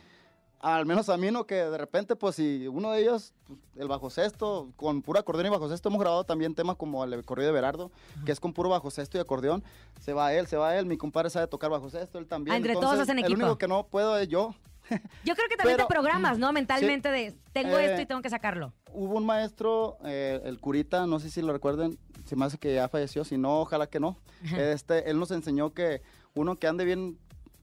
Al 0.64 0.86
menos 0.86 1.10
a 1.10 1.18
mí 1.18 1.30
no, 1.30 1.46
que 1.46 1.56
de 1.56 1.78
repente, 1.78 2.16
pues 2.16 2.38
si 2.38 2.70
uno 2.70 2.94
de 2.94 3.02
ellos, 3.02 3.34
pues, 3.46 3.60
el 3.76 3.90
bajo 3.90 4.10
sexto, 4.10 4.70
con 4.78 5.02
puro 5.02 5.20
acordeón 5.20 5.48
y 5.48 5.50
bajo 5.50 5.68
sexto, 5.68 5.90
hemos 5.90 6.00
grabado 6.00 6.24
también 6.24 6.56
temas 6.56 6.78
como 6.78 7.04
el 7.04 7.26
corrido 7.26 7.48
de 7.48 7.54
Berardo, 7.54 7.92
que 8.26 8.32
es 8.32 8.40
con 8.40 8.54
puro 8.54 8.70
bajo 8.70 8.90
sexto 8.90 9.18
y 9.18 9.22
acordeón. 9.22 9.62
Se 10.00 10.14
va 10.14 10.34
él, 10.34 10.48
se 10.48 10.56
va 10.56 10.78
él, 10.78 10.86
mi 10.86 10.96
compadre 10.96 11.30
sabe 11.30 11.48
tocar 11.48 11.70
bajo 11.70 11.90
sexto, 11.90 12.18
él 12.18 12.28
también. 12.28 12.54
Ah, 12.54 12.58
entre 12.58 12.76
todos 12.76 12.98
hacen 12.98 13.18
El 13.20 13.26
equipo. 13.26 13.42
único 13.42 13.58
que 13.58 13.68
no 13.68 13.88
puedo 13.88 14.18
es 14.18 14.30
yo. 14.30 14.56
Yo 15.26 15.36
creo 15.36 15.50
que 15.50 15.58
también 15.58 15.76
Pero- 15.76 15.88
te 15.88 15.94
programas, 15.94 16.38
¿no? 16.38 16.54
Mentalmente 16.54 17.10
de, 17.10 17.36
tengo 17.52 17.78
Eh, 17.78 17.88
esto 17.88 18.02
y 18.02 18.06
tengo 18.06 18.22
que 18.22 18.30
sacarlo. 18.30 18.72
Hubo 18.94 19.18
un 19.18 19.26
maestro, 19.26 19.98
eh, 20.06 20.40
el 20.46 20.62
curita, 20.62 21.06
no 21.06 21.20
sé 21.20 21.30
si 21.30 21.42
lo 21.42 21.52
recuerden, 21.52 22.00
se 22.24 22.38
me 22.38 22.46
hace 22.46 22.58
que 22.58 22.74
ya 22.76 22.88
falleció, 22.88 23.26
si 23.26 23.38
no, 23.38 23.60
ojalá 23.60 23.88
que 23.88 24.00
no. 24.00 24.18
Este, 24.58 25.10
él 25.10 25.20
nos 25.20 25.32
enseñó 25.32 25.74
que 25.74 26.02
uno 26.36 26.56
que 26.58 26.68
ande 26.68 26.86
bien, 26.86 27.18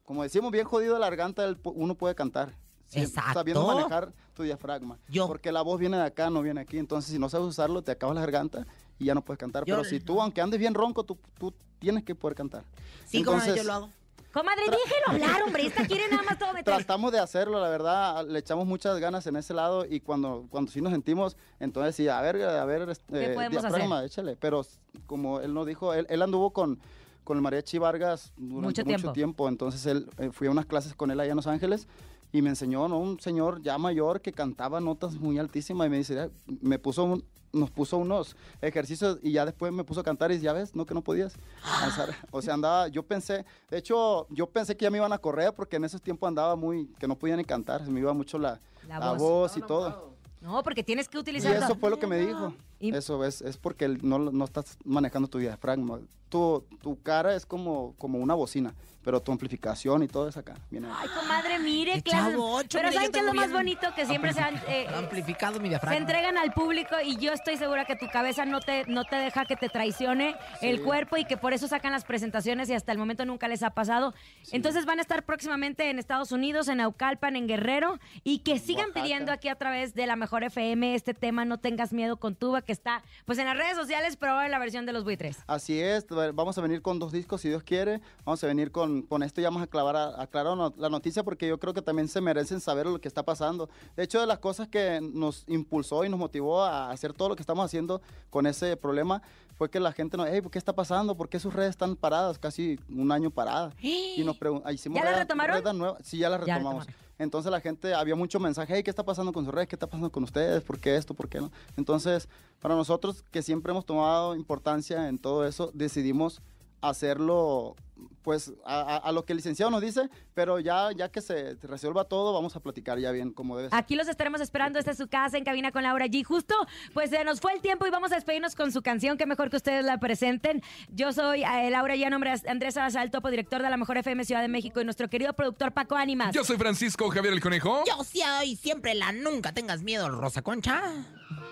como 0.05 0.22
decimos, 0.22 0.51
bien 0.51 0.66
jodido 0.66 0.92
de 0.94 1.01
la 1.01 1.07
garganta, 1.09 1.46
uno 1.64 1.94
puede 1.94 2.14
cantar. 2.14 2.53
Sí, 2.91 3.01
Exacto. 3.01 3.34
Sabiendo 3.34 3.66
manejar 3.66 4.12
tu 4.34 4.43
diafragma. 4.43 4.99
Porque 5.26 5.53
la 5.53 5.62
voz 5.62 5.78
viene 5.78 5.97
de 5.97 6.03
acá, 6.03 6.28
no 6.28 6.43
viene 6.43 6.61
aquí. 6.61 6.76
Entonces, 6.76 7.12
si 7.12 7.18
no 7.18 7.28
sabes 7.28 7.47
usarlo, 7.47 7.82
te 7.82 7.93
acabas 7.93 8.16
la 8.16 8.20
garganta 8.20 8.66
y 8.99 9.05
ya 9.07 9.14
no 9.14 9.22
puedes 9.22 9.38
cantar. 9.38 9.64
Yo- 9.64 9.76
Pero 9.76 9.88
si 9.88 10.01
tú, 10.01 10.20
aunque 10.20 10.41
andes 10.41 10.59
bien 10.59 10.74
ronco, 10.74 11.05
tú, 11.05 11.16
tú 11.38 11.55
tienes 11.78 12.05
que 12.05 12.14
poder 12.14 12.36
cantar. 12.36 12.64
Sí, 13.07 13.22
como 13.22 13.43
yo 13.45 13.62
lo 13.62 13.72
hago. 13.72 13.91
Comadre, 14.32 14.62
déjelo 14.62 15.07
hablar, 15.24 15.43
hombre. 15.43 15.66
Esta 15.66 15.84
quiere 15.86 16.09
nada 16.09 16.22
más 16.22 16.38
todo 16.38 16.53
meter. 16.53 16.72
Tratamos 16.76 17.11
de 17.11 17.18
hacerlo, 17.18 17.61
la 17.61 17.68
verdad, 17.68 18.24
le 18.28 18.38
echamos 18.38 18.64
muchas 18.64 18.99
ganas 19.01 19.26
en 19.26 19.34
ese 19.34 19.55
lado 19.55 19.84
y 19.84 19.99
cuando, 20.01 20.47
cuando 20.51 20.70
sí 20.70 20.80
nos 20.80 20.93
sentimos, 20.93 21.36
entonces 21.59 21.97
sí, 21.97 22.07
a 22.07 22.20
ver, 22.20 22.41
a 22.43 22.64
ver, 22.64 22.88
este, 22.91 23.34
podemos 23.34 23.61
diafragma, 23.62 24.05
échale. 24.05 24.36
Pero 24.36 24.64
como 25.07 25.41
él 25.41 25.53
nos 25.53 25.66
dijo, 25.66 25.95
él, 25.95 26.07
él 26.09 26.22
anduvo 26.22 26.53
con, 26.53 26.78
con 27.24 27.38
el 27.38 27.43
mariachi 27.43 27.78
Vargas 27.78 28.32
Mucho 28.36 28.55
durante 28.55 28.84
mucho 28.84 28.84
tiempo. 28.84 29.12
tiempo. 29.12 29.49
entonces 29.49 29.84
él 29.86 30.09
eh, 30.18 30.30
fui 30.32 30.47
a 30.47 30.53
unas 30.53 30.66
clases 30.66 30.95
con 30.95 31.11
él 31.11 31.18
allá 31.18 31.30
en 31.32 31.36
Los 31.36 31.49
Ángeles 31.49 31.88
y 32.33 32.43
me 32.43 32.51
enseñó, 32.51 32.89
¿no? 32.89 32.99
Un 32.99 33.18
señor 33.20 33.62
ya 33.62 33.76
mayor 33.78 34.20
que 34.20 34.33
cantaba 34.33 34.81
notas 34.81 35.14
muy 35.14 35.39
altísimas 35.39 35.87
y 35.87 35.91
me 35.91 35.97
dice, 35.99 36.14
"Ya", 36.14 36.31
me 36.61 36.78
puso 36.78 37.05
un- 37.05 37.24
nos 37.53 37.68
puso 37.70 37.97
unos 37.99 38.37
ejercicios 38.61 39.18
y 39.22 39.33
ya 39.33 39.45
después 39.45 39.72
me 39.72 39.83
puso 39.83 40.01
a 40.01 40.05
cantar 40.05 40.31
y 40.31 40.39
ya 40.39 40.53
ves, 40.53 40.76
no 40.76 40.87
que 40.87 40.95
no 40.95 41.03
podías. 41.03 41.35
alzar". 41.83 42.09
O 42.31 42.41
sea, 42.43 42.55
andaba, 42.55 42.87
yo 42.89 43.03
pensé, 43.03 43.45
de 43.70 43.78
hecho, 43.78 44.26
yo 44.31 44.47
pensé 44.49 44.76
que 44.76 44.85
ya 44.85 44.91
me 44.91 44.99
iban 44.99 45.12
a 45.12 45.18
correr 45.18 45.53
porque 45.55 45.76
en 45.76 45.85
esos 45.85 46.01
tiempos 46.01 46.28
andaba 46.28 46.55
muy, 46.55 46.87
que 46.99 47.09
no 47.09 47.16
podía 47.18 47.37
ni 47.37 47.45
cantar, 47.45 47.85
se 47.85 47.91
me 47.91 48.01
iba 48.01 48.12
mucho 48.12 48.39
la, 48.39 48.61
La 48.87 48.99
la 49.01 49.11
voz. 49.12 49.18
voz 49.18 49.57
y 49.57 49.61
todo. 49.62 50.11
No, 50.41 50.62
porque 50.62 50.83
tienes 50.83 51.07
que 51.09 51.18
Y 51.18 51.20
utilizar... 51.20 51.55
eso 51.55 51.74
fue 51.76 51.91
lo 51.91 51.99
que 51.99 52.07
me 52.07 52.18
dijo. 52.18 52.55
Eso 52.78 53.22
es, 53.26 53.43
es 53.43 53.59
porque 53.59 53.89
no, 53.89 54.18
no 54.18 54.45
estás 54.45 54.78
manejando 54.87 55.28
tu 55.28 55.37
diafragma. 55.39 56.01
Tu, 56.31 56.64
tu 56.81 56.99
cara 57.03 57.35
es 57.35 57.45
como, 57.45 57.95
como 57.99 58.18
una 58.20 58.35
bocina, 58.35 58.74
pero 59.03 59.20
tu 59.20 59.32
amplificación 59.32 60.03
y 60.03 60.09
todo 60.09 60.28
es 60.28 60.36
acá. 60.36 60.55
Viene 60.70 60.88
Ay, 60.94 61.09
comadre, 61.09 61.59
mire, 61.59 61.94
Qué 61.94 62.03
clases. 62.03 62.32
chavo 62.32 62.55
ocho, 62.57 62.68
Pero 62.72 62.88
mire, 62.88 62.94
¿saben 62.96 63.12
qué 63.12 63.18
es 63.20 63.24
lo 63.24 63.34
más 63.34 63.53
bonito? 63.53 63.88
Que 63.94 64.07
siempre 64.07 64.32
se 64.32 64.40
han... 64.40 64.57
eh, 64.68 64.86
Amplificado 64.94 65.59
mi 65.61 65.70
se 65.70 65.96
entregan 65.96 66.36
al 66.36 66.53
público 66.53 66.96
y 67.05 67.16
yo 67.16 67.32
estoy 67.32 67.57
segura 67.57 67.84
que 67.84 67.96
tu 67.96 68.07
cabeza 68.09 68.44
no 68.44 68.61
te, 68.61 68.84
no 68.86 69.05
te 69.05 69.16
deja 69.16 69.44
que 69.46 69.57
te 69.57 69.68
traicione 69.68 70.36
el 70.61 70.82
cuerpo 70.82 71.16
y 71.16 71.24
que 71.24 71.36
por 71.36 71.53
eso 71.53 71.68
sacan 71.68 71.92
las 71.92 72.05
presentaciones 72.05 72.68
y 72.68 72.74
hasta 72.74 72.92
el 72.92 72.98
momento 72.98 73.24
nunca 73.24 73.48
les 73.48 73.62
ha 73.62 73.70
pasado. 73.70 74.14
Entonces 74.53 74.84
van 74.84 74.98
a 74.98 75.03
estar 75.03 75.24
próximamente 75.24 75.88
en 75.90 75.98
Estados 75.98 76.32
Unidos, 76.32 76.68
en 76.68 76.80
Aucalpan, 76.80 77.36
en 77.36 77.46
Guerrero 77.46 77.98
y 78.24 78.40
que 78.40 78.59
sigan 78.59 78.86
Oaxaca. 78.86 79.03
pidiendo 79.03 79.32
aquí 79.32 79.48
a 79.48 79.55
través 79.55 79.94
de 79.94 80.07
la 80.07 80.16
Mejor 80.16 80.44
FM 80.44 80.94
este 80.94 81.14
tema 81.14 81.44
No 81.44 81.59
tengas 81.59 81.92
miedo 81.92 82.16
con 82.18 82.34
tuba 82.34 82.62
que 82.62 82.72
está 82.72 83.03
pues 83.24 83.38
en 83.38 83.46
las 83.46 83.57
redes 83.57 83.76
sociales 83.76 84.16
pero 84.16 84.32
ahora 84.32 84.46
en 84.46 84.53
la 84.53 84.59
versión 84.59 84.86
de 84.86 84.92
los 84.92 85.05
buitres. 85.05 85.38
Así 85.46 85.80
es, 85.80 86.07
vamos 86.34 86.59
a 86.59 86.61
venir 86.61 86.82
con 86.82 86.98
dos 86.98 87.12
discos 87.12 87.40
si 87.40 87.48
Dios 87.48 87.62
quiere. 87.62 88.01
Vamos 88.24 88.42
a 88.42 88.46
venir 88.46 88.72
con, 88.72 88.89
con 89.09 89.22
esto 89.22 89.41
y 89.41 89.45
vamos 89.45 89.62
a 89.62 89.66
clavar, 89.66 89.97
a- 89.97 90.20
aclarar 90.22 90.57
no- 90.57 90.74
la 90.76 90.88
noticia 90.88 91.22
porque 91.24 91.47
yo 91.49 91.59
creo 91.59 91.72
que 91.74 91.82
también 91.82 92.09
se 92.09 92.20
merecen 92.20 92.61
saber 92.61 92.86
lo 92.86 93.01
que 93.01 93.09
está 93.09 93.22
pasando. 93.24 93.68
De 93.97 94.03
hecho, 94.03 94.20
de 94.20 94.26
las 94.26 94.38
cosas 94.38 94.68
que 94.68 95.01
nos 95.01 95.45
impulsó 95.47 96.05
y 96.05 96.09
nos 96.09 96.18
motivó 96.18 96.62
a 96.62 96.91
hacer 96.91 97.12
todo 97.12 97.28
lo 97.30 97.36
que 97.36 97.43
estamos 97.43 97.64
haciendo 97.64 98.01
con 98.30 98.47
ese 98.47 98.76
problema 98.76 99.22
fue 99.57 99.68
que 99.70 99.78
la 99.80 99.93
gente 99.93 100.16
nos, 100.16 100.26
hey, 100.30 100.41
¿qué 100.51 100.59
está 100.59 100.72
pasando? 100.74 101.14
¿Por 101.16 101.28
qué 101.28 101.38
sus 101.38 101.53
redes 101.53 101.70
están 101.70 101.95
paradas? 101.97 102.38
Casi 102.38 102.78
un 102.88 103.12
año 103.12 103.30
paradas. 103.30 103.74
Y 103.80 104.22
nos 104.24 104.36
preguntamos, 104.38 104.74
hicimos 104.74 104.97
¿Ya 104.97 105.05
redes- 105.05 105.18
retomaron? 105.18 105.57
redes 105.62 105.74
nuevas. 105.74 106.01
Sí, 106.05 106.18
ya 106.18 106.30
las 106.30 106.41
Ya 106.47 106.55
retomamos. 106.55 106.86
retomaron. 106.86 107.11
Entonces 107.18 107.53
la 107.53 107.61
gente, 107.61 107.93
había 107.93 108.14
mucho 108.16 108.41
mensaje, 108.41 108.72
hey, 108.74 108.82
¿qué 108.82 108.88
está 108.88 109.05
pasando 109.05 109.30
con 109.34 109.45
sus 109.45 109.53
redes? 109.53 109.68
¿Qué 109.68 109.76
está 109.76 109.86
pasando 109.86 110.11
con 110.11 110.24
ustedes? 110.24 110.62
¿Por 110.62 110.78
qué 110.78 110.97
esto? 110.97 111.12
¿Por 111.12 111.28
qué 111.28 111.38
no? 111.38 111.51
Entonces, 111.76 112.26
para 112.62 112.74
nosotros 112.74 113.22
que 113.30 113.43
siempre 113.43 113.72
hemos 113.72 113.84
tomado 113.84 114.34
importancia 114.34 115.07
en 115.07 115.18
todo 115.18 115.45
eso, 115.47 115.70
decidimos 115.74 116.41
hacerlo 116.83 117.76
pues 118.22 118.53
a, 118.64 118.81
a- 118.81 118.97
a 118.97 119.12
lo 119.12 119.24
que 119.24 119.33
el 119.33 119.39
licenciado 119.39 119.70
nos 119.70 119.81
dice, 119.83 120.09
pero 120.35 120.59
ya, 120.59 120.91
ya 120.93 121.11
que 121.11 121.20
se 121.20 121.55
resuelva 121.62 122.05
todo, 122.05 122.33
vamos 122.33 122.55
a 122.57 122.61
platicar 122.61 122.99
ya 122.99 123.11
bien 123.12 123.33
como 123.33 123.57
debe 123.57 123.68
ser. 123.70 123.78
Aquí 123.78 123.95
los 123.95 124.09
estaremos 124.09 124.41
esperando. 124.41 124.78
Esta 124.78 124.91
es 124.93 124.97
su 124.99 125.09
casa 125.09 125.37
en 125.39 125.45
cabina 125.45 125.70
con 125.72 125.83
Laura 125.83 126.07
G. 126.07 126.22
Justo, 126.24 126.55
pues 126.95 127.11
se 127.11 127.24
nos 127.24 127.41
fue 127.41 127.53
el 127.55 127.61
tiempo 127.61 127.87
y 127.87 127.91
vamos 127.91 128.12
a 128.12 128.14
despedirnos 128.16 128.55
con 128.55 128.72
su 128.72 128.83
canción. 128.83 129.16
Qué 129.18 129.26
mejor 129.26 129.51
que 129.51 129.57
ustedes 129.57 129.85
la 129.85 129.99
presenten. 129.99 130.62
Yo 130.91 131.12
soy 131.12 131.43
eh, 131.45 131.70
Laura 131.70 131.95
G. 131.97 132.09
Nombre 132.11 132.33
es 132.33 132.47
Andrés 132.47 132.74
Salazar, 132.74 133.11
topo 133.11 133.31
director 133.31 133.62
de 133.62 133.68
la 133.70 133.76
Mejor 133.76 133.97
FM 133.99 134.24
Ciudad 134.24 134.43
de 134.43 134.49
México 134.49 134.81
y 134.81 134.85
nuestro 134.85 135.09
querido 135.09 135.33
productor 135.35 135.72
Paco 135.72 135.97
Ánimas. 135.97 136.35
Yo 136.35 136.45
soy 136.45 136.57
Francisco 136.57 137.09
Javier 137.11 137.33
el 137.35 137.41
Conejo. 137.41 137.85
Yo 137.87 138.03
soy 138.05 138.57
siempre 138.57 138.95
la 138.95 139.12
nunca 139.12 139.53
tengas 139.53 139.83
miedo, 139.83 140.09
Rosa 140.11 140.43
Concha. 140.43 140.83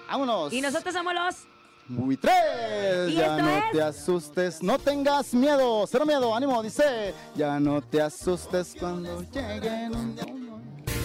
¡Vámonos! 0.09 0.53
Y 0.53 0.61
nosotros 0.61 0.95
somos 0.95 1.13
los. 1.15 1.37
Muy 1.89 2.17
tres, 2.19 3.09
¿Y 3.09 3.15
ya 3.15 3.39
no 3.39 3.49
es? 3.49 3.73
te 3.73 3.83
asustes, 3.83 4.63
no 4.63 4.79
tengas 4.79 5.33
miedo, 5.33 5.87
cero 5.87 6.05
miedo, 6.05 6.35
ánimo, 6.35 6.63
dice, 6.63 7.15
ya 7.35 7.59
no 7.59 7.81
te 7.81 8.03
asustes 8.03 8.77
cuando 8.79 9.23
lleguen. 9.33 10.17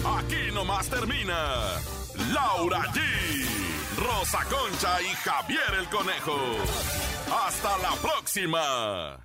Aquí 0.04 0.52
nomás 0.52 0.86
termina 0.88 1.62
Laura 2.34 2.82
G, 2.92 3.00
Rosa 3.96 4.40
Concha 4.44 5.00
y 5.00 5.06
Javier 5.06 5.74
el 5.80 5.88
Conejo. 5.88 6.36
Hasta 7.46 7.78
la 7.78 7.92
próxima. 8.02 9.24